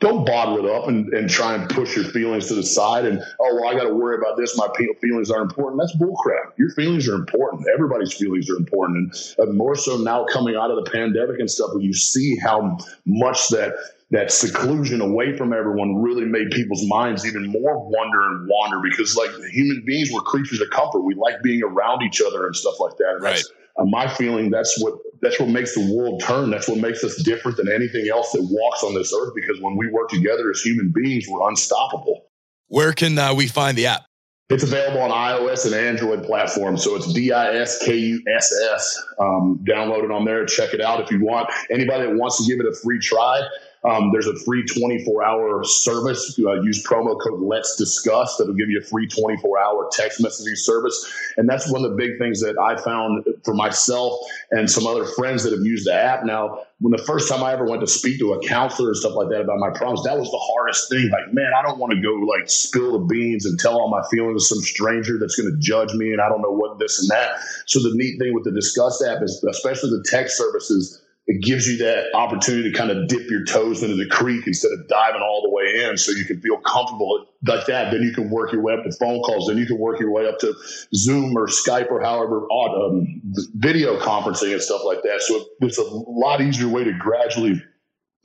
Don't 0.00 0.24
bottle 0.24 0.58
it 0.58 0.70
up 0.70 0.88
and, 0.88 1.12
and 1.12 1.28
try 1.28 1.54
and 1.54 1.68
push 1.68 1.94
your 1.94 2.06
feelings 2.06 2.48
to 2.48 2.54
the 2.54 2.62
side 2.62 3.04
and 3.04 3.22
oh 3.38 3.54
well 3.54 3.68
I 3.68 3.74
got 3.74 3.84
to 3.84 3.94
worry 3.94 4.16
about 4.16 4.36
this. 4.36 4.56
My 4.56 4.68
feelings 5.00 5.30
are 5.30 5.42
important. 5.42 5.80
That's 5.80 5.96
bullcrap. 5.96 6.56
Your 6.56 6.70
feelings 6.70 7.08
are 7.08 7.14
important. 7.14 7.66
Everybody's 7.72 8.14
feelings 8.14 8.50
are 8.50 8.56
important. 8.56 9.34
And 9.38 9.50
uh, 9.50 9.52
more 9.52 9.76
so 9.76 9.98
now 9.98 10.24
coming 10.24 10.56
out 10.56 10.70
of 10.70 10.82
the 10.82 10.90
pandemic 10.90 11.38
and 11.38 11.50
stuff 11.50 11.70
where 11.72 11.82
you 11.82 11.92
see 11.92 12.36
how 12.36 12.78
much 13.04 13.48
that 13.48 13.74
that 14.10 14.32
seclusion 14.32 15.00
away 15.00 15.36
from 15.36 15.52
everyone 15.52 16.02
really 16.02 16.24
made 16.24 16.50
people's 16.50 16.84
minds 16.86 17.24
even 17.24 17.46
more 17.46 17.78
wonder 17.88 18.26
and 18.26 18.48
wander 18.48 18.80
because 18.82 19.16
like 19.16 19.30
human 19.52 19.84
beings 19.84 20.10
were 20.10 20.20
creatures 20.22 20.60
of 20.60 20.68
comfort. 20.70 21.00
We 21.00 21.14
like 21.14 21.42
being 21.42 21.62
around 21.62 22.02
each 22.02 22.20
other 22.20 22.46
and 22.46 22.56
stuff 22.56 22.80
like 22.80 22.96
that. 22.96 23.10
And 23.14 23.22
right. 23.22 23.34
that's 23.34 23.52
my 23.84 24.08
feeling 24.08 24.50
that's 24.50 24.82
what 24.82 24.94
that's 25.22 25.38
what 25.38 25.48
makes 25.48 25.74
the 25.74 25.94
world 25.94 26.22
turn. 26.22 26.50
That's 26.50 26.68
what 26.68 26.78
makes 26.78 27.04
us 27.04 27.16
different 27.22 27.56
than 27.56 27.70
anything 27.70 28.08
else 28.10 28.32
that 28.32 28.42
walks 28.42 28.82
on 28.82 28.94
this 28.94 29.12
earth. 29.14 29.32
Because 29.34 29.60
when 29.60 29.76
we 29.76 29.88
work 29.88 30.08
together 30.08 30.50
as 30.50 30.60
human 30.60 30.92
beings, 30.94 31.26
we're 31.28 31.48
unstoppable. 31.48 32.26
Where 32.68 32.92
can 32.92 33.18
uh, 33.18 33.34
we 33.34 33.48
find 33.48 33.76
the 33.76 33.86
app? 33.86 34.02
It's 34.48 34.64
available 34.64 35.00
on 35.00 35.10
iOS 35.10 35.64
and 35.64 35.74
Android 35.74 36.24
platforms. 36.24 36.82
So 36.82 36.96
it's 36.96 37.12
D 37.12 37.32
I 37.32 37.54
S 37.54 37.78
K 37.84 37.96
U 37.96 38.22
S 38.36 38.52
S. 38.72 39.04
Um, 39.20 39.60
download 39.68 40.02
it 40.02 40.10
on 40.10 40.24
there. 40.24 40.44
Check 40.44 40.74
it 40.74 40.80
out 40.80 41.00
if 41.00 41.10
you 41.10 41.24
want. 41.24 41.48
Anybody 41.70 42.06
that 42.06 42.16
wants 42.16 42.44
to 42.44 42.50
give 42.50 42.58
it 42.58 42.66
a 42.66 42.74
free 42.74 42.98
try, 42.98 43.40
um, 43.82 44.10
there's 44.12 44.26
a 44.26 44.36
free 44.40 44.64
24 44.64 45.24
hour 45.24 45.64
service. 45.64 46.38
Uh, 46.38 46.60
use 46.60 46.84
promo 46.86 47.18
code 47.18 47.40
Let's 47.40 47.80
Diskuss. 47.80 48.36
That'll 48.38 48.54
give 48.54 48.68
you 48.68 48.78
a 48.78 48.84
free 48.84 49.06
24 49.06 49.58
hour 49.58 49.88
text 49.92 50.20
messaging 50.20 50.56
service. 50.56 51.10
And 51.38 51.48
that's 51.48 51.70
one 51.72 51.84
of 51.84 51.90
the 51.90 51.96
big 51.96 52.18
things 52.18 52.40
that 52.42 52.58
I 52.58 52.76
found 52.76 53.24
for 53.42 53.54
myself 53.54 54.18
and 54.50 54.70
some 54.70 54.86
other 54.86 55.06
friends 55.06 55.44
that 55.44 55.52
have 55.52 55.64
used 55.64 55.86
the 55.86 55.94
app. 55.94 56.24
Now, 56.24 56.64
when 56.80 56.92
the 56.92 57.02
first 57.04 57.28
time 57.28 57.42
I 57.42 57.52
ever 57.52 57.64
went 57.64 57.80
to 57.80 57.86
speak 57.86 58.18
to 58.18 58.34
a 58.34 58.46
counselor 58.46 58.88
and 58.88 58.96
stuff 58.96 59.14
like 59.14 59.30
that 59.30 59.40
about 59.40 59.58
my 59.58 59.70
problems, 59.70 60.04
that 60.04 60.18
was 60.18 60.30
the 60.30 60.38
hardest 60.38 60.90
thing. 60.90 61.10
Like, 61.10 61.32
man, 61.32 61.52
I 61.56 61.62
don't 61.62 61.78
want 61.78 61.92
to 61.92 62.00
go 62.00 62.12
like 62.14 62.50
spill 62.50 62.92
the 62.92 63.06
beans 63.06 63.46
and 63.46 63.58
tell 63.58 63.80
all 63.80 63.88
my 63.88 64.02
feelings 64.10 64.48
to 64.48 64.54
some 64.54 64.62
stranger 64.62 65.18
that's 65.18 65.36
going 65.36 65.50
to 65.50 65.58
judge 65.58 65.94
me 65.94 66.12
and 66.12 66.20
I 66.20 66.28
don't 66.28 66.42
know 66.42 66.52
what 66.52 66.78
this 66.78 67.00
and 67.00 67.08
that. 67.10 67.40
So 67.64 67.80
the 67.80 67.94
neat 67.94 68.18
thing 68.18 68.34
with 68.34 68.44
the 68.44 68.50
Diskuss 68.50 69.00
app 69.06 69.22
is, 69.22 69.42
especially 69.48 69.90
the 69.90 70.04
text 70.06 70.36
services 70.36 71.00
it 71.30 71.44
gives 71.44 71.68
you 71.68 71.76
that 71.76 72.12
opportunity 72.12 72.72
to 72.72 72.76
kind 72.76 72.90
of 72.90 73.06
dip 73.06 73.30
your 73.30 73.44
toes 73.44 73.84
into 73.84 73.94
the 73.94 74.06
creek 74.06 74.48
instead 74.48 74.72
of 74.72 74.88
diving 74.88 75.22
all 75.22 75.42
the 75.42 75.50
way 75.50 75.84
in 75.84 75.96
so 75.96 76.10
you 76.10 76.24
can 76.24 76.40
feel 76.40 76.56
comfortable 76.56 77.24
like 77.46 77.66
that. 77.66 77.92
Then 77.92 78.02
you 78.02 78.12
can 78.12 78.30
work 78.30 78.50
your 78.52 78.62
way 78.62 78.74
up 78.74 78.82
to 78.82 78.90
phone 78.98 79.20
calls. 79.20 79.46
Then 79.46 79.56
you 79.56 79.64
can 79.64 79.78
work 79.78 80.00
your 80.00 80.10
way 80.10 80.26
up 80.26 80.40
to 80.40 80.52
Zoom 80.92 81.36
or 81.36 81.46
Skype 81.46 81.88
or 81.92 82.02
however 82.02 82.48
um, 82.52 83.06
video 83.54 83.96
conferencing 84.00 84.52
and 84.54 84.60
stuff 84.60 84.82
like 84.84 85.04
that. 85.04 85.22
So 85.22 85.44
it's 85.60 85.78
a 85.78 85.84
lot 85.84 86.40
easier 86.40 86.66
way 86.66 86.82
to 86.82 86.92
gradually 86.94 87.62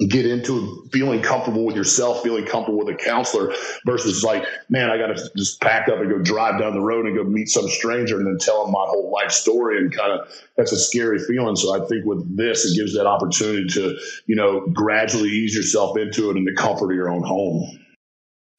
get 0.10 0.26
into 0.26 0.86
feeling 0.92 1.22
comfortable 1.22 1.66
with 1.66 1.76
yourself, 1.76 2.22
feeling 2.22 2.46
comfortable 2.46 2.84
with 2.84 2.94
a 2.94 2.98
counselor 2.98 3.54
versus 3.86 4.24
like, 4.24 4.44
man, 4.70 4.90
I 4.90 4.98
got 4.98 5.08
to 5.08 5.30
just 5.38 5.62
pack 5.62 5.88
up 5.88 6.00
and 6.00 6.10
go 6.10 6.20
drive 6.20 6.60
down 6.60 6.74
the 6.74 6.82
road 6.82 7.06
and 7.06 7.16
go 7.16 7.24
meet 7.24 7.48
some 7.48 7.68
stranger 7.70 8.18
and 8.18 8.28
then 8.28 8.38
tell 8.38 8.64
them 8.64 8.74
my 8.74 8.86
whole 8.88 9.10
life 9.10 9.32
story. 9.32 9.78
And 9.78 9.96
kind 9.96 10.12
of 10.12 10.30
that's 10.58 10.74
a 10.74 10.78
scary 10.78 11.20
feeling. 11.20 11.56
So 11.56 11.82
I 11.82 11.88
think 11.88 12.06
with 12.06 12.36
this, 12.36 12.66
it 12.66 12.76
gives 12.76 12.94
that 12.96 13.08
opportunity 13.08 13.68
to, 13.68 13.98
you 14.26 14.36
know, 14.36 14.68
gradually 14.74 15.30
ease 15.30 15.56
yourself 15.56 15.98
into 15.98 16.30
it 16.30 16.36
in 16.36 16.44
the 16.44 16.54
comfort 16.54 16.92
of 16.92 16.96
your 16.96 17.10
own 17.10 17.24
home. 17.24 17.80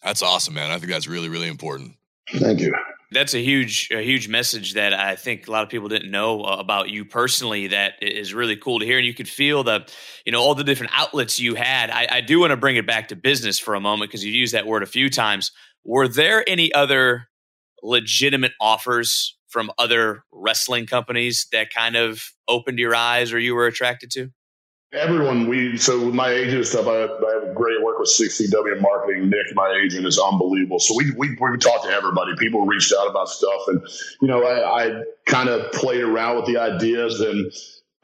That's 0.03 0.22
awesome, 0.22 0.55
man. 0.55 0.70
I 0.70 0.79
think 0.79 0.90
that's 0.90 1.07
really, 1.07 1.29
really 1.29 1.49
important. 1.49 1.96
Thank 2.33 2.61
you 2.61 2.72
that's 3.12 3.34
a 3.34 3.42
huge 3.42 3.88
a 3.92 4.02
huge 4.02 4.28
message 4.28 4.74
that 4.74 4.92
I 4.92 5.16
think 5.16 5.46
a 5.46 5.50
lot 5.50 5.62
of 5.62 5.68
people 5.68 5.88
didn't 5.88 6.10
know 6.10 6.42
uh, 6.42 6.56
about 6.58 6.88
you 6.90 7.04
personally 7.04 7.68
that 7.68 7.94
is 8.02 8.34
really 8.34 8.56
cool 8.56 8.80
to 8.80 8.86
hear. 8.86 8.98
And 8.98 9.06
you 9.06 9.14
could 9.14 9.28
feel 9.28 9.62
the 9.62 9.86
you 10.24 10.32
know 10.32 10.40
all 10.40 10.54
the 10.54 10.64
different 10.64 10.92
outlets 10.94 11.38
you 11.38 11.54
had. 11.54 11.90
I, 11.90 12.08
I 12.10 12.20
do 12.20 12.40
want 12.40 12.50
to 12.50 12.56
bring 12.56 12.76
it 12.76 12.86
back 12.86 13.08
to 13.08 13.16
business 13.16 13.58
for 13.58 13.74
a 13.74 13.80
moment 13.80 14.10
because 14.10 14.24
you 14.24 14.32
used 14.32 14.54
that 14.54 14.66
word 14.66 14.82
a 14.82 14.86
few 14.86 15.08
times. 15.08 15.52
Were 15.84 16.08
there 16.08 16.44
any 16.48 16.72
other 16.72 17.28
legitimate 17.82 18.52
offers 18.60 19.36
from 19.48 19.70
other 19.78 20.24
wrestling 20.32 20.86
companies 20.86 21.46
that 21.52 21.72
kind 21.72 21.96
of 21.96 22.22
opened 22.48 22.78
your 22.78 22.94
eyes 22.94 23.32
or 23.32 23.38
you 23.38 23.54
were 23.54 23.66
attracted 23.66 24.10
to 24.10 24.30
Everyone, 24.92 25.49
we 25.49 25.77
so 25.77 26.07
with 26.07 26.14
my 26.14 26.31
agent 26.31 26.57
and 26.59 26.66
stuff, 26.66 26.87
I, 26.87 27.05
I 27.05 27.46
have 27.46 27.55
great 27.55 27.83
work 27.83 27.99
with 27.99 28.09
60w 28.09 28.81
marketing. 28.81 29.29
Nick, 29.29 29.55
my 29.55 29.81
agent, 29.85 30.07
is 30.07 30.18
unbelievable. 30.18 30.79
So 30.79 30.94
we 30.96 31.11
we 31.12 31.37
we 31.40 31.59
talked 31.59 31.85
to 31.85 31.90
everybody. 31.90 32.35
People 32.38 32.64
reached 32.66 32.94
out 32.99 33.09
about 33.09 33.29
stuff, 33.29 33.62
and 33.68 33.83
you 34.22 34.29
know, 34.29 34.44
I, 34.44 34.85
I 34.87 35.03
kind 35.27 35.49
of 35.49 35.70
played 35.72 36.03
around 36.03 36.37
with 36.37 36.46
the 36.46 36.59
ideas, 36.59 37.20
and 37.20 37.53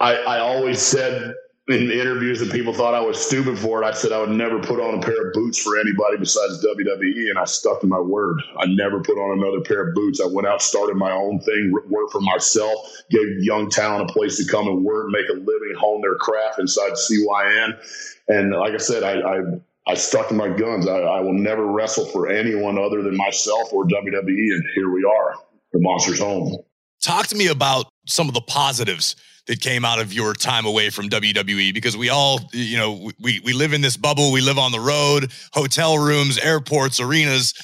I, 0.01 0.16
I 0.16 0.38
always 0.40 0.83
said 0.83 1.35
in 1.68 1.92
interviews 1.92 2.40
that 2.40 2.51
people 2.51 2.72
thought 2.72 2.92
I 2.92 3.01
was 3.01 3.25
stupid 3.25 3.57
for 3.57 3.83
it. 3.83 3.87
I 3.87 3.92
said 3.92 4.11
I 4.11 4.18
would 4.18 4.31
never 4.31 4.61
put 4.61 4.81
on 4.81 4.98
a 4.98 5.01
pair 5.01 5.29
of 5.29 5.33
boots 5.33 5.62
for 5.62 5.79
anybody 5.79 6.16
besides 6.18 6.64
WWE, 6.64 7.31
and 7.31 7.38
I 7.38 7.44
stuck 7.44 7.81
to 7.83 7.87
my 7.87 8.01
word. 8.01 8.42
I 8.59 8.66
never 8.66 9.01
put 9.01 9.16
on 9.16 9.38
another 9.38 9.61
pair 9.61 9.88
of 9.88 9.94
boots. 9.94 10.20
I 10.20 10.27
went 10.27 10.48
out, 10.48 10.61
started 10.61 10.96
my 10.96 11.12
own 11.12 11.38
thing, 11.40 11.72
worked 11.88 12.12
for 12.12 12.20
myself, 12.20 12.75
gave 13.11 13.38
young 13.38 13.70
talent 13.70 14.11
a 14.11 14.12
place 14.12 14.37
to 14.38 14.51
come 14.51 14.66
and 14.66 14.85
work, 14.85 15.07
make 15.11 15.29
a 15.29 15.35
living, 15.35 15.75
hone 15.79 16.01
their 16.01 16.16
craft 16.16 16.59
inside 16.59 16.92
CYN. 16.92 17.79
And 18.27 18.51
like 18.51 18.75
I 18.75 18.79
said, 18.79 19.05
I, 19.05 19.20
I 19.20 19.40
I 19.87 19.94
stuck 19.94 20.29
to 20.29 20.35
my 20.35 20.48
guns. 20.48 20.87
I, 20.87 20.98
I, 20.98 21.20
will 21.20 21.33
never 21.33 21.66
wrestle 21.66 22.07
for 22.07 22.29
anyone 22.29 22.79
other 22.79 23.03
than 23.03 23.16
myself 23.16 23.72
or 23.72 23.85
WWE. 23.85 24.29
And 24.29 24.64
here 24.77 24.90
we 24.92 25.03
are, 25.03 25.35
the 25.72 25.81
monster's 25.81 26.20
home. 26.20 26.57
Talk 27.03 27.27
to 27.29 27.37
me 27.37 27.48
about 27.48 27.87
some 28.06 28.28
of 28.28 28.34
the 28.34 28.40
positives 28.40 29.16
that 29.46 29.60
came 29.60 29.84
out 29.84 29.98
of 29.98 30.12
your 30.12 30.34
time 30.34 30.66
away 30.66 30.90
from 30.90 31.08
WWE 31.08 31.74
because 31.74 31.96
we 31.96 32.08
all, 32.08 32.40
you 32.52 32.76
know, 32.76 33.10
we 33.20 33.40
we 33.40 33.52
live 33.52 33.72
in 33.72 33.80
this 33.80 33.96
bubble, 33.96 34.30
we 34.32 34.40
live 34.40 34.58
on 34.58 34.72
the 34.72 34.80
road, 34.80 35.32
hotel 35.52 35.98
rooms, 35.98 36.38
airports, 36.38 37.00
arenas. 37.00 37.54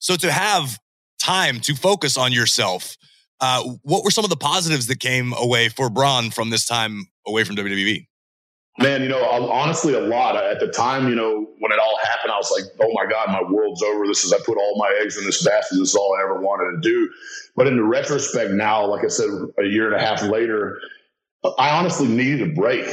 So 0.00 0.16
to 0.16 0.32
have 0.32 0.78
time 1.22 1.60
to 1.60 1.74
focus 1.74 2.16
on 2.16 2.32
yourself, 2.32 2.96
uh, 3.40 3.62
what 3.82 4.04
were 4.04 4.10
some 4.10 4.24
of 4.24 4.30
the 4.30 4.36
positives 4.36 4.88
that 4.88 4.98
came 5.00 5.32
away 5.32 5.68
for 5.68 5.88
Braun 5.88 6.30
from 6.30 6.50
this 6.50 6.66
time 6.66 7.06
away 7.26 7.44
from 7.44 7.56
WWE? 7.56 8.06
Man, 8.78 9.02
you 9.02 9.08
know, 9.08 9.24
honestly, 9.24 9.92
a 9.94 10.00
lot. 10.00 10.36
At 10.36 10.60
the 10.60 10.68
time, 10.68 11.08
you 11.08 11.16
know, 11.16 11.48
when 11.58 11.72
it 11.72 11.80
all 11.80 11.98
happened, 12.04 12.30
I 12.30 12.36
was 12.36 12.50
like, 12.52 12.70
"Oh 12.80 12.92
my 12.94 13.06
God, 13.10 13.26
my 13.28 13.42
world's 13.50 13.82
over. 13.82 14.06
This 14.06 14.24
is 14.24 14.32
I 14.32 14.38
put 14.46 14.56
all 14.56 14.76
my 14.78 14.96
eggs 15.02 15.18
in 15.18 15.24
this 15.24 15.44
basket. 15.44 15.78
This 15.78 15.90
is 15.90 15.94
all 15.96 16.16
I 16.16 16.22
ever 16.22 16.40
wanted 16.40 16.80
to 16.80 16.88
do." 16.88 17.10
But 17.56 17.66
in 17.66 17.76
the 17.76 17.82
retrospect, 17.82 18.52
now, 18.52 18.86
like 18.86 19.04
I 19.04 19.08
said, 19.08 19.28
a 19.58 19.64
year 19.64 19.92
and 19.92 20.00
a 20.00 20.04
half 20.04 20.22
later, 20.22 20.80
I 21.58 21.70
honestly 21.70 22.06
needed 22.06 22.50
a 22.50 22.54
break. 22.54 22.86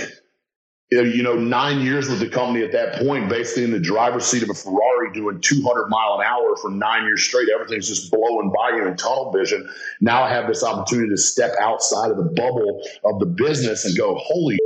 You 0.92 1.24
know, 1.24 1.36
nine 1.36 1.82
years 1.82 2.10
with 2.10 2.20
the 2.20 2.30
company 2.30 2.64
at 2.64 2.72
that 2.72 2.96
point, 3.02 3.28
basically 3.30 3.66
in 3.66 3.72
the 3.72 3.80
driver's 3.80 4.26
seat 4.26 4.44
of 4.44 4.50
a 4.50 4.54
Ferrari 4.54 5.12
doing 5.14 5.42
200 5.42 5.88
mile 5.90 6.20
an 6.20 6.26
hour 6.26 6.56
for 6.58 6.72
nine 6.72 7.04
years 7.06 7.24
straight. 7.24 7.50
Everything's 7.50 7.88
just 7.88 8.12
blowing 8.12 8.52
by 8.56 8.76
you 8.76 8.88
in 8.88 8.96
tunnel 8.96 9.32
vision. 9.32 9.70
Now 10.00 10.24
I 10.24 10.30
have 10.30 10.48
this 10.48 10.64
opportunity 10.64 11.10
to 11.10 11.18
step 11.18 11.54
outside 11.60 12.12
of 12.12 12.18
the 12.18 12.24
bubble 12.24 12.88
of 13.04 13.20
the 13.20 13.26
business 13.26 13.84
and 13.86 13.98
go, 13.98 14.16
holy 14.16 14.58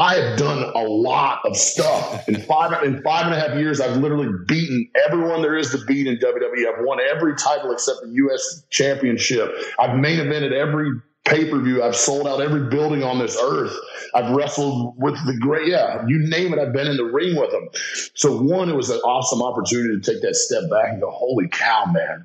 I 0.00 0.14
have 0.14 0.38
done 0.38 0.62
a 0.62 0.82
lot 0.82 1.44
of 1.44 1.54
stuff 1.54 2.26
in 2.26 2.40
five 2.40 2.82
in 2.84 3.02
five 3.02 3.26
and 3.26 3.34
a 3.34 3.38
half 3.38 3.58
years. 3.58 3.82
I've 3.82 3.98
literally 3.98 4.30
beaten 4.46 4.90
everyone 5.06 5.42
there 5.42 5.58
is 5.58 5.72
to 5.72 5.84
beat 5.84 6.06
in 6.06 6.16
WWE. 6.16 6.66
I've 6.66 6.86
won 6.86 7.00
every 7.00 7.36
title 7.36 7.70
except 7.70 7.98
the 8.00 8.08
U.S. 8.08 8.64
Championship. 8.70 9.52
I've 9.78 9.98
main 9.98 10.18
evented 10.18 10.52
every 10.52 10.90
pay 11.26 11.50
per 11.50 11.60
view. 11.60 11.82
I've 11.82 11.96
sold 11.96 12.26
out 12.26 12.40
every 12.40 12.70
building 12.70 13.02
on 13.02 13.18
this 13.18 13.36
earth. 13.42 13.76
I've 14.14 14.34
wrestled 14.34 14.94
with 14.96 15.16
the 15.26 15.36
great, 15.38 15.68
yeah, 15.68 16.02
you 16.06 16.18
name 16.30 16.54
it. 16.54 16.58
I've 16.58 16.72
been 16.72 16.86
in 16.86 16.96
the 16.96 17.04
ring 17.04 17.36
with 17.36 17.50
them. 17.50 17.68
So, 18.14 18.40
one, 18.40 18.70
it 18.70 18.76
was 18.76 18.88
an 18.88 19.00
awesome 19.00 19.42
opportunity 19.42 20.00
to 20.00 20.12
take 20.12 20.22
that 20.22 20.34
step 20.34 20.62
back 20.70 20.92
and 20.92 21.02
go, 21.02 21.10
holy 21.10 21.48
cow, 21.48 21.84
man, 21.92 22.24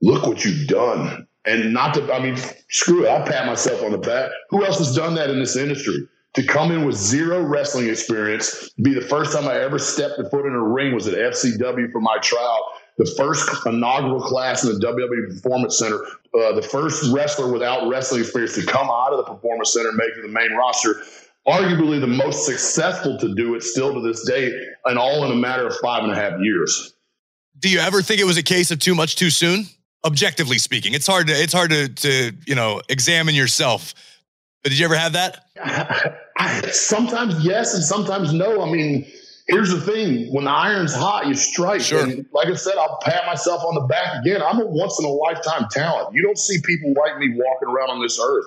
look 0.00 0.28
what 0.28 0.44
you've 0.44 0.68
done. 0.68 1.26
And 1.44 1.74
not 1.74 1.94
to, 1.94 2.14
I 2.14 2.20
mean, 2.20 2.36
screw 2.70 3.04
it. 3.04 3.10
I 3.10 3.26
pat 3.26 3.46
myself 3.46 3.82
on 3.82 3.90
the 3.90 3.98
back. 3.98 4.30
Who 4.50 4.64
else 4.64 4.78
has 4.78 4.94
done 4.94 5.16
that 5.16 5.28
in 5.28 5.40
this 5.40 5.56
industry? 5.56 6.08
To 6.34 6.44
come 6.44 6.72
in 6.72 6.84
with 6.84 6.96
zero 6.96 7.42
wrestling 7.42 7.88
experience, 7.88 8.70
be 8.82 8.92
the 8.92 9.06
first 9.06 9.32
time 9.32 9.46
I 9.46 9.60
ever 9.60 9.78
stepped 9.78 10.18
a 10.18 10.28
foot 10.28 10.46
in 10.46 10.52
a 10.52 10.62
ring 10.62 10.94
was 10.94 11.06
at 11.06 11.14
FCW 11.14 11.92
for 11.92 12.00
my 12.00 12.18
trial 12.18 12.64
the 12.98 13.06
first 13.16 13.48
inaugural 13.66 14.20
class 14.20 14.64
in 14.64 14.72
the 14.72 14.86
WWE 14.86 15.34
Performance 15.34 15.78
Center, 15.78 16.00
uh, 16.38 16.52
the 16.52 16.62
first 16.62 17.12
wrestler 17.12 17.52
without 17.52 17.88
wrestling 17.88 18.20
experience 18.20 18.54
to 18.54 18.64
come 18.64 18.88
out 18.88 19.12
of 19.12 19.18
the 19.18 19.34
Performance 19.34 19.72
Center 19.72 19.88
and 19.88 19.96
make 19.96 20.10
it 20.16 20.22
the 20.22 20.28
main 20.28 20.52
roster. 20.52 21.02
Arguably 21.46 22.00
the 22.00 22.06
most 22.06 22.46
successful 22.46 23.18
to 23.18 23.34
do 23.34 23.54
it 23.54 23.62
still 23.62 23.92
to 23.92 24.00
this 24.00 24.24
day, 24.24 24.50
and 24.86 24.98
all 24.98 25.24
in 25.24 25.32
a 25.32 25.34
matter 25.34 25.66
of 25.66 25.76
five 25.82 26.02
and 26.02 26.12
a 26.12 26.14
half 26.14 26.40
years. 26.40 26.94
Do 27.58 27.68
you 27.68 27.80
ever 27.80 28.00
think 28.00 28.20
it 28.20 28.24
was 28.24 28.38
a 28.38 28.42
case 28.42 28.70
of 28.70 28.78
too 28.78 28.94
much 28.94 29.16
too 29.16 29.30
soon? 29.30 29.66
Objectively 30.06 30.58
speaking, 30.58 30.94
it's 30.94 31.06
hard 31.06 31.26
to 31.26 31.32
it's 31.34 31.52
hard 31.52 31.70
to 31.70 31.88
to 31.88 32.32
you 32.46 32.54
know 32.54 32.80
examine 32.88 33.34
yourself. 33.34 33.94
But 34.62 34.70
did 34.70 34.78
you 34.78 34.86
ever 34.86 34.96
have 34.96 35.12
that? 35.12 35.44
I, 36.36 36.60
sometimes 36.70 37.44
yes, 37.44 37.74
and 37.74 37.84
sometimes 37.84 38.32
no. 38.32 38.62
I 38.62 38.70
mean, 38.70 39.06
here's 39.48 39.70
the 39.70 39.80
thing 39.80 40.32
when 40.32 40.44
the 40.44 40.50
iron's 40.50 40.94
hot, 40.94 41.26
you 41.26 41.34
strike. 41.34 41.80
Sure. 41.80 42.02
And 42.02 42.26
like 42.32 42.48
I 42.48 42.54
said, 42.54 42.74
I'll 42.76 42.98
pat 43.02 43.26
myself 43.26 43.62
on 43.64 43.74
the 43.74 43.82
back 43.82 44.20
again. 44.20 44.42
I'm 44.42 44.60
a 44.60 44.66
once 44.66 44.98
in 44.98 45.04
a 45.04 45.12
lifetime 45.12 45.66
talent. 45.70 46.14
You 46.14 46.22
don't 46.22 46.38
see 46.38 46.58
people 46.64 46.94
like 47.00 47.18
me 47.18 47.34
walking 47.36 47.68
around 47.68 47.90
on 47.90 48.02
this 48.02 48.20
earth. 48.20 48.46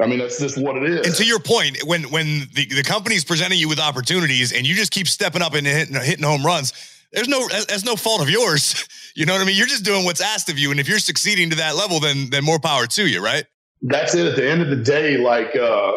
I 0.00 0.06
mean, 0.06 0.18
that's 0.18 0.40
just 0.40 0.58
what 0.58 0.76
it 0.76 0.84
is. 0.84 1.06
And 1.06 1.14
to 1.16 1.24
your 1.24 1.38
point, 1.38 1.78
when 1.84 2.04
when 2.04 2.48
the, 2.54 2.66
the 2.66 2.82
company's 2.82 3.24
presenting 3.24 3.58
you 3.58 3.68
with 3.68 3.78
opportunities 3.78 4.52
and 4.52 4.66
you 4.66 4.74
just 4.74 4.90
keep 4.90 5.06
stepping 5.06 5.42
up 5.42 5.54
and 5.54 5.66
hitting, 5.66 5.94
hitting 5.94 6.24
home 6.24 6.44
runs, 6.44 6.72
there's 7.12 7.28
no 7.28 7.46
that's 7.48 7.84
no 7.84 7.96
fault 7.96 8.20
of 8.22 8.30
yours. 8.30 8.86
You 9.16 9.26
know 9.26 9.32
what 9.32 9.42
I 9.42 9.44
mean? 9.44 9.56
You're 9.56 9.68
just 9.68 9.84
doing 9.84 10.04
what's 10.04 10.20
asked 10.20 10.50
of 10.50 10.58
you, 10.58 10.72
and 10.72 10.80
if 10.80 10.88
you're 10.88 10.98
succeeding 10.98 11.50
to 11.50 11.56
that 11.58 11.76
level, 11.76 12.00
then 12.00 12.30
then 12.30 12.42
more 12.42 12.58
power 12.58 12.88
to 12.88 13.06
you, 13.06 13.24
right? 13.24 13.44
That's 13.80 14.12
it. 14.16 14.26
At 14.26 14.34
the 14.34 14.50
end 14.50 14.60
of 14.60 14.70
the 14.70 14.82
day, 14.82 15.18
like 15.18 15.54
uh, 15.54 15.92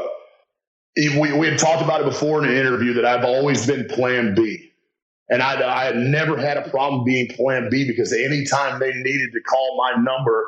we 0.98 1.32
we 1.34 1.48
had 1.48 1.60
talked 1.60 1.82
about 1.82 2.02
it 2.02 2.06
before 2.06 2.44
in 2.44 2.50
an 2.50 2.56
interview 2.56 2.94
that 2.94 3.06
I've 3.06 3.26
always 3.26 3.66
been 3.68 3.88
Plan 3.88 4.34
B. 4.36 4.72
And 5.30 5.42
I, 5.42 5.82
I 5.82 5.84
had 5.86 5.98
never 5.98 6.38
had 6.38 6.58
a 6.58 6.70
problem 6.70 7.04
being 7.04 7.28
plan 7.28 7.70
B 7.70 7.86
because 7.86 8.14
anytime 8.14 8.80
they 8.80 8.94
needed 8.94 9.32
to 9.34 9.42
call 9.42 9.78
my 9.78 10.02
number, 10.02 10.46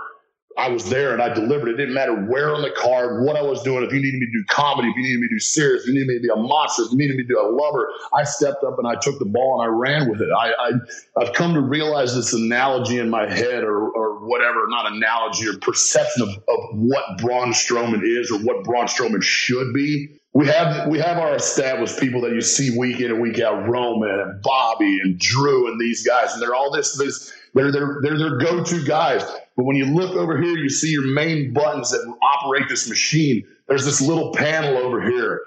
I 0.57 0.69
was 0.69 0.89
there 0.89 1.13
and 1.13 1.21
I 1.21 1.33
delivered. 1.33 1.69
It 1.69 1.77
didn't 1.77 1.93
matter 1.93 2.13
where 2.13 2.53
on 2.55 2.61
the 2.61 2.71
card, 2.71 3.23
what 3.23 3.35
I 3.35 3.41
was 3.41 3.61
doing. 3.63 3.83
If 3.83 3.93
you 3.93 4.01
needed 4.01 4.19
me 4.19 4.25
to 4.25 4.31
do 4.31 4.43
comedy, 4.49 4.89
if 4.89 4.95
you 4.95 5.03
needed 5.03 5.21
me 5.21 5.27
to 5.27 5.35
do 5.35 5.39
serious, 5.39 5.83
if 5.83 5.89
you 5.89 5.93
needed 5.93 6.07
me 6.07 6.13
to 6.15 6.21
be 6.21 6.29
a 6.29 6.35
monster, 6.35 6.83
if 6.83 6.91
you 6.91 6.97
needed 6.97 7.17
me 7.17 7.23
to 7.23 7.29
do 7.29 7.39
a 7.39 7.47
lover, 7.47 7.89
I 8.13 8.23
stepped 8.23 8.63
up 8.63 8.77
and 8.77 8.87
I 8.87 8.95
took 8.95 9.19
the 9.19 9.25
ball 9.25 9.61
and 9.61 9.69
I 9.69 9.73
ran 9.73 10.09
with 10.09 10.21
it. 10.21 10.29
I, 10.37 10.53
I 10.59 11.23
have 11.23 11.33
come 11.33 11.53
to 11.53 11.61
realize 11.61 12.15
this 12.15 12.33
analogy 12.33 12.99
in 12.99 13.09
my 13.09 13.29
head 13.29 13.63
or 13.63 13.89
or 13.89 14.27
whatever, 14.27 14.65
not 14.67 14.91
analogy 14.91 15.47
or 15.47 15.57
perception 15.59 16.23
of, 16.23 16.29
of 16.29 16.59
what 16.73 17.17
Braun 17.17 17.51
Strowman 17.51 18.01
is 18.03 18.31
or 18.31 18.39
what 18.39 18.63
Braun 18.63 18.87
Strowman 18.87 19.23
should 19.23 19.73
be. 19.73 20.18
We 20.39 20.47
have 20.47 20.87
we 20.87 20.99
have 20.99 21.17
our 21.17 21.35
established 21.35 21.99
people 21.99 22.21
that 22.21 22.31
you 22.31 22.39
see 22.39 22.77
week 22.77 23.01
in 23.01 23.11
and 23.11 23.19
week 23.19 23.41
out, 23.41 23.67
Roman 23.67 24.21
and 24.21 24.41
Bobby 24.41 25.01
and 25.03 25.19
Drew 25.19 25.69
and 25.69 25.81
these 25.81 26.07
guys, 26.07 26.31
and 26.31 26.41
they're 26.41 26.55
all 26.55 26.71
this 26.71 26.97
this 26.97 27.33
they're 27.53 27.73
they're 27.73 27.99
they're 28.01 28.17
their 28.17 28.37
go-to 28.37 28.81
guys. 28.85 29.21
But 29.57 29.65
when 29.65 29.75
you 29.75 29.83
look 29.83 30.15
over 30.15 30.41
here, 30.41 30.55
you 30.55 30.69
see 30.69 30.91
your 30.91 31.13
main 31.13 31.51
buttons 31.51 31.91
that 31.91 32.15
operate 32.21 32.69
this 32.69 32.87
machine. 32.87 33.45
There's 33.67 33.83
this 33.83 33.99
little 33.99 34.31
panel 34.31 34.77
over 34.77 35.01
here. 35.01 35.41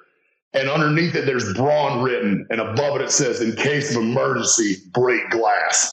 And 0.52 0.68
underneath 0.68 1.14
it, 1.14 1.24
there's 1.24 1.54
Braun 1.54 2.02
written. 2.02 2.46
And 2.50 2.60
above 2.60 2.96
it, 2.96 3.02
it 3.02 3.10
says, 3.10 3.40
in 3.40 3.56
case 3.56 3.96
of 3.96 4.02
emergency, 4.02 4.76
break 4.92 5.30
glass. 5.30 5.90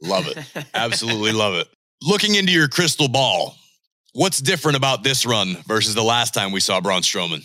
Love 0.00 0.26
it. 0.26 0.38
Absolutely 0.72 1.32
love 1.32 1.52
it. 1.52 1.68
Looking 2.02 2.36
into 2.36 2.52
your 2.52 2.68
crystal 2.68 3.08
ball, 3.08 3.56
what's 4.14 4.40
different 4.40 4.78
about 4.78 5.02
this 5.02 5.26
run 5.26 5.58
versus 5.66 5.94
the 5.94 6.02
last 6.02 6.32
time 6.32 6.50
we 6.50 6.60
saw 6.60 6.80
Braun 6.80 7.02
Strowman? 7.02 7.44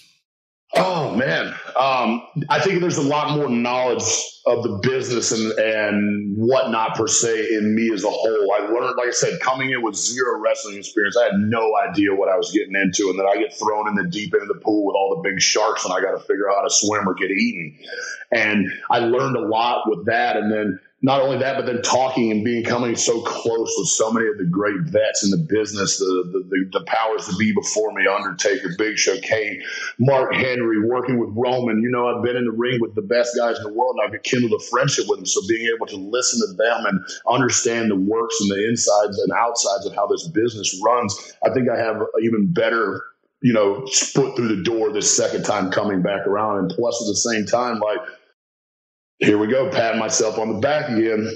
Oh 0.76 1.14
man, 1.16 1.54
um, 1.80 2.26
I 2.50 2.60
think 2.60 2.82
there's 2.82 2.98
a 2.98 3.04
lot 3.04 3.38
more 3.38 3.48
knowledge 3.48 4.04
of 4.48 4.64
the 4.64 4.80
business 4.82 5.32
and 5.32 5.52
and 5.60 6.36
whatnot 6.36 6.96
per 6.96 7.08
se 7.08 7.54
in 7.54 7.76
me 7.76 7.92
as 7.94 8.04
a 8.04 8.10
whole. 8.10 8.52
I 8.54 8.66
learned, 8.66 8.96
like 8.98 9.10
I 9.10 9.12
said, 9.12 9.40
coming 9.40 9.70
in 9.70 9.84
with 9.84 9.96
zero 9.96 10.40
wrestling 10.40 10.78
experience, 10.78 11.16
I 11.16 11.26
had 11.26 11.36
no 11.36 11.78
idea 11.78 12.16
what 12.16 12.28
I 12.28 12.36
was 12.38 12.52
getting 12.52 12.76
into, 12.76 13.10
and 13.12 13.20
then 13.20 13.28
I 13.28 13.36
get 13.38 13.54
thrown 13.54 13.88
in 13.88 13.94
the 13.94 14.10
deep 14.10 14.34
end 14.34 14.42
of 14.42 14.48
the 14.48 14.62
pool 14.64 14.88
with 14.88 14.96
all 14.96 15.22
the 15.22 15.30
big 15.30 15.40
sharks, 15.40 15.86
and 15.86 15.94
I 15.94 16.02
got 16.02 16.12
to 16.14 16.20
figure 16.20 16.50
out 16.50 16.56
how 16.58 16.64
to 16.64 16.72
swim 16.72 17.08
or 17.08 17.14
get 17.14 17.30
eaten. 17.30 17.78
And 18.32 18.68
I 18.90 19.00
learned 19.00 19.38
a 19.38 19.48
lot 19.48 19.84
with 19.88 20.08
that, 20.08 20.38
and 20.38 20.52
then 20.52 20.80
not 21.04 21.22
only 21.22 21.38
that, 21.38 21.58
but 21.58 21.66
then 21.66 21.82
talking 21.82 22.32
and 22.32 22.46
becoming 22.46 22.96
so 22.96 23.22
close 23.24 23.76
with 23.78 23.90
so 23.90 24.10
many 24.10 24.26
of 24.30 24.38
the 24.38 24.46
great 24.46 24.80
vets 24.86 25.22
in 25.22 25.32
the 25.32 25.46
business, 25.50 25.98
the, 25.98 26.06
the, 26.32 26.40
the, 26.50 26.80
the 26.80 26.86
powers 26.86 27.28
to 27.28 27.36
be 27.36 27.52
before 27.52 27.92
me, 27.92 28.08
Undertaker, 28.08 28.70
Big 28.78 28.98
Show, 28.98 29.20
Kane, 29.20 29.62
Mark 30.00 30.34
Henry, 30.34 30.88
working 30.88 31.20
with 31.20 31.30
Roman. 31.34 31.84
You 31.84 31.92
know, 31.92 32.08
I've 32.08 32.24
been 32.24 32.38
in 32.38 32.46
the 32.46 32.52
ring 32.52 32.80
with 32.80 32.96
the 32.96 33.02
best 33.02 33.36
guys 33.36 33.58
in 33.58 33.64
the 33.64 33.74
world 33.74 33.98
and 34.00 34.16
I've 34.16 34.24
kindled 34.24 34.54
a 34.54 34.64
friendship 34.64 35.04
with 35.10 35.20
them. 35.20 35.26
So 35.26 35.42
being 35.46 35.70
able 35.76 35.88
to 35.88 35.98
listen 35.98 36.40
to 36.40 36.54
them 36.56 36.86
and 36.86 37.06
understand 37.30 37.92
the 37.92 37.98
works 37.98 38.40
and 38.40 38.50
the 38.50 38.66
insides 38.66 39.20
and 39.20 39.34
outsides 39.34 39.86
of 39.86 39.94
how 39.94 40.08
this 40.08 40.30
business 40.30 40.82
runs, 40.86 41.34
I 41.46 41.54
think 41.54 41.68
I 41.70 41.78
have 41.78 42.02
even 42.22 42.54
better 42.54 43.04
you 43.42 43.52
know, 43.52 43.86
foot 43.88 44.38
through 44.38 44.56
the 44.56 44.64
door 44.64 44.94
this 44.94 45.18
second 45.18 45.44
time 45.44 45.70
coming 45.70 46.02
back 46.02 46.26
around. 46.26 46.60
And 46.60 46.70
plus, 46.70 47.02
at 47.02 47.08
the 47.08 47.16
same 47.18 47.46
time, 47.46 47.80
like 47.80 48.00
here 49.24 49.38
we 49.38 49.48
go, 49.48 49.70
patting 49.70 50.00
myself 50.00 50.38
on 50.38 50.54
the 50.54 50.60
back 50.60 50.90
again. 50.90 51.32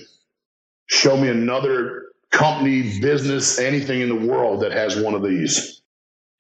Show 0.88 1.18
me 1.18 1.30
another 1.30 2.04
company, 2.32 3.00
business, 3.00 3.60
anything 3.60 4.02
in 4.02 4.10
the 4.10 4.28
world 4.28 4.62
that 4.62 4.72
has 4.72 4.98
one 4.98 5.14
of 5.14 5.24
these. 5.24 5.82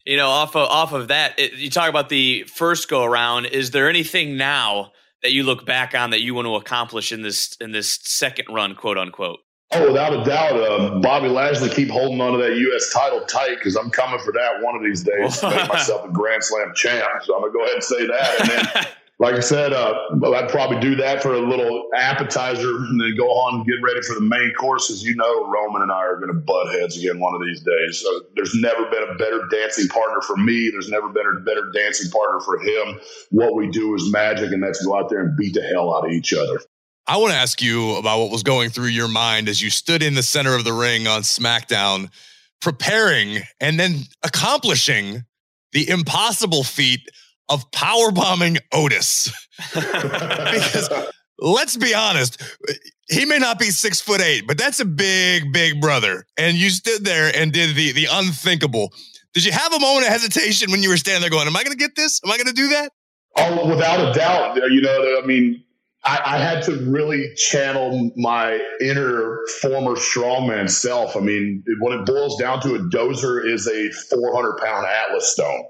You 0.05 0.17
know, 0.17 0.29
off 0.29 0.55
of, 0.55 0.69
off 0.69 0.93
of 0.93 1.09
that, 1.09 1.37
it, 1.37 1.53
you 1.53 1.69
talk 1.69 1.89
about 1.89 2.09
the 2.09 2.43
first 2.43 2.89
go 2.89 3.03
around. 3.03 3.45
Is 3.45 3.71
there 3.71 3.89
anything 3.89 4.37
now 4.37 4.91
that 5.21 5.31
you 5.31 5.43
look 5.43 5.65
back 5.65 5.95
on 5.95 6.11
that 6.11 6.21
you 6.21 6.33
want 6.33 6.45
to 6.45 6.55
accomplish 6.55 7.11
in 7.11 7.21
this 7.21 7.57
in 7.59 7.71
this 7.71 7.99
second 8.03 8.45
run, 8.53 8.75
quote 8.75 8.97
unquote? 8.97 9.39
Oh, 9.73 9.87
without 9.87 10.13
a 10.13 10.23
doubt, 10.23 10.53
uh, 10.53 10.99
Bobby 10.99 11.27
Lashley 11.27 11.69
keep 11.69 11.89
holding 11.89 12.21
on 12.21 12.31
to 12.31 12.37
that 12.37 12.55
U.S. 12.55 12.93
title 12.93 13.19
tight 13.25 13.55
because 13.55 13.75
I'm 13.75 13.89
coming 13.89 14.19
for 14.19 14.31
that 14.31 14.61
one 14.61 14.77
of 14.77 14.83
these 14.83 15.03
days 15.03 15.39
to 15.39 15.49
make 15.55 15.67
myself 15.67 16.05
a 16.05 16.11
Grand 16.11 16.41
Slam 16.41 16.71
champ. 16.73 17.05
So 17.23 17.35
I'm 17.35 17.41
gonna 17.41 17.51
go 17.51 17.63
ahead 17.63 17.75
and 17.75 17.83
say 17.83 18.07
that, 18.07 18.39
and 18.39 18.49
then 18.49 18.85
like 19.19 19.33
I 19.33 19.39
said, 19.39 19.73
uh, 19.73 19.95
I'd 20.35 20.49
probably 20.49 20.79
do 20.79 20.95
that 20.97 21.23
for 21.23 21.33
a 21.33 21.39
little 21.39 21.87
appetizer 21.95 22.69
and 22.69 23.01
then 23.01 23.15
go 23.17 23.27
on 23.27 23.55
and 23.55 23.65
get 23.65 23.81
ready 23.81 23.99
for 24.01 24.13
the 24.13 24.21
main 24.21 24.53
course. 24.59 24.91
As 24.91 25.03
you 25.03 25.15
know, 25.15 25.47
Roman 25.47 25.81
and 25.81 25.91
I 25.91 26.01
are 26.01 26.17
going 26.17 26.27
to 26.27 26.39
butt 26.39 26.71
heads 26.71 26.97
again 26.97 27.19
one 27.19 27.33
of 27.33 27.41
these 27.41 27.61
days. 27.61 27.99
So 27.99 28.21
there's 28.35 28.53
never 28.55 28.85
been 28.91 29.03
a 29.09 29.15
better 29.15 29.47
dancing 29.51 29.87
partner 29.87 30.21
for 30.21 30.37
me. 30.37 30.69
There's 30.69 30.89
never 30.89 31.09
been 31.09 31.25
a 31.25 31.39
better 31.39 31.71
dancing 31.73 32.11
partner 32.11 32.39
for 32.41 32.59
him. 32.59 32.99
What 33.31 33.55
we 33.55 33.67
do 33.71 33.95
is 33.95 34.11
magic, 34.11 34.51
and 34.51 34.61
that's 34.61 34.85
go 34.85 34.95
out 34.95 35.09
there 35.09 35.21
and 35.21 35.35
beat 35.35 35.55
the 35.55 35.63
hell 35.63 35.95
out 35.95 36.05
of 36.05 36.11
each 36.11 36.31
other. 36.33 36.59
I 37.07 37.17
want 37.17 37.31
to 37.31 37.39
ask 37.39 37.59
you 37.59 37.95
about 37.95 38.19
what 38.19 38.31
was 38.31 38.43
going 38.43 38.69
through 38.69 38.87
your 38.87 39.07
mind 39.07 39.49
as 39.49 39.63
you 39.63 39.71
stood 39.71 40.03
in 40.03 40.13
the 40.13 40.21
center 40.21 40.53
of 40.53 40.63
the 40.63 40.73
ring 40.73 41.07
on 41.07 41.21
SmackDown, 41.21 42.11
preparing 42.61 43.39
and 43.59 43.79
then 43.79 44.01
accomplishing 44.23 45.25
the 45.71 45.89
impossible 45.89 46.63
feat 46.63 47.09
of 47.49 47.69
power 47.71 48.11
bombing 48.11 48.57
Otis. 48.71 49.31
because 49.73 50.89
let's 51.39 51.77
be 51.77 51.93
honest, 51.93 52.41
he 53.09 53.25
may 53.25 53.39
not 53.39 53.59
be 53.59 53.65
six 53.65 53.99
foot 54.01 54.21
eight, 54.21 54.45
but 54.47 54.57
that's 54.57 54.79
a 54.79 54.85
big, 54.85 55.53
big 55.53 55.81
brother. 55.81 56.25
And 56.37 56.57
you 56.57 56.69
stood 56.69 57.05
there 57.05 57.31
and 57.35 57.51
did 57.51 57.75
the 57.75 57.91
the 57.93 58.07
unthinkable. 58.11 58.93
Did 59.33 59.45
you 59.45 59.51
have 59.51 59.73
a 59.73 59.79
moment 59.79 60.07
of 60.07 60.11
hesitation 60.11 60.71
when 60.71 60.81
you 60.81 60.89
were 60.89 60.97
standing 60.97 61.21
there 61.21 61.29
going, 61.29 61.47
Am 61.47 61.55
I 61.55 61.63
gonna 61.63 61.75
get 61.75 61.95
this? 61.95 62.21
Am 62.23 62.31
I 62.31 62.37
gonna 62.37 62.53
do 62.53 62.69
that? 62.69 62.91
Oh, 63.37 63.67
without 63.67 64.09
a 64.09 64.13
doubt. 64.17 64.61
Uh, 64.61 64.65
you 64.65 64.81
know, 64.81 65.19
I 65.21 65.25
mean, 65.25 65.63
I, 66.03 66.21
I, 66.25 66.37
had 66.39 66.63
to 66.63 66.77
really 66.89 67.33
channel 67.35 68.11
my 68.15 68.59
inner 68.81 69.39
former 69.61 69.95
strongman 69.95 70.69
self. 70.69 71.15
I 71.15 71.19
mean, 71.19 71.63
when 71.79 71.99
it 71.99 72.05
boils 72.05 72.39
down 72.39 72.61
to 72.61 72.75
it, 72.75 72.89
Dozer 72.89 73.45
is 73.45 73.67
a 73.67 73.91
400 74.09 74.57
pound 74.57 74.87
Atlas 74.87 75.31
stone. 75.31 75.65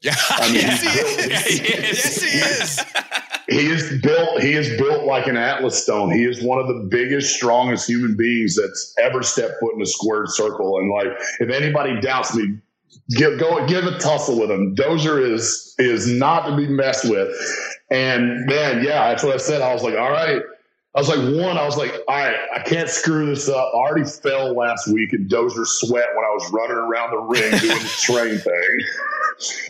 Yeah, 0.00 0.14
I 0.30 0.46
mean, 0.46 0.54
yes, 0.54 0.82
he 0.82 0.88
is. 0.88 2.22
yes, 2.34 2.82
he 3.48 3.58
is. 3.58 3.60
he 3.60 3.66
is 3.66 4.00
built. 4.00 4.40
He 4.40 4.52
is 4.52 4.78
built 4.78 5.04
like 5.04 5.26
an 5.26 5.36
Atlas 5.36 5.82
stone. 5.82 6.12
He 6.12 6.24
is 6.24 6.42
one 6.42 6.58
of 6.58 6.68
the 6.68 6.86
biggest, 6.88 7.34
strongest 7.34 7.88
human 7.88 8.16
beings 8.16 8.56
that's 8.56 8.94
ever 9.02 9.22
stepped 9.22 9.54
foot 9.60 9.74
in 9.74 9.82
a 9.82 9.86
squared 9.86 10.28
circle. 10.30 10.78
And 10.78 10.90
like, 10.90 11.08
if 11.40 11.50
anybody 11.50 12.00
doubts 12.00 12.34
me, 12.34 12.58
give 13.10 13.38
go 13.40 13.66
give 13.66 13.84
a 13.84 13.98
tussle 13.98 14.38
with 14.38 14.50
him. 14.50 14.76
Dozer 14.76 15.20
is 15.20 15.74
is 15.78 16.06
not 16.06 16.46
to 16.48 16.56
be 16.56 16.68
messed 16.68 17.08
with. 17.08 17.28
And 17.90 18.46
man, 18.46 18.84
yeah, 18.84 19.08
that's 19.08 19.24
what 19.24 19.34
I 19.34 19.38
said. 19.38 19.62
I 19.62 19.72
was 19.72 19.82
like, 19.82 19.94
all 19.94 20.10
right. 20.10 20.42
I 20.94 21.00
was 21.00 21.08
like, 21.08 21.18
one, 21.18 21.56
I 21.58 21.64
was 21.64 21.76
like, 21.76 21.92
all 22.08 22.16
right, 22.16 22.36
I 22.56 22.60
can't 22.60 22.88
screw 22.88 23.26
this 23.26 23.48
up. 23.48 23.70
I 23.72 23.76
already 23.76 24.08
fell 24.08 24.56
last 24.56 24.88
week 24.88 25.12
in 25.12 25.28
Dozer 25.28 25.66
sweat 25.66 26.06
when 26.16 26.24
I 26.24 26.30
was 26.30 26.50
running 26.50 26.76
around 26.76 27.10
the 27.10 27.18
ring 27.18 27.50
doing 27.60 27.78
the 27.78 27.94
train 28.00 28.38
thing. 28.38 28.86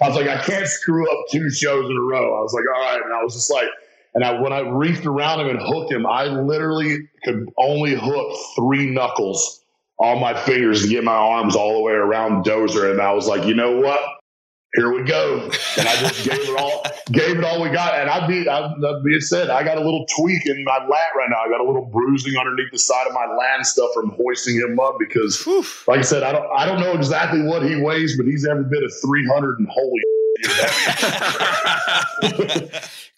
I 0.03 0.09
was 0.09 0.17
like, 0.17 0.29
I 0.29 0.43
can't 0.43 0.67
screw 0.67 1.11
up 1.11 1.27
two 1.31 1.51
shows 1.51 1.89
in 1.91 1.97
a 1.97 2.01
row. 2.01 2.39
I 2.39 2.43
was 2.43 2.55
like, 2.55 2.65
all 2.75 2.81
right. 2.83 3.01
And 3.05 3.13
I 3.13 3.23
was 3.23 3.35
just 3.35 3.51
like, 3.51 3.69
and 4.15 4.25
I, 4.25 4.41
when 4.41 4.53
I 4.53 4.61
reached 4.61 5.07
around 5.07 5.41
him 5.41 5.49
and 5.49 5.61
hooked 5.61 5.93
him, 5.93 6.07
I 6.07 6.25
literally 6.25 7.09
could 7.25 7.49
only 7.59 7.95
hook 7.95 8.37
three 8.57 8.91
knuckles 8.91 9.63
on 9.99 10.21
my 10.21 10.35
fingers 10.35 10.83
to 10.83 10.89
get 10.89 11.05
my 11.05 11.13
arms 11.13 11.57
all 11.57 11.75
the 11.75 11.81
way 11.81 11.93
around 11.93 12.45
Dozer. 12.45 12.91
And 12.91 13.01
I 13.01 13.13
was 13.13 13.27
like, 13.27 13.45
you 13.45 13.55
know 13.55 13.79
what? 13.79 14.01
Here 14.75 14.93
we 14.93 15.03
go. 15.03 15.51
And 15.79 15.89
I 15.89 15.97
just 15.97 16.29
gave 16.29 16.41
it 16.41 16.61
all, 16.61 16.83
gave 17.11 17.39
it 17.39 17.45
all 17.45 17.63
we 17.63 17.71
got. 17.71 17.99
And 17.99 18.11
I 18.11 18.27
be, 18.27 18.47
I, 18.47 18.61
that 18.61 19.03
being 19.03 19.21
said, 19.21 19.49
I 19.49 19.65
got 19.65 19.79
a 19.79 19.81
little 19.81 20.05
tweak 20.15 20.45
in 20.45 20.63
my 20.65 20.77
lat 20.77 21.09
right 21.17 21.31
now. 21.31 21.39
I 21.39 21.49
got 21.49 21.63
a 21.63 21.65
little 21.65 21.87
bruising 21.87 22.37
underneath 22.37 22.71
the 22.71 22.79
side 22.79 23.07
of 23.07 23.15
my 23.15 23.25
lat 23.25 23.57
and 23.57 23.67
stuff 23.67 23.89
from 23.95 24.11
hoisting 24.11 24.57
him 24.57 24.79
up 24.79 24.97
because, 24.99 25.43
Whew. 25.43 25.65
like 25.87 26.01
I 26.01 26.03
said, 26.03 26.23
I 26.23 26.33
don't, 26.33 26.47
I 26.55 26.67
don't 26.67 26.81
know 26.81 26.93
exactly 26.93 27.43
what 27.43 27.65
he 27.65 27.81
weighs, 27.81 28.19
but 28.19 28.27
he's 28.27 28.47
every 28.47 28.65
bit 28.65 28.83
of 28.83 28.93
300 29.03 29.59
and 29.59 29.69
holy. 29.71 30.03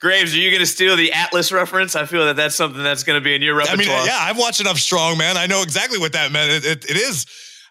Graves, 0.00 0.32
are 0.32 0.38
you 0.38 0.50
going 0.50 0.60
to 0.60 0.66
steal 0.66 0.96
the 0.96 1.12
Atlas 1.12 1.52
reference? 1.52 1.96
I 1.96 2.06
feel 2.06 2.24
that 2.26 2.36
that's 2.36 2.54
something 2.54 2.82
that's 2.82 3.02
going 3.02 3.20
to 3.20 3.24
be 3.24 3.34
in 3.34 3.42
your 3.42 3.56
repertoire. 3.56 3.96
I 3.96 3.98
mean, 3.98 4.06
yeah, 4.06 4.18
I've 4.18 4.38
watched 4.38 4.60
enough 4.60 4.78
Strong 4.78 5.18
Man. 5.18 5.36
I 5.36 5.46
know 5.46 5.62
exactly 5.62 5.98
what 5.98 6.12
that 6.12 6.30
meant. 6.32 6.52
It, 6.52 6.64
it, 6.64 6.90
it 6.90 6.96
is 6.96 7.26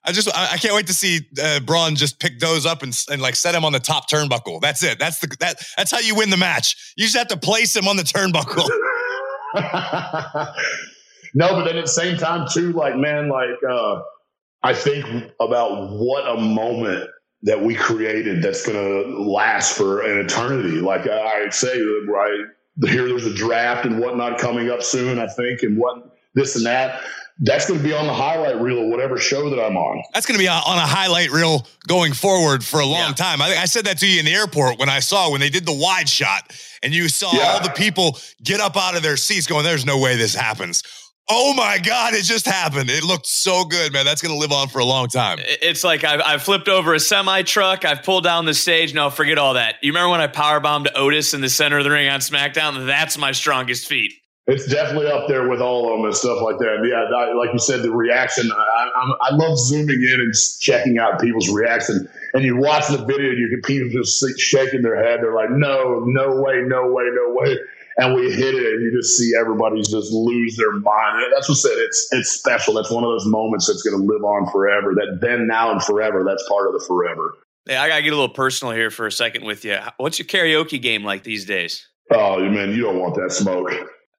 I 0.06 0.12
just 0.12 0.30
I, 0.36 0.54
I 0.54 0.58
can't 0.58 0.74
wait 0.74 0.88
to 0.88 0.94
see 0.94 1.28
uh, 1.42 1.60
Braun 1.60 1.96
just 1.96 2.20
pick 2.20 2.40
those 2.40 2.66
up 2.66 2.84
and, 2.84 2.98
and 3.12 3.22
like 3.22 3.36
set 3.36 3.54
him 3.56 3.66
on 3.66 3.74
the 3.74 3.80
top 3.80 4.10
turnbuckle. 4.10 4.62
That's 4.62 4.84
it. 4.84 5.00
That's 5.00 5.20
the 5.20 5.28
that 5.40 5.62
that's 5.78 5.92
how 5.92 6.00
you 6.00 6.16
win 6.16 6.30
the 6.30 6.38
match. 6.38 6.94
You 6.96 7.06
just 7.06 7.18
have 7.18 7.28
to 7.28 7.38
place 7.38 7.76
him 7.76 7.88
on 7.88 7.98
the 7.98 8.04
turnbuckle. 8.04 8.68
no, 11.34 11.50
but 11.50 11.66
then 11.66 11.78
at 11.78 11.86
the 11.86 11.92
same 11.92 12.18
time 12.18 12.48
too, 12.52 12.72
like 12.74 12.96
man, 12.96 13.30
like 13.30 13.50
uh, 13.70 14.02
I 14.64 14.74
think 14.74 15.32
about 15.40 15.92
what 15.92 16.28
a 16.28 16.40
moment 16.40 17.10
that 17.44 17.62
we 17.62 17.74
created 17.74 18.42
that's 18.42 18.66
going 18.66 18.78
to 18.78 19.22
last 19.22 19.78
for 19.78 20.02
an 20.02 20.20
eternity. 20.20 20.82
Like 20.82 21.08
I, 21.08 21.46
I 21.46 21.50
say, 21.50 21.80
right 22.08 22.46
here, 22.86 23.08
there's 23.08 23.26
a 23.26 23.34
draft 23.34 23.86
and 23.86 24.00
whatnot 24.00 24.38
coming 24.40 24.70
up 24.70 24.84
soon, 24.84 25.20
I 25.20 25.28
think, 25.28 25.64
and 25.64 25.78
what 25.78 26.18
this 26.36 26.56
and 26.56 26.66
that. 26.66 27.02
That's 27.42 27.68
going 27.68 27.80
to 27.80 27.86
be 27.86 27.94
on 27.94 28.06
the 28.06 28.14
highlight 28.14 28.60
reel 28.60 28.84
of 28.84 28.90
whatever 28.90 29.18
show 29.18 29.50
that 29.50 29.64
I'm 29.64 29.78
on. 29.78 30.04
That's 30.14 30.26
going 30.26 30.38
to 30.38 30.44
be 30.44 30.50
on 30.50 30.58
a 30.58 30.82
highlight 30.82 31.32
reel 31.32 31.66
going 31.88 32.12
forward 32.12 32.66
for 32.66 32.82
a 32.82 32.86
long 32.86 33.10
yeah. 33.10 33.14
time. 33.14 33.42
I, 33.42 33.56
I 33.60 33.66
said 33.66 33.86
that 33.86 33.98
to 34.00 34.08
you 34.08 34.20
in 34.20 34.26
the 34.26 34.34
airport 34.34 34.78
when 34.78 34.90
I 34.90 35.00
saw 35.00 35.32
when 35.32 35.40
they 35.40 35.50
did 35.50 35.66
the 35.66 35.74
wide 35.74 36.10
shot 36.10 36.52
and 36.84 36.94
you 36.94 37.08
saw 37.08 37.32
yeah. 37.34 37.44
all 37.44 37.64
the 37.64 37.70
people 37.70 38.18
get 38.44 38.60
up 38.60 38.76
out 38.76 38.98
of 38.98 39.04
their 39.04 39.16
seats 39.16 39.48
going, 39.48 39.64
there's 39.64 39.86
no 39.86 40.00
way 40.00 40.18
this 40.18 40.36
happens. 40.36 40.84
Oh 41.32 41.54
my 41.54 41.78
God, 41.78 42.16
it 42.16 42.24
just 42.24 42.46
happened. 42.46 42.90
It 42.90 43.04
looked 43.04 43.28
so 43.28 43.64
good, 43.64 43.94
man. 43.94 44.04
That's 44.04 44.22
going 44.22 44.34
to 44.34 44.40
live 44.40 44.52
on 44.52 44.68
for 44.68 44.80
a 44.80 44.86
long 44.86 45.08
time. 45.08 45.38
It's 45.40 45.84
like 45.84 46.04
I've, 46.04 46.22
I've 46.26 46.42
flipped 46.42 46.68
over 46.68 46.94
a 46.96 47.00
semi 47.00 47.44
truck. 47.44 47.86
I've 47.86 48.02
pulled 48.04 48.24
down 48.24 48.46
the 48.46 48.54
stage. 48.56 48.96
No, 48.96 49.12
forget 49.12 49.38
all 49.38 49.54
that. 49.54 49.76
You 49.82 49.92
remember 49.92 50.10
when 50.10 50.22
I 50.22 50.28
power 50.28 50.60
bombed 50.60 50.90
Otis 50.96 51.36
in 51.36 51.42
the 51.42 51.50
center 51.50 51.78
of 51.78 51.84
the 51.84 51.92
ring 51.92 52.10
on 52.10 52.20
SmackDown? 52.20 52.88
That's 52.88 53.18
my 53.18 53.32
strongest 53.32 53.88
feat. 53.88 54.12
It's 54.50 54.66
definitely 54.66 55.08
up 55.08 55.28
there 55.28 55.48
with 55.48 55.62
all 55.62 55.92
of 55.92 55.98
them 55.98 56.06
and 56.06 56.16
stuff 56.16 56.42
like 56.42 56.58
that. 56.58 56.82
Yeah, 56.84 57.34
like 57.36 57.54
you 57.54 57.60
said, 57.60 57.84
the 57.84 57.92
reaction. 57.92 58.52
I, 58.52 58.90
I, 58.96 59.30
I 59.30 59.36
love 59.36 59.58
zooming 59.58 60.02
in 60.02 60.22
and 60.22 60.34
checking 60.60 60.98
out 60.98 61.22
people's 61.22 61.50
reaction. 61.50 62.10
And 62.34 62.44
you 62.44 62.58
watch 62.58 62.88
the 62.88 62.98
video, 62.98 63.32
you 63.32 63.50
can 63.50 63.62
people 63.62 63.90
just 63.90 64.24
shaking 64.40 64.82
their 64.82 64.96
head. 64.96 65.20
They're 65.22 65.36
like, 65.36 65.52
"No, 65.52 66.04
no 66.06 66.42
way, 66.42 66.62
no 66.66 66.92
way, 66.92 67.06
no 67.14 67.34
way." 67.34 67.58
and 68.00 68.16
we 68.16 68.32
hit 68.32 68.56
it, 68.56 68.74
and 68.74 68.82
you 68.82 68.98
just 68.98 69.18
see 69.18 69.34
everybody 69.38 69.82
just 69.82 70.12
lose 70.12 70.56
their 70.56 70.72
mind. 70.72 71.34
That's 71.34 71.50
what 71.50 71.58
I 71.58 71.62
said. 71.62 71.78
It's 71.78 72.08
it's 72.12 72.32
special. 72.32 72.74
That's 72.74 72.90
one 72.90 73.04
of 73.04 73.10
those 73.10 73.26
moments 73.26 73.68
that's 73.68 73.82
going 73.82 74.00
to 74.00 74.08
live 74.08 74.24
on 74.24 74.50
forever. 74.52 74.94
That 74.96 75.20
then, 75.22 75.48
now, 75.48 75.72
and 75.72 75.84
forever. 75.84 76.24
That's 76.26 76.48
part 76.48 76.68
of 76.68 76.74
the 76.80 76.86
forever. 76.88 77.36
Hey, 77.66 77.76
I 77.76 77.88
gotta 77.90 78.02
get 78.02 78.14
a 78.14 78.16
little 78.16 78.34
personal 78.34 78.74
here 78.74 78.90
for 78.90 79.06
a 79.06 79.12
second 79.12 79.44
with 79.44 79.66
you. 79.66 79.78
What's 79.98 80.18
your 80.18 80.28
karaoke 80.28 80.82
game 80.82 81.04
like 81.04 81.24
these 81.24 81.46
days? 81.46 81.88
Oh 82.10 82.40
man, 82.40 82.72
you 82.72 82.82
don't 82.82 83.00
want 83.00 83.16
that 83.16 83.32
smoke. 83.32 83.70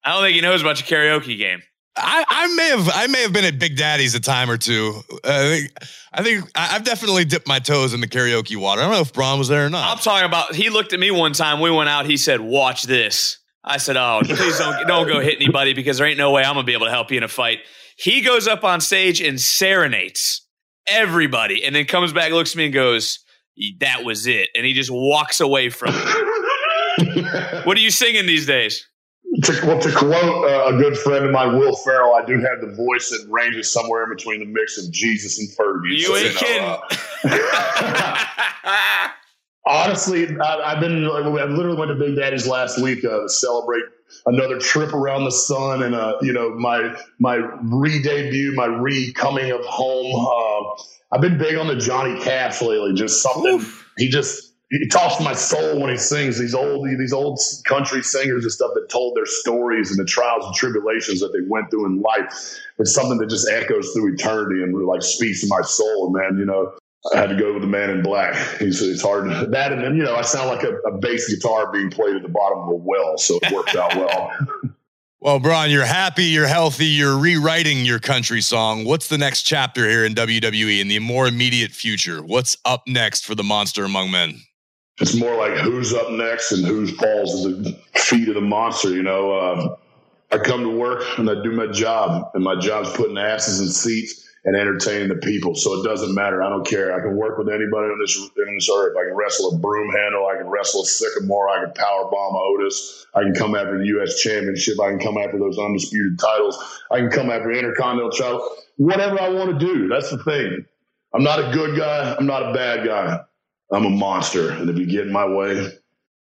I 0.05 0.13
don't 0.13 0.23
think 0.23 0.35
he 0.35 0.41
knows 0.41 0.63
about 0.63 0.79
your 0.79 0.99
karaoke 0.99 1.37
game. 1.37 1.63
I, 1.97 2.25
I 2.29 2.55
may 2.55 2.69
have 2.69 2.91
I 2.93 3.07
may 3.09 3.23
have 3.23 3.33
been 3.33 3.45
at 3.45 3.59
Big 3.59 3.77
Daddy's 3.77 4.15
a 4.15 4.21
time 4.21 4.51
or 4.51 4.57
two. 4.57 5.03
I 5.25 5.49
think 5.49 5.73
I 6.13 6.23
think 6.23 6.51
I've 6.55 6.85
definitely 6.85 7.25
dipped 7.25 7.49
my 7.49 7.59
toes 7.59 7.93
in 7.93 8.01
the 8.01 8.07
karaoke 8.07 8.57
water. 8.57 8.81
I 8.81 8.85
don't 8.85 8.95
know 8.95 9.01
if 9.01 9.13
Braun 9.13 9.39
was 9.39 9.49
there 9.49 9.67
or 9.67 9.71
not. 9.71 9.91
I'm 9.91 10.03
talking 10.03 10.27
about. 10.27 10.55
He 10.55 10.71
looked 10.71 10.93
at 10.93 11.01
me 11.01 11.11
one 11.11 11.33
time. 11.33 11.61
We 11.61 11.71
went 11.71 11.89
out. 11.89 12.07
He 12.07 12.17
said, 12.17 12.41
"Watch 12.41 12.85
this." 12.85 13.39
I 13.65 13.77
said, 13.77 13.97
"Oh, 13.97 14.21
please 14.25 14.59
don't 14.59 14.87
don't 14.87 15.07
go 15.07 15.21
hit 15.21 15.37
anybody 15.37 15.75
because 15.75 15.99
there 15.99 16.07
ain't 16.07 16.19
no 16.19 16.31
way 16.31 16.43
I'm 16.43 16.55
gonna 16.55 16.65
be 16.65 16.73
able 16.73 16.87
to 16.87 16.93
help 16.93 17.11
you 17.11 17.19
in 17.19 17.23
a 17.23 17.29
fight." 17.29 17.59
He 17.97 18.23
goes 18.23 18.49
up 18.49 18.65
on 18.65 18.81
stage 18.81 19.21
and 19.21 19.39
serenades 19.39 20.47
everybody, 20.87 21.65
and 21.65 21.75
then 21.75 21.85
comes 21.85 22.13
back, 22.13 22.33
looks 22.33 22.53
at 22.53 22.57
me, 22.57 22.67
and 22.67 22.75
goes, 22.75 23.19
"That 23.81 24.05
was 24.05 24.27
it," 24.27 24.49
and 24.55 24.65
he 24.65 24.73
just 24.73 24.91
walks 24.91 25.41
away 25.41 25.69
from 25.69 25.91
it. 25.93 27.65
what 27.67 27.77
are 27.77 27.81
you 27.81 27.91
singing 27.91 28.27
these 28.27 28.47
days? 28.47 28.87
To, 29.45 29.67
well, 29.67 29.81
to 29.81 29.93
quote 29.93 30.51
uh, 30.51 30.75
a 30.75 30.79
good 30.79 30.99
friend 30.99 31.25
of 31.25 31.31
mine, 31.31 31.59
Will 31.59 31.77
Ferrell, 31.77 32.15
I 32.15 32.25
do 32.25 32.41
have 32.41 32.61
the 32.61 32.75
voice 32.75 33.11
that 33.11 33.27
ranges 33.31 33.73
somewhere 33.73 34.03
in 34.05 34.11
between 34.11 34.41
the 34.41 34.47
mix 34.47 34.77
of 34.77 34.91
Jesus 34.93 35.39
and 35.39 35.49
Fergie. 35.49 35.99
You 35.99 36.07
so, 36.07 36.17
ain't 36.17 36.41
you 36.41 36.61
know, 36.61 36.81
kidding. 37.23 37.41
Uh, 38.65 39.09
Honestly, 39.67 40.37
I, 40.41 40.71
have 40.73 40.81
been. 40.81 41.05
I 41.05 41.21
literally 41.45 41.77
went 41.77 41.91
to 41.91 41.95
Big 41.95 42.17
Daddy's 42.17 42.47
last 42.47 42.81
week 42.81 43.05
uh, 43.05 43.21
to 43.21 43.29
celebrate 43.29 43.85
another 44.27 44.59
trip 44.59 44.93
around 44.93 45.25
the 45.25 45.31
sun 45.31 45.83
and 45.83 45.95
uh, 45.95 46.17
you 46.23 46.33
know 46.33 46.51
my 46.51 46.97
my 47.19 47.37
re-debut, 47.63 48.53
my 48.55 48.67
re-coming 48.67 49.53
of 49.53 49.65
home. 49.65 50.15
Uh, 50.15 50.83
I've 51.13 51.21
been 51.21 51.39
big 51.39 51.57
on 51.57 51.67
the 51.67 51.77
Johnny 51.77 52.21
Cash 52.21 52.63
lately. 52.63 52.95
Just 52.95 53.23
something 53.23 53.55
Oof. 53.55 53.89
he 53.99 54.09
just 54.09 54.50
he 54.71 54.87
talks 54.87 55.17
to 55.17 55.25
my 55.25 55.33
soul 55.33 55.81
when 55.81 55.91
he 55.91 55.97
sings. 55.97 56.39
These 56.39 56.55
old 56.55 56.89
these 56.89 57.13
old 57.13 57.41
country 57.65 58.03
singers 58.03 58.45
and 58.45 58.53
stuff 58.53 58.71
that 58.75 58.89
told 58.89 59.17
their 59.17 59.27
stories 59.27 59.91
and 59.91 59.99
the 59.99 60.05
trials 60.05 60.45
and 60.47 60.55
tribulations 60.55 61.21
that 61.21 61.33
they 61.33 61.41
went 61.49 61.71
through 61.71 61.87
in 61.87 62.01
life. 62.01 62.61
It's 62.79 62.95
something 62.95 63.19
that 63.19 63.29
just 63.29 63.51
echoes 63.51 63.91
through 63.93 64.15
eternity 64.15 64.63
and 64.63 64.75
like 64.87 65.03
speaks 65.03 65.41
to 65.41 65.49
my 65.49 65.63
soul. 65.63 66.07
And 66.07 66.15
man, 66.15 66.39
you 66.39 66.45
know, 66.45 66.73
I 67.13 67.19
had 67.19 67.31
to 67.31 67.37
go 67.37 67.53
with 67.53 67.63
the 67.63 67.69
man 67.69 67.91
in 67.91 68.03
black. 68.03 68.37
He's 68.61 68.81
it's 68.81 69.03
hard 69.03 69.29
that 69.29 69.73
and 69.73 69.83
then 69.83 69.97
you 69.97 70.05
know 70.05 70.15
I 70.15 70.23
sound 70.23 70.49
like 70.49 70.63
a, 70.63 70.77
a 70.89 70.99
bass 70.99 71.29
guitar 71.29 71.73
being 71.73 71.91
played 71.91 72.15
at 72.15 72.23
the 72.23 72.29
bottom 72.29 72.61
of 72.61 72.69
a 72.69 72.75
well, 72.75 73.19
so 73.19 73.41
it 73.43 73.53
worked 73.53 73.77
out 73.77 73.97
well. 73.97 74.33
Well, 75.23 75.39
Braun, 75.39 75.69
you're 75.69 75.85
happy, 75.85 76.25
you're 76.25 76.47
healthy, 76.47 76.87
you're 76.87 77.19
rewriting 77.19 77.85
your 77.85 77.99
country 77.99 78.41
song. 78.41 78.87
What's 78.87 79.09
the 79.09 79.19
next 79.19 79.43
chapter 79.43 79.87
here 79.87 80.07
in 80.07 80.15
WWE 80.15 80.81
in 80.81 80.89
the 80.89 80.99
more 80.99 81.29
immediate 81.29 81.73
future? 81.73 82.23
What's 82.23 82.57
up 82.65 82.85
next 82.87 83.27
for 83.27 83.35
the 83.35 83.45
monster 83.45 83.85
among 83.85 84.11
men? 84.11 84.41
It's 85.01 85.15
more 85.15 85.35
like 85.35 85.55
who's 85.59 85.95
up 85.95 86.11
next 86.11 86.53
and 86.53 86.65
who's 86.65 86.91
falls 86.97 87.47
at 87.47 87.65
the 87.65 87.73
feet 87.95 88.29
of 88.29 88.35
the 88.35 88.43
monster. 88.43 88.91
You 88.91 89.03
know, 89.03 89.33
uh, 89.33 89.77
I 90.31 90.39
come 90.39 90.63
to 90.63 90.69
work 90.69 91.19
and 91.19 91.29
I 91.29 91.43
do 91.43 91.53
my 91.53 91.67
job, 91.69 92.31
and 92.35 92.45
my 92.45 92.57
job's 92.57 92.91
putting 92.93 93.17
asses 93.17 93.61
in 93.61 93.69
seats 93.69 94.27
and 94.45 94.57
entertaining 94.57 95.09
the 95.09 95.17
people. 95.17 95.55
So 95.55 95.81
it 95.81 95.85
doesn't 95.85 96.15
matter. 96.15 96.43
I 96.43 96.49
don't 96.49 96.67
care. 96.67 96.95
I 96.95 97.01
can 97.01 97.17
work 97.17 97.39
with 97.39 97.49
anybody 97.49 97.89
on 97.89 97.99
this 97.99 98.17
on 98.19 98.55
this 98.55 98.71
earth. 98.71 98.97
I 98.99 99.05
can 99.05 99.15
wrestle 99.15 99.55
a 99.55 99.59
broom 99.59 99.91
handle. 99.95 100.27
I 100.27 100.37
can 100.37 100.49
wrestle 100.49 100.83
a 100.83 100.87
sycamore. 100.87 101.49
I 101.49 101.65
can 101.65 101.73
power 101.73 102.11
bomb 102.11 102.37
Otis. 102.37 103.07
I 103.15 103.23
can 103.23 103.35
come 103.35 103.55
after 103.55 103.79
the 103.79 103.87
U.S. 103.87 104.21
Championship. 104.21 104.81
I 104.81 104.91
can 104.91 104.99
come 104.99 105.19
after 105.19 105.39
those 105.39 105.59
undisputed 105.59 106.19
titles. 106.19 106.83
I 106.91 106.99
can 106.99 107.11
come 107.11 107.31
after 107.31 107.51
Intercontinental 107.51 108.11
title. 108.11 108.49
Whatever 108.77 109.21
I 109.21 109.31
want 109.31 109.59
to 109.59 109.67
do. 109.67 109.89
That's 109.89 110.11
the 110.11 110.23
thing. 110.25 110.65
I'm 111.15 111.23
not 111.23 111.39
a 111.39 111.53
good 111.53 111.77
guy. 111.77 112.15
I'm 112.19 112.27
not 112.27 112.51
a 112.51 112.55
bad 112.55 112.87
guy. 112.87 113.21
I'm 113.73 113.85
a 113.85 113.91
monster. 113.91 114.51
And 114.51 114.69
if 114.69 114.77
you 114.77 114.87
get 114.87 115.07
in 115.07 115.13
my 115.13 115.27
way, 115.27 115.69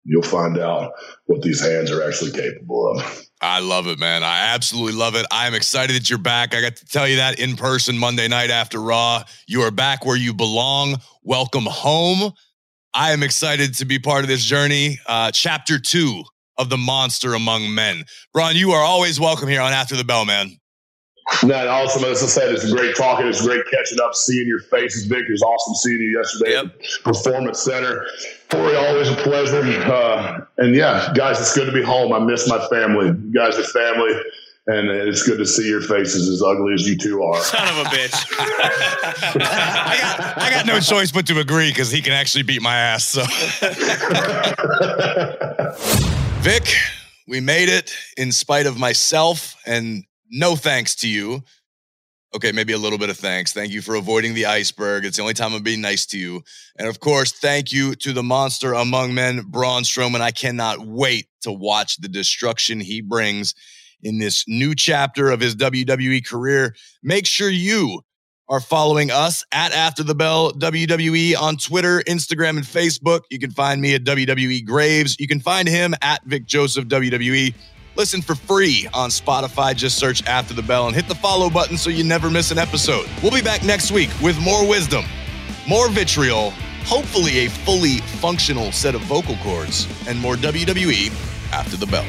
you'll 0.03 0.23
find 0.23 0.57
out 0.57 0.93
what 1.25 1.41
these 1.41 1.61
hands 1.61 1.91
are 1.91 2.03
actually 2.03 2.31
capable 2.31 2.91
of. 2.91 3.23
I 3.41 3.59
love 3.59 3.87
it, 3.87 3.99
man. 3.99 4.23
I 4.23 4.53
absolutely 4.53 4.93
love 4.93 5.15
it. 5.15 5.25
I'm 5.31 5.53
excited 5.53 5.95
that 5.95 6.09
you're 6.09 6.17
back. 6.17 6.55
I 6.55 6.61
got 6.61 6.75
to 6.77 6.85
tell 6.85 7.07
you 7.07 7.17
that 7.17 7.39
in 7.39 7.55
person 7.55 7.97
Monday 7.97 8.27
night 8.27 8.49
after 8.49 8.81
Raw. 8.81 9.23
You 9.47 9.61
are 9.61 9.71
back 9.71 10.05
where 10.05 10.15
you 10.15 10.33
belong. 10.33 10.95
Welcome 11.23 11.65
home. 11.65 12.33
I 12.93 13.11
am 13.11 13.21
excited 13.21 13.75
to 13.75 13.85
be 13.85 13.99
part 13.99 14.23
of 14.23 14.27
this 14.27 14.43
journey. 14.43 14.97
Uh, 15.05 15.31
chapter 15.31 15.77
two 15.77 16.23
of 16.57 16.69
the 16.69 16.77
monster 16.77 17.35
among 17.35 17.73
men. 17.75 18.03
Braun, 18.33 18.55
you 18.55 18.71
are 18.71 18.81
always 18.81 19.19
welcome 19.19 19.47
here 19.47 19.61
on 19.61 19.71
After 19.71 19.95
the 19.95 20.03
Bell, 20.03 20.25
man. 20.25 20.57
No, 21.43 21.67
awesome. 21.67 22.05
As 22.05 22.23
I 22.23 22.28
said, 22.28 22.53
it's 22.53 22.71
great 22.71 22.95
talking. 22.95 23.28
It's 23.28 23.45
great 23.45 23.63
catching 23.69 23.99
up, 23.99 24.15
seeing 24.15 24.47
your 24.47 24.59
faces, 24.59 25.05
Vic. 25.05 25.23
It 25.28 25.32
was 25.32 25.41
awesome 25.41 25.75
seeing 25.75 25.99
you 25.99 26.17
yesterday 26.17 26.51
yep. 26.51 26.65
at 26.65 27.03
Performance 27.03 27.61
Center. 27.61 28.05
Corey, 28.49 28.75
always 28.75 29.09
a 29.09 29.15
pleasure. 29.15 29.61
Uh, 29.61 30.45
and 30.57 30.73
yeah, 30.73 31.11
guys, 31.15 31.39
it's 31.39 31.53
good 31.53 31.65
to 31.65 31.73
be 31.73 31.84
home. 31.84 32.13
I 32.13 32.19
miss 32.19 32.47
my 32.47 32.65
family. 32.69 33.07
You 33.07 33.34
guys 33.34 33.57
are 33.57 33.63
family. 33.63 34.13
And 34.69 34.89
it's 34.89 35.23
good 35.23 35.38
to 35.38 35.45
see 35.45 35.67
your 35.67 35.82
faces 35.82 36.28
as 36.28 36.41
ugly 36.41 36.73
as 36.73 36.88
you 36.88 36.97
two 36.97 37.23
are. 37.23 37.39
Son 37.39 37.67
of 37.69 37.86
a 37.86 37.89
bitch. 37.89 38.25
I, 38.39 39.97
got, 40.01 40.38
I 40.38 40.49
got 40.49 40.65
no 40.65 40.82
choice 40.82 41.09
but 41.09 41.25
to 41.28 41.39
agree 41.39 41.69
because 41.69 41.89
he 41.89 42.01
can 42.01 42.11
actually 42.11 42.43
beat 42.43 42.61
my 42.61 42.75
ass. 42.75 43.05
So, 43.05 43.21
Vic, 46.41 46.67
we 47.28 47.39
made 47.39 47.69
it 47.69 47.95
in 48.17 48.34
spite 48.34 48.65
of 48.65 48.78
myself 48.78 49.55
and 49.65 50.03
no 50.30 50.55
thanks 50.55 50.95
to 50.97 51.07
you. 51.07 51.43
Okay, 52.36 52.51
maybe 52.51 52.73
a 52.73 52.78
little 52.78 52.99
bit 52.99 53.09
of 53.09 53.17
thanks. 53.17 53.53
Thank 53.53 53.71
you 53.71 53.82
for 53.82 53.95
avoiding 53.95 54.34
the 54.34 54.45
iceberg. 54.45 55.05
It's 55.05 55.15
the 55.15 55.21
only 55.21 55.34
time 55.34 55.53
I'm 55.53 55.63
being 55.63 55.82
nice 55.82 56.05
to 56.07 56.19
you. 56.19 56.43
And 56.78 56.88
of 56.88 56.99
course, 56.99 57.32
thank 57.32 57.71
you 57.71 57.95
to 57.95 58.11
the 58.11 58.21
monster 58.21 58.73
among 58.73 59.13
men, 59.13 59.43
Braun 59.47 59.84
Strowman. 59.84 60.19
I 60.19 60.32
cannot 60.32 60.86
wait 60.86 61.28
to 61.41 61.51
watch 61.51 61.97
the 61.97 62.09
destruction 62.09 62.80
he 62.80 63.01
brings 63.01 63.55
in 64.03 64.19
this 64.19 64.43
new 64.47 64.75
chapter 64.75 65.32
of 65.32 65.39
his 65.39 65.55
WWE 65.55 66.25
career. 66.25 66.75
Make 67.01 67.25
sure 67.25 67.49
you 67.49 68.01
are 68.49 68.59
following 68.59 69.11
us 69.11 69.45
at 69.51 69.73
After 69.73 70.03
the 70.03 70.15
Bell 70.15 70.51
WWE 70.51 71.38
on 71.39 71.57
Twitter, 71.57 72.01
Instagram, 72.07 72.57
and 72.57 72.65
Facebook. 72.65 73.21
You 73.30 73.39
can 73.39 73.51
find 73.51 73.82
me 73.82 73.95
at 73.95 74.03
WWE 74.03 74.65
Graves. 74.65 75.17
You 75.19 75.28
can 75.28 75.39
find 75.39 75.67
him 75.67 75.95
at 76.01 76.23
Vic 76.25 76.45
Joseph 76.45 76.86
WWE. 76.86 77.53
Listen 77.97 78.21
for 78.21 78.35
free 78.35 78.87
on 78.93 79.09
Spotify. 79.09 79.75
Just 79.75 79.97
search 79.97 80.23
After 80.27 80.53
the 80.53 80.61
Bell 80.61 80.85
and 80.85 80.95
hit 80.95 81.07
the 81.07 81.15
follow 81.15 81.49
button 81.49 81.77
so 81.77 81.89
you 81.89 82.03
never 82.03 82.29
miss 82.29 82.51
an 82.51 82.59
episode. 82.59 83.09
We'll 83.23 83.31
be 83.31 83.41
back 83.41 83.63
next 83.63 83.91
week 83.91 84.11
with 84.21 84.39
more 84.39 84.69
wisdom, 84.69 85.03
more 85.67 85.89
vitriol, 85.89 86.51
hopefully 86.85 87.45
a 87.45 87.49
fully 87.49 87.97
functional 88.21 88.71
set 88.71 88.93
of 88.93 89.01
vocal 89.01 89.35
cords, 89.37 89.87
and 90.07 90.19
more 90.19 90.35
WWE 90.35 91.09
After 91.51 91.75
the 91.75 91.87
Bell. 91.87 92.05